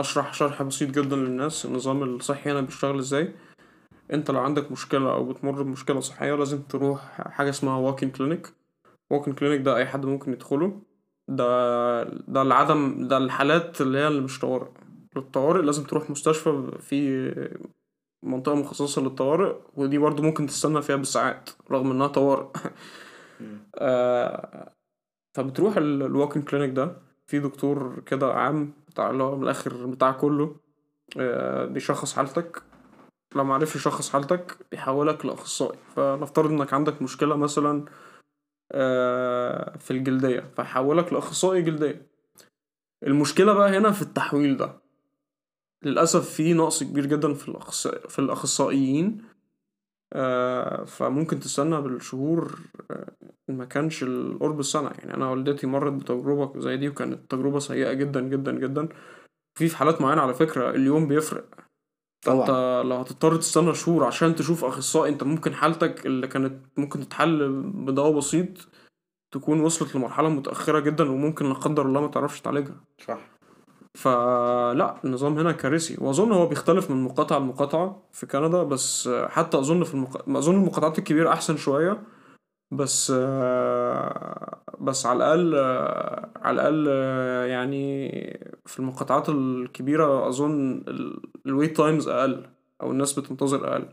أشرح 0.00 0.34
شرح 0.34 0.62
بسيط 0.62 0.90
جدا 0.90 1.16
للناس 1.16 1.66
النظام 1.66 2.02
الصحي 2.02 2.50
هنا 2.50 2.60
بيشتغل 2.60 2.98
إزاي. 2.98 3.32
أنت 4.12 4.30
لو 4.30 4.40
عندك 4.40 4.72
مشكلة 4.72 5.12
أو 5.12 5.24
بتمر 5.24 5.62
بمشكلة 5.62 6.00
صحية 6.00 6.34
لازم 6.34 6.62
تروح 6.62 7.00
حاجة 7.30 7.50
اسمها 7.50 7.76
واكين 7.78 8.10
كلينيك 8.10 8.52
واكين 9.10 9.32
كلينيك 9.34 9.60
ده 9.60 9.76
أي 9.76 9.86
حد 9.86 10.06
ممكن 10.06 10.32
يدخله. 10.32 10.82
ده 11.28 12.02
ده 12.04 12.42
العدم 12.42 13.08
ده 13.08 13.16
الحالات 13.16 13.80
اللي 13.80 13.98
هي 13.98 14.08
اللي 14.08 14.20
مش 14.20 14.38
طوارئ. 14.38 14.68
للطوارئ 15.16 15.62
لازم 15.62 15.84
تروح 15.84 16.10
مستشفى 16.10 16.72
في 16.80 17.30
منطقة 18.22 18.54
مخصصة 18.54 19.02
للطوارئ 19.02 19.54
ودي 19.74 19.98
برضو 19.98 20.22
ممكن 20.22 20.46
تستنى 20.46 20.82
فيها 20.82 20.96
بالساعات 20.96 21.50
رغم 21.70 21.90
إنها 21.90 22.06
طوارئ. 22.06 22.46
آه 23.74 24.72
فبتروح 25.34 25.76
الواكن 25.76 26.42
كلينيك 26.42 26.70
ده. 26.70 26.96
في 27.26 27.38
دكتور 27.38 28.02
كده 28.06 28.32
عام 28.34 28.72
بتاع 28.96 29.10
اللي 29.10 29.22
هو 29.22 29.36
من 29.36 29.42
الآخر 29.42 29.86
بتاع 29.86 30.12
كله 30.12 30.56
آه 31.18 31.64
بيشخص 31.64 32.14
حالتك. 32.14 32.62
لو 33.34 33.44
معرفش 33.44 33.76
يشخص 33.76 34.10
حالتك 34.10 34.56
بيحولك 34.70 35.26
لأخصائي. 35.26 35.78
فنفترض 35.96 36.50
إنك 36.50 36.74
عندك 36.74 37.02
مشكلة 37.02 37.36
مثلا 37.36 37.84
آه 38.72 39.76
في 39.78 39.90
الجلدية 39.90 40.40
فيحولك 40.56 41.12
لأخصائي 41.12 41.62
جلدية. 41.62 42.06
المشكلة 43.02 43.52
بقى 43.52 43.78
هنا 43.78 43.90
في 43.90 44.02
التحويل 44.02 44.56
ده. 44.56 44.82
للأسف 45.82 46.30
في 46.30 46.52
نقص 46.54 46.82
كبير 46.82 47.06
جدا 47.06 47.34
في. 47.34 47.52
في 48.08 48.18
الأخصائيين. 48.18 49.18
آه 49.22 49.35
فممكن 50.86 51.40
تستنى 51.40 51.80
بالشهور 51.80 52.58
آه 52.90 53.12
ما 53.48 53.64
كانش 53.64 54.02
القرب 54.02 54.60
السنة. 54.60 54.90
يعني 54.98 55.14
أنا 55.14 55.30
والدتي 55.30 55.66
مرت 55.66 55.92
بتجربة 55.92 56.60
زي 56.60 56.76
دي 56.76 56.88
وكانت 56.88 57.30
تجربة 57.30 57.58
سيئة 57.58 57.92
جدا 57.92 58.20
جدا 58.20 58.52
جدا. 58.52 58.88
في 59.58 59.68
في 59.68 59.76
حالات 59.76 60.00
معينة 60.00 60.22
على 60.22 60.34
فكرة 60.34 60.70
اليوم 60.70 61.08
بيفرق. 61.08 61.44
فأنت 62.24 62.50
لو 62.86 62.96
هتضطر 62.96 63.36
تستنى 63.36 63.74
شهور 63.74 64.04
عشان 64.04 64.34
تشوف 64.34 64.64
أخصائي 64.64 65.12
أنت 65.12 65.22
ممكن 65.22 65.54
حالتك 65.54 66.06
اللي 66.06 66.26
كانت 66.28 66.66
ممكن 66.76 67.00
تتحل 67.00 67.62
بدواء 67.62 68.12
بسيط 68.12 68.68
تكون 69.34 69.60
وصلت 69.60 69.96
لمرحلة 69.96 70.28
متأخرة 70.28 70.80
جدا 70.80 71.10
وممكن 71.10 71.48
لا 71.48 71.54
قدر 71.54 71.86
الله 71.86 72.00
ما 72.00 72.08
تعرفش 72.08 72.40
تعالجها. 72.40 72.84
صح. 73.08 73.35
فلا 73.96 74.96
النظام 75.04 75.38
هنا 75.38 75.52
كارثي. 75.52 75.96
وأظن 76.00 76.32
هو 76.32 76.46
بيختلف 76.46 76.90
من 76.90 77.04
مقاطعه 77.04 77.38
لمقاطعه 77.38 78.02
في 78.12 78.26
كندا 78.26 78.62
بس 78.62 79.08
حتى 79.28 79.58
أظن 79.58 79.84
في 79.84 79.94
المق... 79.94 80.28
أظن 80.28 80.54
المقاطعات 80.54 80.98
الكبيرة 80.98 81.32
أحسن 81.32 81.56
شوية 81.56 82.02
بس 82.70 83.12
بس 84.80 85.06
على 85.06 85.34
الأقل 85.34 85.54
على 86.42 86.68
الأقل 86.68 86.86
يعني 87.50 88.08
في 88.66 88.78
المقاطعات 88.78 89.28
الكبيرة 89.28 90.28
أظن 90.28 90.84
ال 91.46 91.52
wait 91.52 91.76
times 91.76 92.08
أقل 92.08 92.46
أو 92.82 92.90
الناس 92.90 93.18
بتنتظر 93.18 93.72
أقل. 93.72 93.88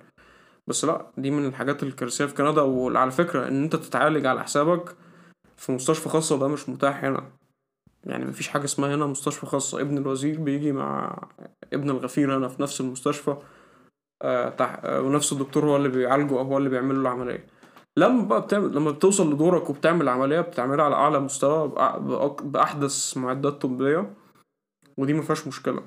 بس 0.67 0.85
لا 0.85 1.05
دي 1.17 1.31
من 1.31 1.45
الحاجات 1.45 1.83
الكارثية 1.83 2.25
في 2.25 2.33
كندا. 2.35 2.61
وعلى 2.61 3.11
فكرة 3.11 3.47
إن 3.47 3.63
أنت 3.63 3.75
تتعالج 3.75 4.25
على 4.25 4.43
حسابك 4.43 4.95
في 5.57 5.71
مستشفى 5.71 6.09
خاصه 6.09 6.39
ده 6.39 6.47
مش 6.47 6.69
متاح 6.69 7.03
هنا. 7.03 7.23
يعني 8.03 8.25
مفيش 8.25 8.47
حاجة 8.47 8.63
اسمها 8.63 8.95
هنا 8.95 9.05
مستشفى 9.05 9.45
خاصه 9.45 9.81
ابن 9.81 9.97
الوزير 9.97 10.39
بيجي 10.39 10.71
مع 10.71 11.17
ابن 11.73 11.89
الغفير 11.89 12.37
هنا 12.37 12.47
في 12.47 12.61
نفس 12.61 12.81
المستشفى. 12.81 13.37
آه. 14.21 14.55
آه 14.59 15.01
ونفس 15.01 15.33
الدكتور 15.33 15.65
هو 15.65 15.75
اللي 15.75 15.89
بيعالجه 15.89 16.31
أو 16.33 16.41
هو 16.41 16.57
اللي 16.57 16.69
بيعمل 16.69 16.95
له 16.95 17.01
العملية. 17.01 17.47
لما 17.97 18.23
بقى 18.23 18.41
بتعمل 18.41 18.75
لما 18.75 18.91
بتوصل 18.91 19.33
لدورك 19.33 19.69
وبتعمل 19.69 20.09
عملية 20.09 20.41
بتعملها 20.41 20.85
على 20.85 20.95
أعلى 20.95 21.19
مستوى 21.19 21.67
بأ... 21.67 21.97
بأك... 21.97 22.43
بأحدث 22.43 23.17
معدات 23.17 23.61
طبية 23.61 24.13
ودي 24.97 25.13
مفيهاش 25.13 25.47
مشكلة. 25.47 25.83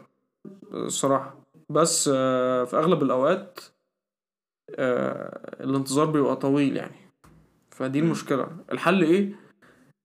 الصراحة. 0.72 1.34
بس 1.70 2.10
آه 2.14 2.64
في 2.64 2.76
أغلب 2.76 3.02
الأوقات 3.02 3.60
آه 4.78 5.64
الانتظار 5.64 6.06
بيبقى 6.06 6.36
طويل 6.36 6.76
يعني. 6.76 6.96
فدي 7.70 7.98
المشكلة. 7.98 8.48
الحل 8.72 9.02
إيه؟ 9.02 9.45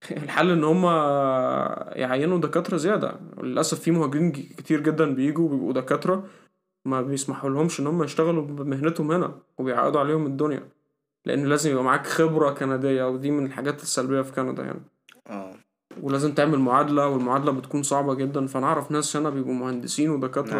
الحل 0.24 0.52
إن 0.52 0.64
هما 0.64 1.91
يعينوا 1.95 2.38
دكاترة 2.38 2.78
زيادة. 2.78 3.20
للأسف 3.43 3.80
في 3.80 3.91
مهاجرين 3.91 4.32
كتير 4.32 4.82
جدا 4.82 5.16
بيجوا 5.16 5.49
بيبقوا 5.49 5.74
دكاترة 5.74 6.24
ما 6.86 7.02
بيسمحوا 7.02 7.49
لهمش 7.49 7.80
إن 7.80 7.88
هم 7.88 8.04
يشتغلوا 8.04 8.43
بمهنتهم 8.43 9.12
هنا 9.12 9.32
وبيعقدوا 9.58 9.99
عليهم 9.99 10.26
الدنيا. 10.26 10.64
لأن 11.26 11.45
لازم 11.45 11.72
يبقى 11.72 11.84
معاك 11.84 12.08
خبرة 12.08 12.52
كندية 12.52 13.10
ودي 13.10 13.32
من 13.32 13.45
الحاجات 13.45 13.82
السلبية 13.82 14.22
في 14.22 14.32
كندا 14.32 14.64
يعني 14.64 14.82
آه. 15.30 15.54
ولازم 16.02 16.34
تعمل 16.34 16.60
معادلة 16.60 17.08
والمعادلة 17.08 17.52
بتكون 17.52 17.84
صعبة 17.84 18.14
جدا. 18.14 18.47
فأنا 18.47 18.68
أعرف 18.68 18.91
ناس 18.91 19.16
هنا 19.16 19.30
بيبقوا 19.30 19.54
مهندسين 19.54 20.10
ودكاترة. 20.10 20.60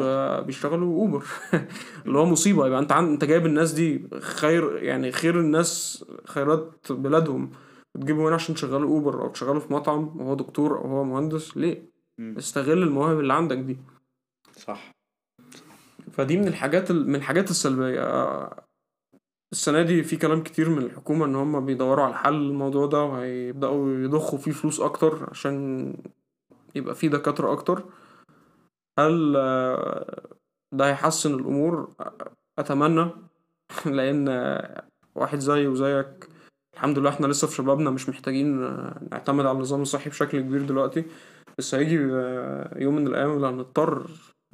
آه، 0.00 0.40
بيشتغلوا 0.40 1.00
Uber 1.00 1.24
اللي 2.06 2.18
هو 2.18 2.26
مصيبة. 2.26 2.66
يبقى 2.66 2.78
أنت 2.78 2.92
عن... 2.92 3.12
أنت 3.12 3.24
جايب 3.24 3.46
الناس 3.46 3.72
دي 3.72 4.08
خير 4.20 4.76
يعني 4.82 5.12
خير 5.12 5.40
الناس 5.40 6.04
خيرات 6.26 6.72
بلادهم. 6.90 7.50
بتجيبهم 7.94 8.26
هنا 8.26 8.34
عشان 8.34 8.54
تشغلوا 8.54 8.90
Uber 8.90 9.22
أو 9.22 9.28
تشغلوا 9.28 9.60
في 9.60 9.72
مطعم 9.72 10.20
وهو 10.20 10.34
دكتور 10.34 10.78
أو 10.78 10.86
هو 10.86 11.04
مهندس؟ 11.04 11.56
ليه؟ 11.56 11.90
مم. 12.18 12.34
استغل 12.38 12.82
المواهب 12.82 13.20
اللي 13.20 13.32
عندك 13.32 13.56
دي. 13.58 13.78
صح. 14.56 14.92
فدي 16.12 16.36
من 16.36 16.48
الحاجات 16.48 16.90
ال- 16.90 17.08
من 17.08 17.14
الحاجات 17.14 17.50
السلبية. 17.50 18.00
آه، 18.02 18.64
السنة 19.52 19.82
دي 19.82 20.02
في 20.02 20.16
كلام 20.16 20.42
كتير 20.42 20.70
من 20.70 20.78
الحكومة 20.78 21.24
إن 21.24 21.34
هم 21.36 21.66
بيدوروا 21.66 22.04
على 22.04 22.14
حل 22.14 22.34
الموضوع 22.34 22.86
ده 22.86 23.02
وهيبدأوا 23.04 23.90
يضخوا 23.94 24.38
فيه 24.38 24.50
فلوس 24.52 24.80
أكتر 24.80 25.28
عشان 25.30 25.94
يبقى 26.74 26.94
فيه 26.94 27.08
دكاترة 27.08 27.52
أكتر. 27.52 27.84
هل 28.98 29.34
آه، 29.36 30.22
ده 30.72 30.88
هيحسن 30.88 31.34
الأمور؟ 31.34 31.94
أتمنى. 32.58 33.10
لأن 33.86 34.28
آه، 34.28 34.84
واحد 35.14 35.38
زيي 35.38 35.66
وزيك 35.66 36.28
الحمد 36.82 36.98
لله 36.98 37.10
إحنا 37.10 37.26
لسه 37.26 37.46
في 37.46 37.54
شبابنا 37.54 37.90
مش 37.90 38.08
محتاجين 38.08 38.62
آه، 38.62 38.94
نعتمد 39.10 39.46
على 39.46 39.56
النظام 39.56 39.82
الصحي 39.82 40.10
بشكل 40.10 40.40
كبير 40.40 40.62
دلوقتي. 40.62 41.04
بس 41.58 41.74
هيجي 41.74 41.98
آه، 42.12 42.78
يوم 42.78 42.96
من 42.96 43.06
الأيام 43.06 43.36
اللي 43.36 43.46
هنضطر 43.46 44.06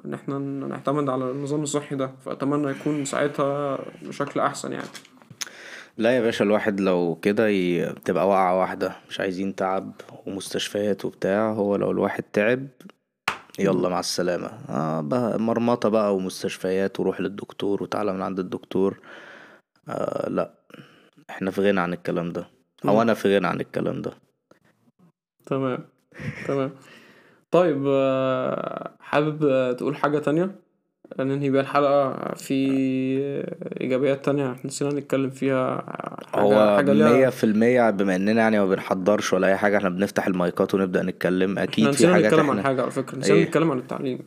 إن 0.05 0.15
إحنا 0.15 0.39
نعتمد 0.39 1.09
على 1.09 1.31
النظام 1.31 1.63
الصحي 1.63 1.97
ده. 1.97 2.11
فأتمنى 2.25 2.71
يكون 2.71 3.05
ساعتها 3.05 3.79
بشكل 4.03 4.41
أحسن 4.41 4.73
يعني. 4.73 4.89
لا 5.99 6.17
يا 6.17 6.21
باشا 6.21 6.45
الواحد 6.45 6.81
لو 6.81 7.19
كده 7.23 7.49
ي... 7.49 7.93
تبقى 8.05 8.29
واقعة 8.29 8.61
واحدة. 8.61 8.97
مش 9.09 9.21
عايزين 9.21 9.55
تعب 9.55 9.93
ومستشفيات 10.27 11.05
وبتاع. 11.05 11.53
هو 11.53 11.77
لو 11.77 11.91
الواحد 11.91 12.23
تعب 12.23 12.67
يلا 13.59 13.89
مع 13.89 14.01
السلامة. 14.01 14.51
آه 14.69 15.01
بقى 15.01 15.41
مرمطة 15.41 15.89
بقى 15.89 16.17
ومستشفيات 16.17 17.01
وروح 17.01 17.21
للدكتور 17.21 17.83
وتعالى 17.83 18.13
من 18.13 18.23
عند 18.23 18.39
الدكتور. 18.39 19.01
آه 19.89 20.29
لا. 20.29 20.58
إحنا 21.31 21.51
في 21.51 21.61
غنى 21.61 21.81
عن 21.81 21.93
الكلام 21.93 22.33
ده. 22.33 22.49
أو 22.89 23.03
أنا 23.03 23.15
في 23.15 23.37
غنى 23.37 23.47
عن 23.47 23.61
الكلام 23.61 24.03
ده. 24.03 24.13
تمام 25.47 25.79
تمام. 26.47 26.71
طيب 27.51 27.85
آه، 27.87 28.97
حابب 29.01 29.39
تقول 29.77 29.97
حاجة 29.97 30.19
تانية؟ 30.19 30.51
ننهي 31.19 31.51
بيها 31.51 31.61
الحلقة 31.61 32.35
في 32.35 32.55
إيجابيات 33.81 34.25
تانية 34.25 34.53
إحنا 34.53 34.67
نسينا 34.67 34.91
نتكلم 34.91 35.31
فيها. 35.31 35.85
حاجة 36.33 36.43
هو 36.43 36.77
حاجة 36.77 36.93
مية 36.93 37.29
في 37.29 37.45
المية 37.45 37.91
بما 37.91 38.17
إننا 38.17 38.41
يعني 38.43 38.59
ما 38.59 38.67
بنحضرش 38.67 39.33
ولا 39.33 39.47
أي 39.47 39.57
حاجة 39.57 39.77
إحنا 39.77 39.89
بنفتح 39.89 40.27
المايكات 40.27 40.75
ونبدأ 40.75 41.03
نتكلم. 41.03 41.51
إحنا 41.51 41.63
أكيد 41.63 41.85
في 41.85 41.91
نسينا 41.91 42.13
حاجات 42.13 42.33
نتكلم 42.33 42.51
عن 42.51 42.59
إحنا 42.59 42.69
حاجة 42.69 42.83
على 42.83 42.91
فكرة. 42.91 43.19
نسينا 43.19 43.39
إيه؟ 43.39 43.45
نتكلم 43.45 43.71
عن 43.71 43.79
التعليم. 43.79 44.19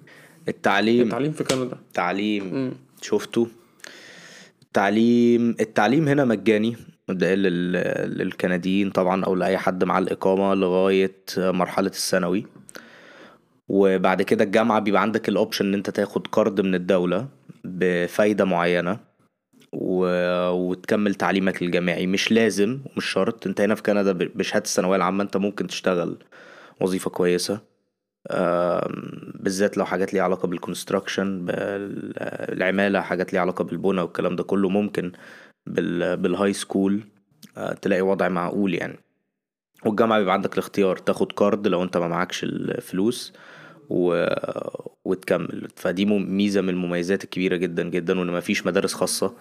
التعليم. 0.48 1.06
التعليم 1.06 1.32
في 1.32 1.44
كندا. 1.44 1.76
التعليم. 1.76 2.74
شفتوا؟ 3.02 3.46
التعليم 4.62 5.56
التعليم 5.60 6.08
هنا 6.08 6.26
مجاني. 6.26 6.76
لل- 7.12 8.18
للكنديين 8.18 8.90
طبعا 8.90 9.26
أو 9.26 9.36
لأي 9.36 9.58
حد 9.58 9.84
مع 9.84 9.98
الإقامة 9.98 10.54
لغاية 10.54 11.16
مرحلة 11.38 11.88
الثانوي. 11.88 12.46
وبعد 13.70 14.22
كده 14.22 14.44
الجامعة 14.44 14.80
بيبقى 14.80 15.02
عندك 15.02 15.30
ال 15.30 15.35
option 15.35 15.66
إن 15.66 15.74
أنت 15.74 15.90
تاخد 15.90 16.28
قرض 16.28 16.62
من 16.62 16.76
الدولة 16.76 17.28
بفايدة 17.64 18.46
معينة 18.46 19.00
و... 19.74 20.06
وتكمل 20.50 21.16
تعليمك 21.16 21.62
الجامعي. 21.62 22.08
مش 22.08 22.32
لازم 22.32 22.80
ومش 22.94 23.06
شرط. 23.06 23.48
أنت 23.48 23.62
هنا 23.62 23.76
في 23.76 23.82
كندا 23.84 24.12
بشهادة 24.12 24.66
الثانوية 24.66 24.96
العامة 24.98 25.24
أنت 25.24 25.38
ممكن 25.38 25.68
تشتغل 25.68 26.18
وظيفة 26.82 27.10
كويسة. 27.10 27.72
بالذات 29.40 29.78
لو 29.78 29.86
حاجات 29.86 30.14
ليها 30.14 30.24
علاقة 30.24 30.48
بال 30.48 30.62
construction 30.62 31.46
بالعمالة 31.46 33.02
حاجات 33.02 33.34
ليها 33.34 33.42
علاقة 33.42 33.64
بالبنى 33.64 34.02
والكلام 34.02 34.36
ده 34.36 34.44
كله 34.44 34.70
ممكن 34.70 35.12
بال 35.66 36.54
high 36.54 36.74
school 36.74 37.04
آه، 37.58 37.74
تلاقي 37.74 38.02
وضع 38.02 38.30
معقول 38.30 38.74
يعني. 38.74 39.00
والجامعة 39.86 40.20
بيبقى 40.20 40.34
عندك 40.34 40.54
الاختيار 40.54 40.98
تاخد 40.98 41.32
قرض 41.32 41.68
لو 41.68 41.84
انت 41.84 41.98
ما 41.98 42.08
معكش 42.08 42.44
الفلوس 42.44 43.34
و... 43.90 44.26
وتكمل. 45.06 45.68
فدي 45.76 46.06
ميزة 46.06 46.62
من 46.62 46.70
المميزات 46.70 47.24
الكبيرة 47.24 47.56
جدا 47.56 47.84
جدا 47.84 48.20
وإن 48.20 48.28
مفيش 48.28 48.66
مدارس 48.66 48.94
خاصة. 48.94 49.34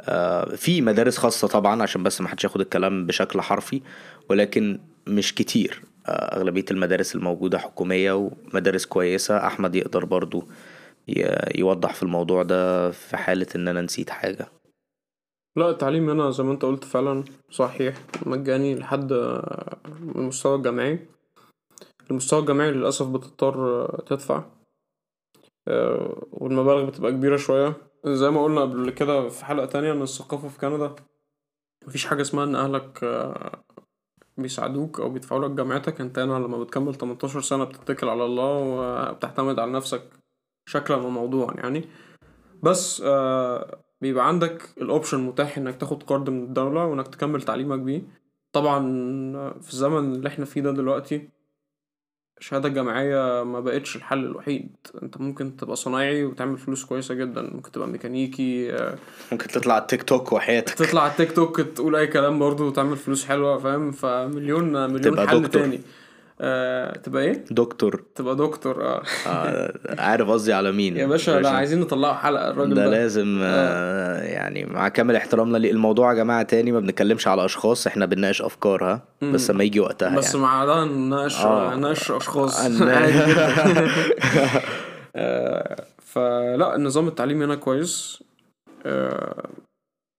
آه، 0.00 0.54
في 0.54 0.80
مدارس 0.82 1.18
خاصة 1.18 1.48
طبعا 1.48 1.82
عشان 1.82 2.02
بس 2.02 2.20
ما 2.20 2.28
حدش 2.28 2.44
ياخد 2.44 2.60
الكلام 2.60 3.06
بشكل 3.06 3.40
حرفي 3.40 3.82
ولكن 4.30 4.80
مش 5.06 5.34
كتير. 5.34 5.82
آه، 6.06 6.36
أغلبية 6.36 6.64
المدارس 6.70 7.14
الموجودة 7.14 7.58
حكومية 7.58 8.12
ومدارس 8.12 8.86
كويسة. 8.86 9.46
أحمد 9.46 9.74
يقدر 9.74 10.04
برضو 10.04 10.48
يوضح 11.54 11.94
في 11.94 12.02
الموضوع 12.02 12.42
ده 12.42 12.90
في 12.90 13.16
حالة 13.16 13.46
إن 13.56 13.68
أنا 13.68 13.80
نسيت 13.80 14.10
حاجة. 14.10 14.48
لا 15.56 15.70
التعليم 15.70 16.10
هنا 16.10 16.30
زي 16.30 16.42
ما 16.44 16.52
انت 16.52 16.64
قلت 16.64 16.84
فعلا 16.84 17.24
صحيح 17.50 17.94
مجاني 18.26 18.74
لحد 18.74 19.12
المستوى 20.16 20.54
الجامعي. 20.56 21.06
المستوى 22.10 22.40
الجامعي 22.40 22.70
للأسف 22.70 23.06
بتضطر 23.08 23.86
تدفع 24.06 24.44
آه، 25.68 26.26
والمبالغ 26.32 26.84
بتبقى 26.84 27.12
كبيرة 27.12 27.36
شوية. 27.36 27.72
زي 28.06 28.30
ما 28.30 28.44
قلنا 28.44 28.60
قبل 28.60 28.90
كده 28.90 29.28
في 29.28 29.44
حلقة 29.44 29.66
تانية 29.66 29.92
إن 29.92 30.02
الثقافة 30.02 30.48
في 30.48 30.58
كندا 30.58 30.94
مفيش 31.86 32.06
حاجة 32.06 32.20
اسمها 32.22 32.44
إن 32.44 32.54
أهلك 32.54 33.04
آه، 33.04 33.62
بيساعدوك 34.38 35.00
أو 35.00 35.10
بيدفعوا 35.10 35.44
لك 35.48 35.50
جامعتك. 35.50 36.00
أنت 36.00 36.18
هنا 36.18 36.32
لما 36.38 36.58
بتكمل 36.58 36.94
18 36.94 37.40
سنة 37.40 37.64
بتتكل 37.64 38.08
على 38.08 38.24
الله 38.24 38.52
وبتعتمد 38.58 39.58
على 39.58 39.72
نفسك 39.72 40.02
شكلا 40.68 40.96
وموضوعا 40.96 41.54
يعني. 41.54 41.84
بس 42.62 43.02
آه 43.06 43.85
بيبقى 44.00 44.28
عندك 44.28 44.62
ال 44.80 44.86
option 44.86 45.20
متاح 45.20 45.58
إنك 45.58 45.76
تاخد 45.76 46.02
قرض 46.02 46.30
من 46.30 46.42
الدولة 46.44 46.84
وإنك 46.84 47.08
تكمل 47.08 47.42
تعليمك 47.42 47.78
بيه. 47.78 48.02
طبعا 48.52 48.80
في 49.60 49.72
الزمن 49.72 50.14
اللي 50.14 50.28
إحنا 50.28 50.44
فيه 50.44 50.60
ده 50.60 50.70
دلوقتي 50.70 51.28
الشهادة 52.40 52.68
الجامعية 52.68 53.42
ما 53.44 53.60
بقتش 53.60 53.96
الحل 53.96 54.18
الوحيد. 54.24 54.76
أنت 55.02 55.20
ممكن 55.20 55.56
تبقى 55.56 55.76
صنايعي 55.76 56.24
وتعمل 56.24 56.58
فلوس 56.58 56.84
كويسة 56.84 57.14
جدا. 57.14 57.42
ممكن 57.42 57.72
تبقى 57.72 57.88
ميكانيكي 57.88 58.72
آه، 58.72 58.98
ممكن 59.32 59.48
تطلع 59.48 59.74
على 59.74 59.82
التيك 59.82 60.02
توك 60.02 60.32
وحياتك. 60.32 60.74
تطلع 60.74 61.02
على 61.02 61.10
التيك 61.10 61.32
توك 61.32 61.60
تقول 61.60 61.96
أي 61.96 62.06
كلام 62.06 62.38
برضه 62.38 62.66
وتعمل 62.66 62.96
فلوس 62.96 63.24
حلوة 63.24 63.58
فاهم؟ 63.58 63.92
فمليون 63.92 64.90
مليون 64.90 65.28
حل 65.28 65.42
دكتور. 65.42 65.62
تاني. 65.62 65.80
آه 66.40 66.96
تبقى 66.98 67.22
إيه؟ 67.22 67.44
دكتور. 67.50 68.04
تبقى 68.14 68.36
دكتور 68.36 68.84
آه. 68.84 69.02
آه، 69.26 69.72
عارف 69.98 70.28
قصدي 70.30 70.52
على 70.52 70.72
مين. 70.72 70.96
يا 70.96 71.06
باشا 71.06 71.30
لا 71.30 71.50
عايزين 71.50 71.80
نطلعه 71.80 72.14
حلقة 72.14 72.50
الراجل 72.50 72.74
ده 72.74 72.84
ده. 72.84 72.90
لازم 72.90 73.38
آه، 73.42 74.22
يعني 74.22 74.64
مع 74.64 74.88
كامل 74.88 75.16
احترامنا 75.16 75.58
ليه. 75.58 75.70
الموضوع 75.70 76.10
يا 76.10 76.16
جماعة 76.16 76.42
تاني 76.42 76.72
ما 76.72 76.80
بنتكلمش 76.80 77.28
على 77.28 77.44
أشخاص 77.44 77.86
إحنا 77.86 78.06
بنناقش 78.06 78.42
أفكار 78.42 78.84
ها؟ 78.84 79.02
بس 79.32 79.50
لما 79.50 79.64
يجي 79.64 79.80
وقتها 79.80 80.16
بس 80.16 80.26
يعني. 80.34 80.46
مع 80.46 80.64
ده 80.64 80.84
نناقش 80.84 81.44
آه. 81.44 81.74
نناقش 81.74 82.10
أشخاص. 82.10 82.60
آه، 85.16 85.84
فلا 85.98 86.76
النظام 86.76 87.08
التعليمي 87.08 87.44
هنا 87.44 87.54
كويس. 87.54 88.22
آه، 88.86 89.48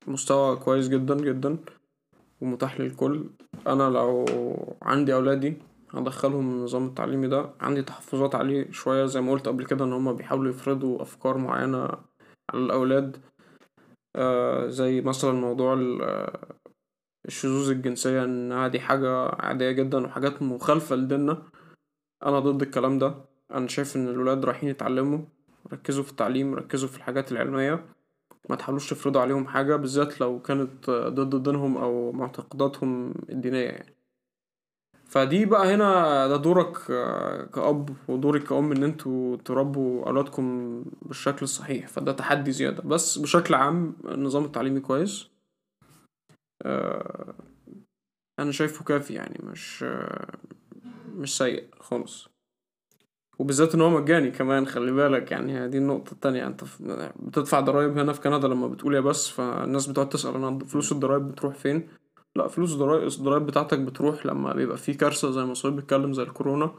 مستوى 0.07 0.55
كويس 0.55 0.87
جدا 0.87 1.15
جدا 1.15 1.57
ومتاح 2.41 2.79
للكل. 2.79 3.23
أنا 3.67 3.83
لو 3.83 4.25
عندي 4.81 5.13
أولادي 5.13 5.53
هدخلهم 5.93 6.49
النظام 6.49 6.85
التعليمي 6.85 7.27
ده. 7.27 7.49
عندي 7.61 7.81
تحفظات 7.81 8.35
عليه 8.35 8.71
شوية 8.71 9.05
زي 9.05 9.21
ما 9.21 9.31
قلت 9.31 9.47
قبل 9.47 9.65
كده 9.65 9.85
إن 9.85 9.93
هما 9.93 10.11
بيحاولوا 10.11 10.51
يفرضوا 10.51 11.01
أفكار 11.01 11.37
معينة 11.37 11.83
على 12.53 12.63
الأولاد. 12.65 13.17
آه 14.15 14.67
زي 14.67 15.01
مثلا 15.01 15.31
موضوع 15.31 15.73
آه، 16.01 16.55
الشذوذ 17.27 17.69
الجنسية 17.71 18.23
إنها 18.23 18.67
دي 18.67 18.79
حاجة 18.79 19.27
عادية 19.29 19.71
جدا 19.71 20.05
وحاجات 20.05 20.41
مخالفة 20.41 20.95
لديننا. 20.95 21.43
أنا 22.25 22.39
ضد 22.39 22.61
الكلام 22.61 22.99
ده. 22.99 23.15
أنا 23.51 23.67
شايف 23.67 23.95
إن 23.95 24.07
الولاد 24.07 24.45
رايحين 24.45 24.69
يتعلموا. 24.69 25.19
ركزوا 25.73 26.03
في 26.03 26.11
التعليم 26.11 26.55
ركزوا 26.55 26.89
في 26.89 26.97
الحاجات 26.97 27.31
العلمية. 27.31 27.85
ما 28.49 28.55
تحاولوش 28.55 28.89
تفرضوا 28.89 29.21
عليهم 29.21 29.47
حاجة 29.47 29.75
بالذات 29.75 30.21
لو 30.21 30.41
كانت 30.41 30.89
آه، 30.89 31.09
ضد 31.09 31.43
دينهم 31.43 31.77
أو 31.77 32.11
معتقداتهم 32.11 33.13
الدينية 33.29 33.65
يعني. 33.65 33.96
فدي 35.09 35.45
بقى 35.45 35.75
هنا 35.75 36.27
ده 36.27 36.37
دورك 36.37 36.91
آه، 36.91 37.43
كأب 37.45 37.95
ودورك 38.07 38.43
كأم 38.43 38.71
إن 38.71 38.83
أنتوا 38.83 39.37
تربوا 39.37 40.05
أولادكم 40.07 40.83
بالشكل 41.01 41.39
الصحيح. 41.43 41.87
فده 41.87 42.11
تحدي 42.11 42.51
زيادة. 42.51 42.83
بس 42.83 43.17
بشكل 43.17 43.53
عام 43.53 43.95
النظام 44.05 44.45
التعليمي 44.45 44.79
كويس. 44.79 45.27
آه، 46.65 47.33
أنا 48.39 48.51
شايفه 48.51 48.83
كافي 48.85 49.13
يعني 49.13 49.39
مش 49.43 49.83
آه، 49.83 50.27
مش 51.15 51.37
سيء 51.37 51.67
خالص. 51.79 52.29
وبالذات 53.39 53.75
إن 53.75 53.81
هو 53.81 53.89
مجاني 53.89 54.31
كمان 54.31 54.67
خلي 54.67 54.91
بالك. 54.91 55.31
يعني 55.31 55.67
دي 55.69 55.77
النقطة 55.77 56.11
التانية. 56.11 56.47
أنت 56.47 56.63
بتدفع 57.19 57.59
ضرايب 57.59 57.97
هنا 57.97 58.13
في 58.13 58.21
كندا 58.21 58.47
لما 58.47 58.67
بتقول 58.67 58.95
يا 58.95 58.99
بس 58.99 59.29
فالناس 59.29 59.87
بتقعد 59.87 60.09
تسأل 60.09 60.35
أنا 60.35 60.59
فلوس 60.59 60.91
الضرايب 60.91 61.27
بتروح 61.27 61.55
فين؟ 61.55 61.89
لا 62.37 62.47
فلوس 62.47 62.73
الضرايب 62.73 63.45
بتاعتك 63.45 63.79
بتروح 63.79 64.25
لما 64.25 64.53
بيبقى 64.53 64.77
في 64.77 64.93
كارثة 64.93 65.31
زي 65.31 65.43
ما 65.45 65.53
صهيب 65.53 65.75
بيتكلم 65.75 66.13
زي 66.13 66.23
الكورونا 66.23 66.71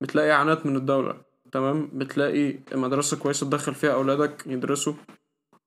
بتلاقي 0.00 0.30
إعانات 0.32 0.66
من 0.66 0.76
الدولة 0.76 1.20
تمام؟ 1.52 1.90
بتلاقي 1.94 2.58
مدرسة 2.72 3.16
كويسة 3.18 3.46
تدخل 3.46 3.74
فيها 3.74 3.92
أولادك 3.94 4.46
يدرسوا 4.46 4.92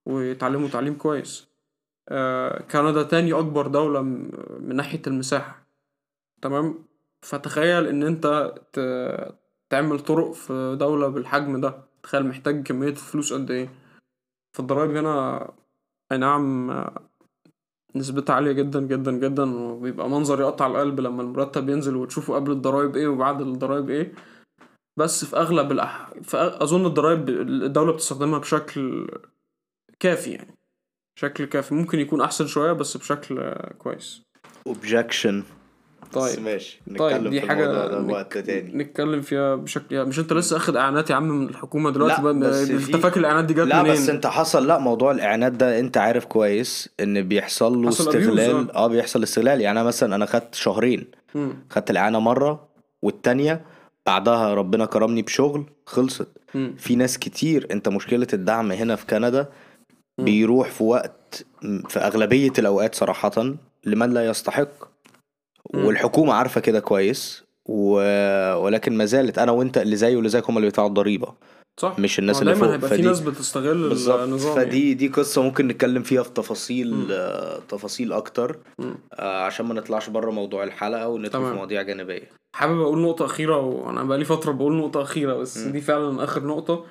ويتعلموا 0.05 0.67
تعليم 0.69 0.93
كويس. 0.95 1.47
آه 2.09 2.61
كندا 2.61 3.03
تاني 3.03 3.34
أكبر 3.34 3.67
دولة 3.67 4.01
من 4.01 4.76
ناحية 4.76 5.01
المساحة 5.07 5.63
تمام؟ 6.41 6.86
فتخيل 7.21 7.88
إن 7.88 8.03
أنت 8.03 8.53
ت- 8.74 9.36
تعمل 9.69 9.99
طرق 9.99 10.32
في 10.32 10.76
دولة 10.80 11.07
بالحجم 11.07 11.61
ده 11.61 11.84
تخيل 12.03 12.26
محتاج 12.28 12.63
كمية 12.67 12.93
فلوس 12.93 13.34
قد 13.34 13.51
إيه؟ 13.51 13.69
فالضرايب 14.53 14.95
هنا 14.95 15.47
أي 16.11 16.17
نعم 16.17 16.71
نسبتها 17.95 18.33
عالية 18.35 18.51
جدا 18.51 18.81
جدا 18.81 19.11
جدا 19.11 19.55
وبيبقى 19.55 20.09
منظر 20.09 20.41
يقطع 20.41 20.67
القلب 20.67 20.99
لما 20.99 21.21
المرتب 21.21 21.69
ينزل 21.69 21.95
وتشوفه 21.95 22.35
قبل 22.35 22.51
الضرايب 22.51 22.95
إيه 22.95 23.07
وبعد 23.07 23.41
الضرايب 23.41 23.89
إيه. 23.89 24.13
بس 24.99 25.25
في 25.25 25.35
أغلب 25.35 25.71
الأح... 25.71 26.09
أظن 26.33 26.85
الضرايب 26.85 27.29
الدولة 27.29 27.91
بتستخدمها 27.93 28.39
بشكل 28.39 29.07
كافي 29.99 30.31
يعني. 30.31 30.55
شكل 31.19 31.45
كافي. 31.45 31.75
ممكن 31.75 31.99
يكون 31.99 32.21
أحسن 32.21 32.47
شوية 32.47 32.71
بس 32.71 32.97
بشكل 32.97 33.53
كويس. 33.77 34.21
objection 34.67 35.43
طيب 36.14 36.39
ماشي 36.39 36.82
طيب 36.97 37.16
نتكلم 37.18 37.30
دي 37.30 37.41
في 37.41 37.47
نك- 37.47 38.09
وقت 38.09 38.38
تاني 38.38 38.72
نتكلم 38.84 39.22
فيها 39.22 39.55
بشكل 39.55 39.95
يعني 39.95 40.07
مش 40.09 40.20
انت 40.20 40.34
لسه 40.34 40.57
اخد 40.57 40.76
اعانات 40.76 41.09
يا 41.09 41.16
عم 41.16 41.24
من 41.28 41.49
الحكومة 41.49 41.89
دلوقتي 41.91 42.22
لا، 42.22 42.32
بقى 42.32 42.39
بس 42.49 42.70
انت 42.70 42.95
فاكر 42.95 43.20
الاعانات 43.20 43.45
دي 43.45 43.53
جت 43.53 43.59
لا 43.59 43.82
منين؟ 43.84 43.93
بس 43.93 44.09
انت 44.09 44.28
حصل 44.28 44.68
لا 44.68 44.78
موضوع 44.78 45.11
الاعلانات 45.11 45.51
ده 45.51 45.80
انت 45.80 45.97
عارف 45.97 46.26
كويس 46.26 46.89
ان 46.99 47.22
بيحصل 47.28 47.82
له 47.82 47.89
استغلال 47.89 48.72
آه. 48.72 48.76
آه 48.76 48.88
بيحصل 48.88 49.24
استغلال 49.24 49.61
يعني 49.61 49.80
أنا 49.80 49.88
مثلا 49.88 50.16
أنا 50.16 50.26
خدت 50.26 50.55
شهرين. 50.55 51.05
خدت 51.70 51.89
الإعانة 51.91 52.20
مرة 52.20 52.68
والتانية 53.01 53.61
بعدها 54.05 54.53
ربنا 54.53 54.86
كرمني 54.86 55.22
بشغل 55.22 55.64
خلصت 55.86 56.28
مم. 56.55 56.76
في 56.78 56.95
ناس 56.95 57.20
كتير 57.20 57.68
انت 57.72 57.89
مشكلة 57.89 58.28
الدعم 58.34 58.72
هنا 58.72 58.95
في 58.95 59.05
كندا. 59.05 59.47
بيروح 60.18 60.70
في 60.72 60.84
وقت 60.84 61.45
في 61.89 61.99
أغلبية 61.99 62.51
الأوقات 62.59 62.95
صراحة 62.95 63.53
لمن 63.86 64.09
لا 64.14 64.26
يستحق. 64.30 64.92
والحكومة 65.74 66.34
عارفة 66.34 66.61
كده 66.61 66.80
كويس 66.80 67.43
و... 67.66 67.91
ولكن 68.55 68.97
ما 68.97 69.05
زالت 69.05 69.38
أنا 69.38 69.51
وأنت 69.51 69.78
اللي 69.78 69.95
زي 69.95 70.16
واللي 70.16 70.30
زيك 70.30 70.49
هم 70.49 70.57
اللي 70.57 70.68
بيدفعوا 70.68 70.88
الضريبة 70.88 71.34
صح 71.80 71.99
مش 71.99 72.20
الناس 72.20 72.41
اللي 72.41 72.55
فوق 72.55 72.68
هيبقى 72.70 72.89
في 72.89 72.95
فدي- 72.95 73.07
ناس 73.07 73.20
بتستغل 73.20 73.86
النظام 73.86 74.57
يعني. 74.57 74.66
فدي 74.70 74.93
دي 74.93 75.07
قصة 75.07 75.41
ممكن 75.41 75.68
نتكلم 75.68 76.03
فيها 76.03 76.24
في 76.24 76.30
تفاصيل 76.30 76.93
مم. 76.93 77.07
آه، 77.11 77.59
تفاصيل 77.70 78.14
أكتر 78.14 78.57
مم. 78.80 78.95
آه، 79.14 79.41
عشان 79.43 79.66
ما 79.66 79.74
نطلعش 79.74 80.09
بره 80.09 80.32
موضوع 80.32 80.64
الحلقة 80.64 81.07
وندخل 81.07 81.39
في. 81.39 81.53
مواضيع 81.53 81.82
جانبية 81.82 82.30
حابب 82.55 82.82
أقول 82.82 82.99
نقطة 83.01 83.26
أخيرة 83.26 83.59
وأنا 83.59 84.03
بقالي 84.03 84.26
فترة 84.26 84.51
بقول 84.51 84.74
نقطة 84.76 85.01
أخيرة 85.01 85.34
بس 85.34 85.57
مم. 85.57 85.72
دي 85.72 85.82
فعلا 85.82 86.24
آخر 86.24 86.43
نقطة 86.45 86.86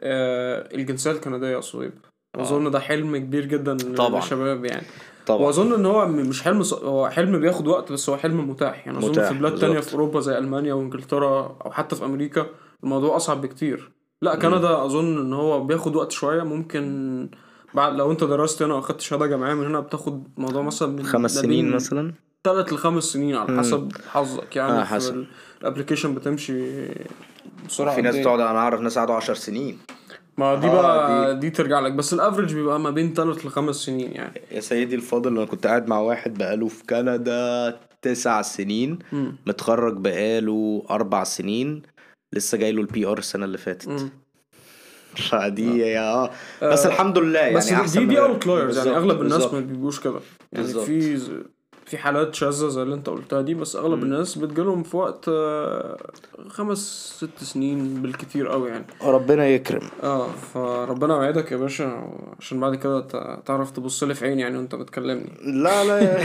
آه 0.00 0.74
الجنسية 0.74 1.10
الكندية 1.10 1.46
يا 1.48 1.60
صهيب 1.60 1.92
آه. 2.36 2.42
أظن 2.42 2.70
ده 2.70 2.80
حلم 2.80 3.16
كبير 3.16 3.44
جدا 3.46 3.76
طبعا. 3.76 4.20
للشباب 4.20 4.64
يعني 4.64 4.86
طبعا 5.26 5.40
وأظن 5.40 5.72
إن 5.72 5.86
هو 5.86 6.06
مش 6.06 6.42
حلم 6.42 6.62
ص... 6.62 6.74
هو 6.74 7.08
حلم 7.08 7.38
بياخد 7.40 7.66
وقت 7.66 7.92
بس 7.92 8.08
هو 8.10 8.16
حلم 8.16 8.50
متاح 8.50 8.86
يعني 8.86 8.98
متاح، 8.98 9.28
في 9.32 9.38
بلاد 9.38 9.54
تانية 9.54 9.74
بالظبط. 9.74 9.88
في 9.88 9.94
أوروبا 9.94 10.20
زي 10.20 10.38
ألمانيا 10.38 10.74
وإنجلترا 10.74 11.56
أو 11.64 11.70
حتى 11.70 11.96
في 11.96 12.04
أمريكا 12.04 12.46
الموضوع 12.84 13.16
أصعب 13.16 13.40
بكتير 13.40 13.90
لا 14.22 14.36
كندا 14.36 14.84
أظن 14.84 15.18
إن 15.18 15.32
هو 15.32 15.64
بياخد 15.64 15.96
وقت 15.96 16.12
شوية 16.12 16.42
ممكن 16.42 17.28
بعد 17.74 17.94
لو 17.94 18.10
أنت 18.10 18.24
درست 18.24 18.62
هنا 18.62 18.74
وأخدت 18.74 19.00
شهادة 19.00 19.26
جامعية 19.26 19.54
من 19.54 19.66
هنا 19.66 19.80
بتاخد 19.80 20.28
موضوع 20.36 20.62
مثلا 20.62 20.88
من 20.88 21.06
خمس 21.06 21.34
سنين 21.34 21.70
مثلا 21.70 22.12
تلات 22.44 22.72
لخمس 22.72 23.04
سنين 23.04 23.36
على. 23.36 23.58
حسب 23.58 23.92
حظك 24.08 24.56
يعني 24.56 24.80
آه، 24.80 24.84
حسب. 24.84 25.24
ال 25.62 25.66
application 25.66 26.14
بتمشي 26.14 26.88
بسرعة 27.68 27.94
في 27.94 28.02
ناس 28.02 28.14
إيه. 28.14 28.20
بتقعد 28.20 28.40
أنا 28.40 28.58
أعرف 28.58 28.80
ناس 28.80 28.98
قعدوا 28.98 29.14
10 29.14 29.34
سنين 29.34 29.78
ما 30.38 30.54
دي 30.54 30.66
آه، 30.66 30.72
بقى 30.72 31.38
دي. 31.38 31.50
ترجع 31.50 31.80
لك 31.80 31.92
بس 31.92 32.14
ال 32.14 32.19
average 32.19 32.54
بيبقى 32.54 32.80
ما 32.80 32.90
بين 32.90 33.14
تلات 33.14 33.44
لخمس 33.44 33.76
سنين 33.76 34.12
يعني 34.12 34.40
يا 34.52 34.60
سيدي 34.60 34.94
الفاضل 34.94 35.36
أنا 35.36 35.44
كنت 35.44 35.66
قاعد 35.66 35.88
مع 35.88 35.98
واحد 35.98 36.38
بقاله 36.38 36.68
في 36.68 36.84
كندا 36.84 37.78
تسع 38.02 38.42
سنين 38.42 38.98
مم. 39.12 39.36
متخرج 39.46 39.96
بقاله 39.96 40.82
أربع 40.90 41.24
سنين 41.24 41.82
لسه 42.32 42.58
جاي 42.58 42.72
له 42.72 42.80
ال 42.80 43.06
PR 43.06 43.18
السنة 43.18 43.44
اللي 43.44 43.58
فاتت 43.58 43.88
مم. 43.88 44.10
فدي 45.30 45.78
يا 45.78 46.00
آه 46.14 46.30
بس 46.62 46.86
آه، 46.86 46.88
الحمد 46.88 47.18
لله 47.18 47.40
يعني 47.40 47.56
بس 47.56 47.98
دي 47.98 48.04
دي. 48.06 48.20
outliers 48.20 48.78
يعني 48.78 48.96
أغلب 48.98 49.20
الناس 49.22 49.32
بالظبط. 49.32 49.54
ما 49.54 49.60
بيبقوش 49.60 50.00
كده 50.00 50.20
يعني. 50.52 50.66
في 50.68 51.18
في 51.86 51.98
حالات 51.98 52.34
شاذة 52.34 52.68
زي 52.68 52.82
اللي 52.82 52.94
انت 52.94 53.08
قلتها 53.08 53.40
دي 53.42 53.54
بس 53.54 53.76
أغلب 53.76 53.98
مم. 53.98 54.02
الناس 54.02 54.38
بتجيلهم 54.38 54.82
في 54.82 54.96
وقت 54.96 55.24
آه، 55.28 55.96
خمس 56.48 56.78
ست 57.16 57.44
سنين 57.44 58.02
بالكتير 58.02 58.48
قوي 58.48 58.68
يعني 58.70 58.84
ربنا 59.04 59.46
يكرم 59.48 59.80
آه 60.02 60.26
فربنا 60.54 61.14
يوعدك 61.14 61.52
يا 61.52 61.56
باشا 61.56 62.08
عشان 62.40 62.60
بعد 62.60 62.74
كده 62.74 63.00
تعرف 63.46 63.70
تبص 63.70 64.02
لي 64.04 64.14
في 64.14 64.24
عيني 64.26 64.42
يعني 64.42 64.56
وانت 64.58 64.74
بتكلمني 64.74 65.32
لا 65.44 65.84
لا 65.84 66.00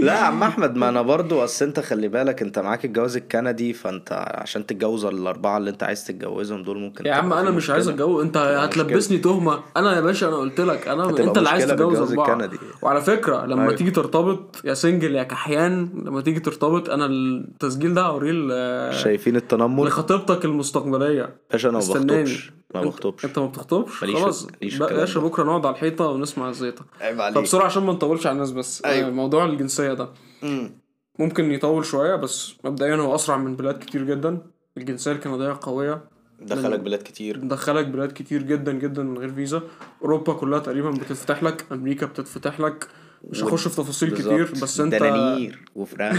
لا 0.00 0.12
يا 0.14 0.18
عم 0.18 0.42
أحمد 0.42 0.76
ما 0.76 0.88
أنا 0.88 1.02
برضو 1.02 1.44
أصل 1.44 1.64
أنت 1.64 1.80
خلي 1.80 2.08
بالك 2.08 2.42
أنت 2.42 2.58
معاك 2.58 2.84
الجواز 2.84 3.16
الكندي 3.16 3.72
فأنت 3.72 4.12
عشان 4.34 4.66
تتجوز 4.66 5.04
الأربعة 5.04 5.58
اللي 5.58 5.70
أنت 5.70 5.82
عايز 5.82 6.04
تتجوزهم 6.06 6.62
دول 6.62 6.78
ممكن 6.78 7.06
يا 7.06 7.14
عم 7.14 7.32
أنا 7.32 7.50
مش 7.50 7.70
عايز. 7.70 7.88
أتجوز 7.88 8.24
أنت 8.24 8.36
هتلبسني 8.36 9.18
تهمة 9.18 9.60
أنا 9.76 9.96
يا 9.96 10.00
باشا 10.00 10.28
أنا 10.28 10.36
قلت 10.36 10.60
لك 10.60 10.88
أنا 10.88 11.08
أنت 11.10 11.38
اللي 11.38 11.48
عايز 11.48 11.66
تتجوز 11.66 12.10
أربعة 12.10 12.34
الكندي. 12.34 12.56
وعلى 12.82 13.00
فكرة 13.00 13.46
لما 13.46 13.62
أيوة. 13.62 13.74
تيجي 13.74 13.90
ترتبط 13.96 14.60
يا 14.64 14.74
single 14.74 15.14
يا 15.14 15.22
كحيان 15.22 16.02
لما 16.04 16.20
تيجي 16.20 16.40
ترتبط 16.40 16.90
أنا 16.90 17.06
التسجيل 17.06 17.94
ده 17.94 18.02
هوريه 18.02 18.90
شايفين 18.90 19.36
التنمر؟ 19.36 19.86
لخطيبتك 19.86 20.44
المستقبلية. 20.44 21.36
باشا 21.52 21.68
أنا 21.68 21.78
ما. 21.78 21.84
بخطبش. 21.84 22.52
ما 22.74 22.80
بخطبش. 22.80 23.24
أنت 23.24 23.38
ما 23.38 23.46
بتخطبش؟ 23.46 23.90
خلاص. 23.90 24.46
باشا. 24.80 25.20
بكرة 25.20 25.44
نقعد 25.44 25.66
على 25.66 25.74
الحيطة 25.74 26.06
ونسمع 26.06 26.48
الزيطه 26.48 26.84
عيب 27.00 27.16
طب 27.16 27.20
عليك 27.20 27.38
بسرعة 27.38 27.66
عشان 27.66 27.82
ما 27.82 27.92
نطولش 27.92 28.26
على 28.26 28.34
الناس 28.34 28.52
بس. 28.52 28.84
أيوة. 28.84 29.08
آه، 29.08 29.10
موضوع 29.10 29.44
الجنسية 29.44 29.92
ده. 29.92 30.08
مم. 30.42 30.70
ممكن 31.18 31.52
يطول 31.52 31.84
شوية 31.84 32.16
بس 32.16 32.54
مبدئيا 32.64 32.96
هو 32.96 33.14
أسرع 33.14 33.36
من 33.36 33.56
بلاد 33.56 33.78
كتير 33.78 34.04
جدا. 34.04 34.38
الجنسية 34.76 35.12
الكندية 35.12 35.58
قوية. 35.62 36.04
دخلك 36.40 36.80
بلاد 36.80 37.02
كتير. 37.02 37.38
بتدخلك 37.38 37.86
بلاد 37.86 38.12
كتير 38.12 38.42
جدا 38.42 38.72
جدا 38.72 39.02
من 39.02 39.18
غير 39.18 39.32
فيزا. 39.32 39.62
أوروبا 40.02 40.32
كلها 40.32 40.58
تقريبا 40.58 40.90
بتتفتح 40.90 41.42
لك. 41.42 41.64
أمريكا 41.72 42.06
بتتفتح 42.06 42.60
لك. 42.60 42.88
مش 43.26 43.44
هخش 43.44 43.68
في 43.68 43.76
تفاصيل 43.76 44.10
بالظبط. 44.10 44.32
كتير 44.34 44.50
بس 44.62 44.80
انت 44.80 44.94
دنانير 44.94 45.64
وفران. 45.74 46.16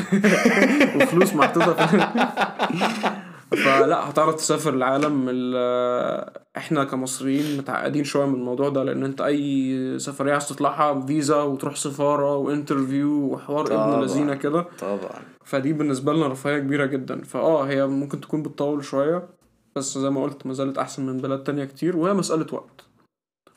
وفلوس 1.01 1.33
محطوطة 1.33 1.85
في 1.87 1.97
فلا 3.63 4.09
هتعرف 4.09 4.35
تسافر 4.35 4.73
العالم. 4.73 5.25
ال- 5.29 6.29
إحنا 6.57 6.83
كمصريين 6.83 7.57
متعقدين 7.57 8.03
شوية 8.03 8.25
من 8.25 8.33
الموضوع 8.35 8.69
ده 8.69 8.83
لأن 8.83 9.03
انت 9.03 9.21
أي 9.21 9.99
سفرية 9.99 10.31
عايز 10.31 10.47
تطلعها 10.49 11.05
فيزا 11.05 11.41
وتروح 11.41 11.75
سفارة 11.75 12.35
وانترفيو 12.37 13.09
وحوار 13.33 13.65
ابن 13.65 13.75
طبعا. 13.75 14.01
لذينة 14.05 14.35
كده. 14.35 14.65
طبعا. 14.79 15.19
فدي 15.45 15.73
بالنسبة 15.73 16.13
لنا 16.13 16.27
رفاهية 16.27 16.59
كبيرة 16.59 16.85
جدا. 16.85 17.21
فآه 17.23 17.63
هي 17.67 17.87
ممكن 17.87 18.21
تكون 18.21 18.43
بتطول 18.43 18.83
شوية 18.85 19.27
بس 19.75 19.97
زي 19.97 20.09
ما 20.09 20.23
قلت 20.23 20.45
ما 20.45 20.53
زالت 20.53 20.77
أحسن 20.77 21.05
من 21.05 21.17
بلاد 21.17 21.43
تانية 21.43 21.65
كتير 21.65 21.97
وهي 21.97 22.13
مسألة 22.13 22.45
وقت. 22.51 22.86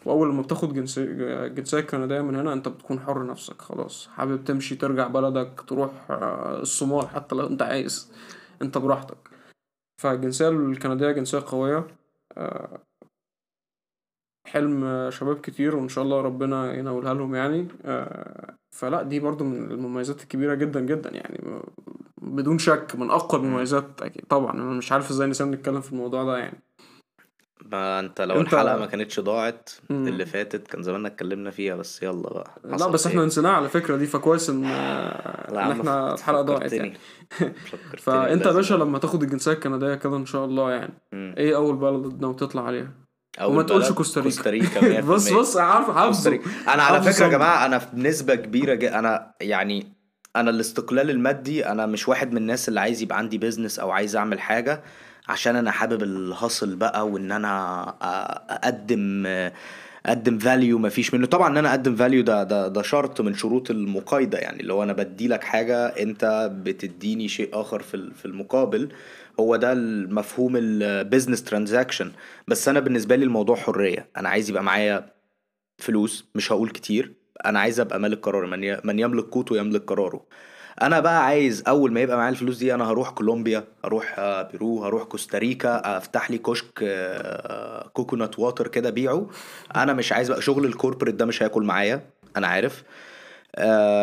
وأول 0.06 0.28
لما 0.30 0.42
بتاخد 0.42 0.74
جنسيه 0.74 1.46
جنسية 1.46 1.80
كندية 1.80 2.20
من 2.20 2.36
هنا 2.36 2.52
أنت 2.52 2.68
بتكون 2.68 3.00
حر 3.00 3.26
نفسك 3.26 3.62
خلاص. 3.62 4.06
حابب 4.08 4.44
تمشي 4.44 4.76
ترجع 4.76 5.06
بلدك 5.06 5.64
تروح 5.68 5.90
آه، 6.10 6.60
الصومال 6.60 7.08
حتى 7.08 7.34
لو 7.34 7.46
أنت 7.46 7.62
عايز. 7.62 8.12
أنت 8.62 8.78
براحتك. 8.78 9.30
فالجنسيه 10.02 10.48
الكندية 10.48 11.10
جنسية 11.10 11.44
قوية. 11.46 11.86
آه، 12.36 12.78
حلم 14.46 15.10
شباب 15.10 15.40
كتير 15.40 15.76
وإن 15.76 15.88
شاء 15.88 16.04
الله 16.04 16.20
ربنا 16.20 16.74
ينولها 16.74 17.14
لهم 17.14 17.34
يعني. 17.34 17.68
آه، 17.84 18.54
فلا 18.76 19.02
دي 19.02 19.20
برضو 19.20 19.44
من 19.44 19.70
المميزات 19.70 20.22
الكبيرة 20.22 20.54
جدا 20.54 20.80
جدا 20.80 21.10
يعني. 21.10 21.62
بدون 22.22 22.58
شك 22.58 22.96
من 22.96 23.10
أقوى 23.10 23.40
المميزات 23.40 24.02
أكيد 24.02 24.24
طبعا. 24.28 24.52
أنا 24.52 24.64
مش 24.64 24.92
عارف 24.92 25.10
إزاي 25.10 25.26
نسينا 25.26 25.50
نتكلم 25.56 25.80
في 25.80 25.92
الموضوع 25.92 26.24
ده 26.24 26.38
يعني. 26.38 26.60
ما 27.72 28.00
انت 28.00 28.20
لو 28.20 28.40
انت- 28.40 28.54
الحلقة 28.54 28.76
ما 28.76 28.86
كانتش 28.86 29.20
ضاعت 29.20 29.70
مم. 29.90 30.08
اللي 30.08 30.26
فاتت 30.26 30.66
كان 30.68 30.82
زماننا 30.82 31.08
اتكلمنا 31.08 31.50
فيها 31.50 31.74
بس 31.76 32.02
يلا 32.02 32.22
بقى 32.32 32.50
لا 32.64 32.88
بس 32.88 33.06
إحنا. 33.06 33.24
نسيناها 33.24 33.52
على 33.52 33.68
فكرة 33.68 33.96
دي 33.96 34.06
فكويس 34.06 34.50
إن 34.50 34.64
إن 34.64 35.56
إحنا 35.70 36.14
الحلقة 36.14 36.42
ضاعت 36.42 36.72
يعني 36.72 36.96
فأنت 37.98 38.46
يا. 38.46 38.52
باشا 38.52 38.74
لما 38.74 38.98
تاخد 38.98 39.22
الجنسية 39.22 39.52
الكندية 39.52 39.94
كده 39.94 40.16
إن 40.16 40.26
شاء 40.26 40.44
الله 40.44 40.70
يعني 40.72 40.92
مم. 41.12 41.34
إيه 41.38 41.56
أول 41.56 41.76
بلد 41.76 42.20
ناوي 42.20 42.34
تطلع 42.34 42.62
عليها 42.66 42.90
أول 43.40 43.52
وما 43.52 43.62
تقولش 43.62 43.92
كوستاريكا. 43.92 44.30
كوستاريكا 44.36 45.00
100% 45.02 45.04
بص 45.10 45.32
بص 45.32 45.56
عارف 45.56 45.86
حافظه 45.86 46.06
كوستاريكا 46.06 46.50
أنا 46.74 46.82
على 46.82 47.02
فكرة 47.02 47.24
يا. 47.24 47.30
جماعة 47.30 47.66
أنا 47.66 47.80
بنسبه 47.92 48.34
كبيرة 48.34 48.74
ج... 48.74 48.84
أنا 48.84 49.34
يعني 49.40 49.92
أنا 50.36 50.50
الاستقلال 50.50 51.10
المادي 51.10 51.66
أنا 51.66 51.86
مش 51.86 52.08
واحد 52.08 52.30
من 52.32 52.36
الناس 52.36 52.68
اللي 52.68 52.80
عايز 52.80 53.02
يبقى 53.02 53.18
عندي 53.18 53.38
business 53.38 53.78
أو 53.78 53.90
عايز 53.90 54.16
أعمل 54.16 54.40
حاجة 54.40 54.82
عشان 55.30 55.56
أنا 55.56 55.70
حابب 55.70 56.02
ال 56.02 56.13
hustle 56.13 56.76
بقى 56.76 57.08
وإن 57.08 57.32
أنا 57.32 57.82
أقدم 58.50 59.26
أقدم 60.06 60.38
value 60.38 60.78
مفيش 60.78 61.14
منه. 61.14 61.26
طبعا 61.26 61.48
إن 61.48 61.56
أنا 61.56 61.70
أقدم 61.70 61.96
value 61.96 62.22
ده 62.22 62.42
ده 62.42 62.68
ده 62.68 62.82
شرط 62.82 63.20
من 63.20 63.34
شروط 63.34 63.70
المقايضة 63.70 64.38
يعني. 64.38 64.60
اللي 64.60 64.72
هو 64.72 64.82
أنا 64.82 64.92
بدي 64.92 65.28
لك 65.28 65.44
حاجة 65.44 65.86
أنت 65.86 66.50
بتديني 66.64 67.28
شيء 67.28 67.48
آخر 67.52 67.82
في 67.82 68.10
في 68.14 68.24
المقابل 68.26 68.88
هو 69.40 69.56
ده 69.56 69.72
المفهوم 69.72 70.52
ال 70.56 70.66
business 70.66 71.44
transaction 71.44 72.12
بس 72.48 72.68
أنا 72.68 72.80
بالنسبة 72.80 73.16
لي 73.16 73.24
الموضوع 73.24 73.56
حرية. 73.56 74.08
أنا 74.16 74.28
عايز 74.28 74.50
يبقى 74.50 74.62
معايا 74.62 75.12
فلوس 75.78 76.24
مش 76.34 76.52
هقول 76.52 76.70
كتير. 76.70 77.12
أنا 77.46 77.60
عايز 77.60 77.80
أبقى 77.80 78.00
مالك 78.00 78.18
قرار 78.26 78.46
من 78.46 78.64
ي- 78.64 78.80
من 78.84 78.98
يملك 78.98 79.24
قوته 79.24 79.56
يملك 79.56 79.82
قراره. 79.84 80.24
أنا 80.82 81.00
بقى 81.00 81.24
عايز 81.24 81.62
أول 81.68 81.92
ما 81.92 82.00
يبقى 82.00 82.16
معايا 82.16 82.30
الفلوس 82.30 82.56
دي 82.58 82.74
أنا 82.74 82.90
هروح 82.90 83.10
كولومبيا 83.10 83.64
هروح 83.84 84.14
آه، 84.18 84.42
بيرو 84.42 84.84
هروح 84.84 85.02
كوستاريكا 85.02 85.96
أفتح 85.96 86.30
لي 86.30 86.38
كشك 86.38 86.80
آه، 86.82 87.88
coconut 87.88 88.38
water 88.38 88.68
كده 88.68 88.90
بيعه. 88.90 89.26
أنا 89.76 89.92
مش 89.92 90.12
عايز 90.12 90.30
بقى 90.30 90.42
شغل 90.42 90.64
ال 90.64 90.69
corporate 90.69 91.14
ده 91.14 91.24
مش 91.26 91.42
هياكل 91.42 91.62
معايا 91.62 92.00
أنا 92.36 92.46
عارف. 92.46 92.82
آه، 92.82 92.84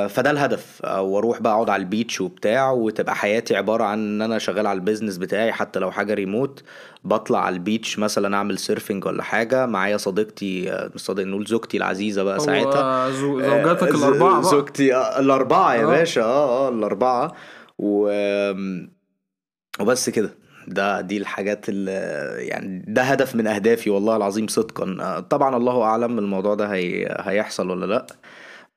فده 0.10 0.32
الهدف. 0.32 0.82
آه، 0.86 1.02
وأروح 1.02 1.42
بقى 1.42 1.54
اقعد 1.54 1.70
على 1.70 1.80
ال 1.84 1.90
beach 1.90 2.22
وبتاع 2.22 2.72
وتبقى 2.72 3.16
حياتي 3.16 3.56
عبارة 3.56 3.84
عن 3.84 4.00
إن 4.00 4.22
أنا 4.22 4.40
شغال 4.40 4.68
على 4.68 4.76
ال 4.78 4.82
business 4.82 5.18
بتاعي. 5.18 5.52
حتى 5.52 5.80
لو 5.80 5.92
حاجة 5.92 6.14
ريموت 6.14 6.64
بطلع 7.04 7.40
على 7.46 7.54
ال 7.56 7.63
beach 7.63 8.00
مثلا 8.00 8.38
أعمل 8.38 8.58
surfing 8.58 9.06
ولا 9.06 9.24
حاجة. 9.24 9.66
معايا 9.66 9.98
صديقتي 9.98 10.72
آه، 10.72 10.92
مش 10.96 11.02
صديق 11.02 11.26
نقول 11.26 11.46
زوجتي 11.46 11.78
العزيزة 11.78 12.24
بقى 12.24 12.40
ساعتها. 12.40 13.10
زوجاتك 13.12 13.88
آه، 13.88 13.96
الأربعة 13.96 14.42
بقى. 14.42 14.44
زوجتي 14.52 14.96
آه، 14.96 15.20
الأربعة 15.20 15.74
يا 15.76 15.84
آه. 15.84 15.88
باشا. 15.88 16.22
آه 16.24 16.68
آه 16.68 16.70
الأربعة. 16.70 17.34
و 17.80 18.10
وبس 19.80 20.10
كده. 20.10 20.30
ده 20.68 21.02
دي 21.02 21.18
الحاجات 21.18 21.70
اللي 21.70 21.92
يعني 22.40 22.86
ده 22.88 23.02
هدف 23.02 23.36
من 23.36 23.48
أهدافي 23.48 23.90
والله 23.90 24.16
العظيم 24.16 24.48
صدقا. 24.48 24.98
آه، 25.02 25.20
طبعا 25.20 25.58
الله 25.58 25.84
أعلم 25.84 26.20
الموضوع 26.20 26.56
ده 26.56 26.74
هي... 26.74 27.16
هيحصل 27.20 27.70
ولا 27.70 27.86
لأ. 27.86 28.06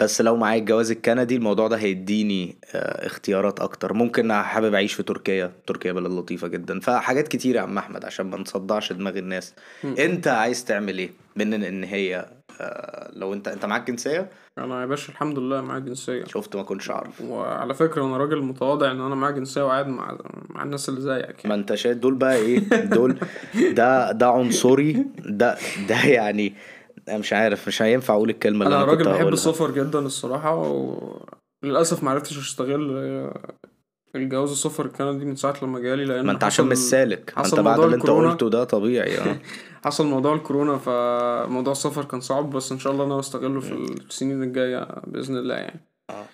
بس 0.00 0.20
لو 0.20 0.36
معايا 0.36 0.60
الجواز 0.60 0.90
الكندي 0.90 1.36
الموضوع 1.36 1.68
ده 1.68 1.76
هيديني 1.76 2.56
آه، 2.74 3.06
اختيارات 3.06 3.60
أكتر. 3.60 3.92
ممكن 3.92 4.32
حابب 4.32 4.74
أعيش 4.74 4.94
في 4.94 5.02
تركيا 5.02 5.52
تركيا 5.66 5.92
بلد 5.92 6.12
لطيفة 6.12 6.48
جدا. 6.48 6.80
فحاجات 6.80 7.28
كتير 7.28 7.56
يا 7.56 7.60
عم 7.60 7.78
أحمد 7.78 8.04
عشان 8.04 8.26
ما 8.26 8.36
نصدعش 8.36 8.92
دماغ 8.92 9.18
الناس. 9.18 9.54
مم. 9.84 9.94
أنت 9.98 10.28
عايز 10.28 10.64
تعمل 10.64 10.98
إيه 10.98 11.10
من 11.36 11.64
ان 11.64 11.84
هي 11.84 12.26
آه، 12.60 13.10
لو 13.12 13.32
أنت 13.32 13.48
أنت 13.48 13.66
معاك 13.66 13.86
جنسية؟ 13.90 14.30
أنا 14.58 14.80
يا 14.80 14.86
باشا 14.86 15.12
الحمد 15.12 15.38
لله 15.38 15.60
معايا 15.60 15.80
جنسية. 15.80 16.24
شفت 16.24 16.56
ما 16.56 16.62
كنتش 16.62 16.90
أعرف. 16.90 17.20
وعلى 17.20 17.74
فكرة 17.74 18.04
أنا 18.04 18.16
راجل 18.16 18.42
متواضع 18.42 18.90
إن 18.90 19.00
أنا 19.00 19.14
معايا 19.14 19.34
جنسية 19.34 19.66
وقاعد 19.66 19.88
مع 19.88 20.18
مع 20.48 20.62
الناس 20.62 20.88
اللي 20.88 21.00
زيك 21.00 21.26
ما 21.28 21.36
يعني 21.44 21.54
أنت 21.54 21.74
شايف 21.74 21.98
دول 21.98 22.14
بقى 22.14 22.36
إيه؟ 22.36 22.58
دول 22.84 23.18
ده 23.78 24.12
ده 24.12 24.26
عنصري 24.28 25.06
ده 25.18 25.56
ده 25.88 26.04
يعني 26.04 26.54
مش 27.18 27.32
عارف 27.32 27.68
مش 27.68 27.82
هينفع 27.82 28.14
أقول 28.14 28.30
الكلمة 28.30 28.64
اللي 28.64 28.76
أنا 28.76 28.84
كنت 28.84 28.90
راجل 28.94 29.04
بحب 29.04 29.14
هقولها. 29.14 29.32
السفر 29.34 29.70
جدا 29.70 29.98
الصراحة 29.98 30.54
وللأسف 31.64 32.02
ما 32.02 32.10
عرفتش 32.10 32.38
أشتغل 32.38 33.30
الجواز 34.16 34.50
السفر 34.50 34.86
الكندي 34.86 35.24
من 35.24 35.36
ساعة 35.36 35.54
لما 35.62 35.78
جالي 35.80 36.04
لأن 36.04 36.26
ما 36.26 36.32
أنت 36.32 36.44
عشان 36.44 36.66
مش 36.66 36.76
سالك 36.76 37.32
ما 37.36 37.44
أنت 37.44 37.54
بعد 37.60 37.80
اللي 37.80 37.96
أنت. 37.96 38.10
قلته 38.10 38.50
ده 38.50 38.64
طبيعي 38.64 39.18
آه. 39.18 39.38
حصل 39.84 40.06
موضوع 40.06 40.34
الكورونا 40.34 40.78
فموضوع 40.78 41.72
السفر 41.72 42.04
كان 42.04 42.20
صعب 42.20 42.50
بس 42.50 42.72
إن 42.72 42.78
شاء 42.78 42.92
الله 42.92 43.04
أنا 43.04 43.16
بستغله 43.16 43.60
في 43.60 43.72
السنين 43.72 44.42
الجاية 44.42 44.88
بإذن 45.06 45.36
الله 45.36 45.54
يعني. 45.54 45.80
آه. 46.10 46.24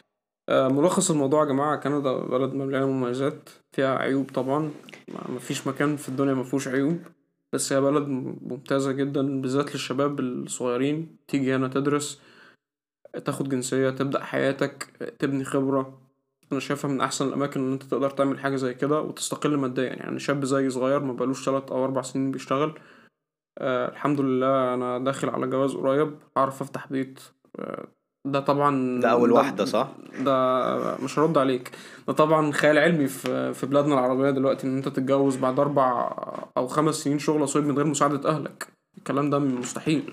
آه، 0.49 0.69
ملخص 0.69 1.11
الموضوع 1.11 1.41
يا 1.41 1.49
جماعة 1.49 1.77
كندا 1.77 2.13
بلد 2.13 2.55
مليانة 2.55 2.87
مميزات 2.87 3.49
فيها 3.73 3.99
عيوب 3.99 4.31
طبعا 4.35 4.71
ما- 5.09 5.35
مفيش 5.37 5.67
مكان 5.67 5.97
في 5.97 6.09
الدنيا 6.09 6.35
مفهوش 6.35 6.69
عيوب. 6.69 6.99
بس 7.53 7.73
هي 7.73 7.81
بلد 7.81 8.09
ممتازة 8.09 8.93
جدا 8.93 9.41
بالذات 9.41 9.73
للشباب 9.73 10.21
الصغيرين. 10.21 11.17
تيجي 11.29 11.55
هنا 11.55 11.69
تدرس 11.69 12.23
تاخد 13.25 13.49
جنسية 13.49 13.91
تبدأ 13.91 14.25
حياتك 14.25 14.85
تبني 15.19 15.45
خبرة. 15.45 16.03
أنا 16.53 16.61
شايفها 16.61 16.91
من 16.91 17.01
أحسن 17.01 17.29
الأماكن 17.29 17.61
إن 17.61 17.73
أنت 17.73 17.83
تقدر 17.83 18.11
تعمل 18.11 18.39
حاجة 18.39 18.57
زي 18.57 18.75
كده 18.75 19.01
وتستقل 19.01 19.57
ماديا. 19.57 19.85
يعني 19.85 20.19
شاب 20.19 20.45
زي 20.45 20.71
صغير 20.71 21.01
ما 21.01 21.13
بقالوش 21.13 21.45
3 21.45 21.75
أو 21.75 21.85
4 21.85 22.03
سنين 22.03 22.31
بيشتغل. 22.31 22.81
آه 23.59 23.89
الحمد 23.89 24.21
لله 24.21 24.75
أنا 24.75 24.99
داخل 24.99 25.29
على 25.29 25.47
جواز 25.47 25.75
قريب 25.77 26.19
أعرف 26.37 26.63
أفتح 26.63 26.89
بيت. 26.93 27.21
آه 27.59 27.89
ده 28.27 28.41
طبعا 28.41 29.01
ده 29.01 29.09
أول 29.11 29.33
واحدة 29.33 29.65
صح؟ 29.65 29.89
ده 30.21 30.97
مش 31.03 31.19
هرد 31.19 31.39
عليك. 31.39 31.71
ده 32.09 32.13
طبعا 32.13 32.53
خيال 32.53 32.79
علمي 32.79 33.07
في 33.07 33.55
في 33.55 33.67
بلادنا 33.67 33.95
العربية 33.95 34.31
دلوقتي 34.31 34.67
إن 34.67 34.77
أنت 34.77 34.89
تتجوز 34.89 35.37
بعد 35.37 35.61
أربع 35.61 36.13
أو 36.57 36.67
خمس 36.67 36.95
سنين 36.95 37.19
شغل 37.19 37.49
صيد 37.49 37.65
من 37.65 37.77
غير 37.77 37.87
مساعدة 37.87 38.29
أهلك. 38.31 38.67
الكلام 38.99 39.31
ده 39.31 39.39
مستحيل. 39.39 40.13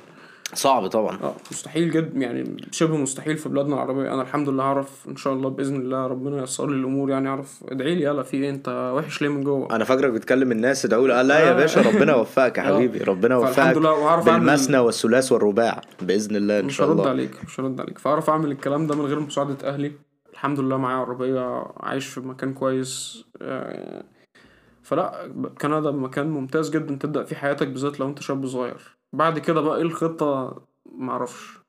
صعب 0.53 0.87
طبعا. 0.87 1.19
آه 1.23 1.35
مستحيل 1.51 1.91
جدا 1.91 2.19
يعني 2.19 2.57
شبه 2.71 2.97
مستحيل 2.97 3.37
في 3.37 3.49
بلادنا 3.49 3.73
العربية. 3.75 4.13
أنا 4.13 4.21
الحمد 4.21 4.49
لله 4.49 4.63
هعرف 4.63 5.07
إن 5.09 5.15
شاء 5.15 5.33
الله 5.33 5.49
بإذن 5.49 5.75
الله 5.75 6.07
ربنا 6.07 6.39
ييسر 6.41 6.67
لي 6.69 6.75
الأمور 6.75 7.09
يعني 7.09 7.29
أعرف 7.29 7.63
ادعي 7.67 7.95
لي 7.95 8.03
يلا 8.03 8.23
في 8.23 8.37
إيه؟ 8.37 8.49
أنت 8.49 8.93
وحش 8.97 9.21
ليه 9.21 9.29
من 9.29 9.43
جوه؟ 9.43 9.75
أنا 9.75 9.83
فاكرك 9.83 10.11
بتكلم 10.11 10.51
الناس 10.51 10.85
ادعوا 10.85 11.07
لي. 11.07 11.19
آه 11.19 11.21
لا 11.21 11.39
يا 11.39 11.53
باشا 11.53 11.81
ربنا 11.81 12.13
يوفقك 12.17 12.57
يا 12.57 12.63
آه. 12.71 12.75
حبيبي 12.75 12.99
ربنا 12.99 13.35
يوفقك 13.35 13.77
لله 13.77 13.91
وهعرف 13.91 14.27
أعمل 14.29 14.39
بالمثنى 14.45 14.77
والثلاث 14.77 15.31
والرباع 15.31 15.81
بإذن 16.01 16.35
الله 16.35 16.59
إن 16.59 16.65
مش 16.65 16.75
شاء 16.75 16.87
هرد 16.87 16.97
الله 16.99 17.09
عليك 17.09 17.31
مش 17.45 17.59
هرد 17.59 17.81
عليك. 17.81 17.97
فأعرف 17.97 18.29
أعمل 18.29 18.51
الكلام 18.51 18.87
ده 18.87 18.95
من 18.95 19.05
غير 19.05 19.19
مساعدة 19.19 19.57
أهلي. 19.73 19.91
الحمد 20.33 20.59
لله 20.59 20.77
معايا 20.77 20.97
عربية 20.97 21.65
عايش 21.77 22.07
في 22.07 22.19
مكان 22.19 22.53
كويس 22.53 23.23
آه، 23.41 24.03
فلا 24.83 25.31
كندا 25.61 25.91
مكان 25.91 26.29
ممتاز 26.29 26.69
جدا 26.69 26.95
تبدأ 26.95 27.23
فيه 27.23 27.35
حياتك 27.35 27.67
بالذات 27.67 27.99
لو 27.99 28.07
أنت 28.07 28.21
شاب 28.21 28.47
صغير. 28.47 28.97
بعد 29.13 29.39
كده 29.39 29.61
بقى 29.61 29.77
إيه 29.77 29.83
الخطة؟ 29.83 30.61
معرفش. 30.95 31.59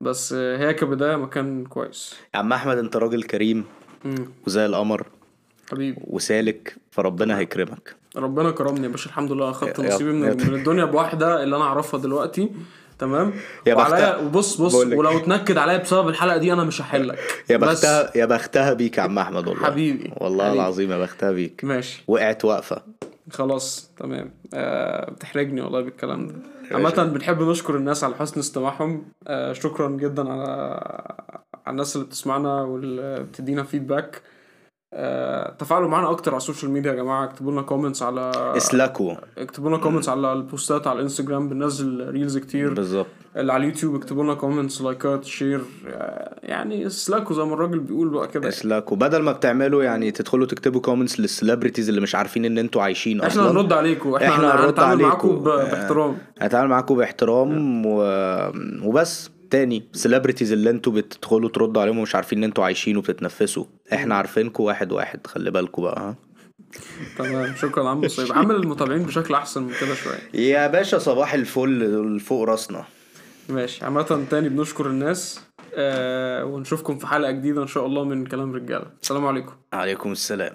بس 0.00 0.32
هي 0.32 0.74
كبداية 0.74 1.16
مكان 1.16 1.64
كويس. 1.66 2.14
يا 2.34 2.38
عم 2.38 2.52
أحمد 2.52 2.78
أنت 2.78 2.96
راجل 2.96 3.22
كريم 3.22 3.64
مم. 4.04 4.28
وزي 4.46 4.66
القمر. 4.66 5.06
حبيبي. 5.70 6.00
وسالك 6.04 6.76
فربنا 6.90 7.38
هيكرمك. 7.38 7.96
ربنا 8.16 8.50
كرمني 8.50 8.82
يا 8.82 8.88
باشا 8.88 9.06
الحمد 9.06 9.32
لله. 9.32 9.50
أخدت 9.50 9.80
نصيبي 9.80 10.12
من, 10.12 10.20
من 10.20 10.54
الدنيا 10.54 10.84
بواحدة 10.84 11.42
اللي 11.42 11.56
أنا 11.56 11.64
أعرفها 11.64 12.00
دلوقتي. 12.00 12.50
تمام؟ 12.98 13.32
يا 13.66 13.74
وعليا 13.74 13.94
بختها. 13.94 14.16
وبص 14.16 14.60
بص 14.60 14.72
بقول 14.74 14.90
لك. 14.90 14.98
ولو 14.98 15.18
اتنكد 15.18 15.58
عليا 15.58 15.76
بسبب 15.76 16.08
الحلقة 16.08 16.36
دي 16.36 16.52
أنا 16.52 16.64
مش 16.64 16.80
هحلك. 16.80 17.18
يا 17.50 17.56
بختها 17.56 18.16
يا 18.16 18.26
بختها 18.26 18.72
بيك 18.72 18.98
يا 18.98 19.02
عم 19.02 19.18
أحمد 19.18 19.48
والله. 19.48 19.66
حبيبي. 19.66 20.12
والله 20.16 20.44
حبيبي. 20.44 20.60
العظيم 20.60 20.90
يا 20.92 20.98
بختها 20.98 21.30
بيك. 21.32 21.64
ماشي. 21.64 22.04
وقعت 22.08 22.44
واقفة. 22.44 22.82
خلاص 23.30 23.90
تمام. 23.96 24.30
آه 24.54 25.10
بتحرجني 25.10 25.60
والله 25.60 25.80
بالكلام 25.80 26.26
ده. 26.28 26.34
عامة 26.72 27.04
بنحب 27.04 27.42
نشكر 27.42 27.76
الناس 27.76 28.04
على 28.04 28.14
حسن 28.14 28.40
استماعهم. 28.40 29.04
آه 29.26 29.52
شكرا 29.52 29.88
جدا 29.90 30.30
على 30.32 30.42
على 31.66 31.72
الناس 31.72 31.96
اللي 31.96 32.06
بتسمعنا 32.06 32.62
واللي 32.62 33.22
بتدينا 33.24 33.62
feedback 33.62 34.14
آه 34.16 34.20
تفاعلوا 35.58 35.88
معانا 35.88 36.10
أكتر 36.10 36.30
على 36.30 36.36
ال 36.36 36.41
social 36.41 36.70
media 36.70 36.90
يا 36.90 36.96
جماعة. 36.96 37.24
اكتبوا 37.24 37.52
لنا 37.52 37.62
comments 37.62 38.02
على 38.02 38.30
اسلكوا. 38.56 39.14
اكتبوا 39.38 39.68
لنا 39.68 39.78
comments 39.78 40.08
على 40.08 40.32
البوستات 40.32 40.86
على 40.86 40.96
الإنستجرام. 40.98 41.48
بننزل 41.48 42.10
reels 42.10 42.38
كتير. 42.38 42.74
بالظبط. 42.74 43.06
اللي 43.36 43.52
على 43.52 43.60
اليوتيوب 43.64 43.94
اكتبوا 43.94 44.24
لنا 44.24 44.34
comments 44.34 44.82
لايكات 44.82 45.24
share 45.24 45.60
آه، 45.88 46.34
يعني 46.42 46.86
اسلاكوا 46.86 47.36
زي 47.36 47.42
ما 47.42 47.54
الراجل 47.54 47.78
بيقول 47.78 48.08
بقى 48.08 48.28
كده. 48.28 48.48
اسلكوا. 48.48 48.96
بدل 48.96 49.22
ما 49.22 49.32
بتعملوا 49.32 49.84
يعني 49.84 50.10
تدخلوا 50.10 50.46
تكتبوا 50.46 50.80
comments 50.80 51.20
لل 51.20 51.30
celebrities 51.30 51.88
اللي 51.88 52.00
مش 52.00 52.14
عارفين 52.14 52.44
إن 52.44 52.58
أنتوا 52.58 52.82
عايشين 52.82 53.20
إحنا 53.20 53.28
أصلا. 53.42 53.50
هنرد 53.50 53.72
عليكم. 53.72 54.14
إحنا, 54.14 54.28
إحنا 54.28 54.54
هنرد 54.54 54.64
هنتعامل 54.68 55.02
معاكم 55.02 55.28
عليكم. 55.28 55.44
ب- 55.44 55.70
باحترام. 55.70 56.16
هتعامل 56.40 56.68
معاكم 56.70 56.94
باحترام 56.96 57.86
و... 57.86 58.02
وبس. 58.84 59.30
تاني 59.50 59.88
سليبرتيز 59.92 60.52
اللي 60.52 60.70
أنتوا 60.70 60.92
بتدخلوا 60.92 61.48
تردوا 61.48 61.82
عليهم 61.82 61.98
ومش 61.98 62.14
عارفين 62.14 62.38
ان 62.38 62.44
أنتوا 62.44 62.64
عايشين 62.64 62.96
وبتتنفسوا. 62.96 63.64
إحنا 63.92 64.14
عارفينكم 64.14 64.64
واحد 64.64 64.92
واحد 64.92 65.26
خلي 65.26 65.50
بالكم 65.50 65.82
بقى. 65.82 66.00
ها 66.00 66.16
تمام 67.18 67.54
شكرا 67.54 67.88
عم 67.88 68.00
مصيب. 68.00 68.32
عامل 68.32 68.54
المتابعين 68.54 69.02
بشكل 69.02 69.34
أحسن 69.34 69.62
من 69.62 69.72
كده 69.80 69.94
شوية. 69.94 70.18
يا 70.34 70.66
باشا 70.66 70.98
صباح 70.98 71.34
الفل 71.34 72.20
فوق 72.20 72.44
راسنا. 72.44 72.84
ماشي. 73.48 73.84
عامة 73.84 74.26
تاني 74.30 74.48
بنشكر 74.48 74.86
الناس 74.86 75.40
آه 75.74 76.44
ونشوفكم 76.44 76.98
في 76.98 77.06
حلقة 77.06 77.30
جديدة 77.30 77.62
إن 77.62 77.66
شاء 77.66 77.86
الله 77.86 78.04
من 78.04 78.26
كلام 78.26 78.54
رجالة. 78.54 78.86
السلام 79.02 79.26
عليكم. 79.26 79.52
عليكم 79.72 80.12
السلام. 80.12 80.52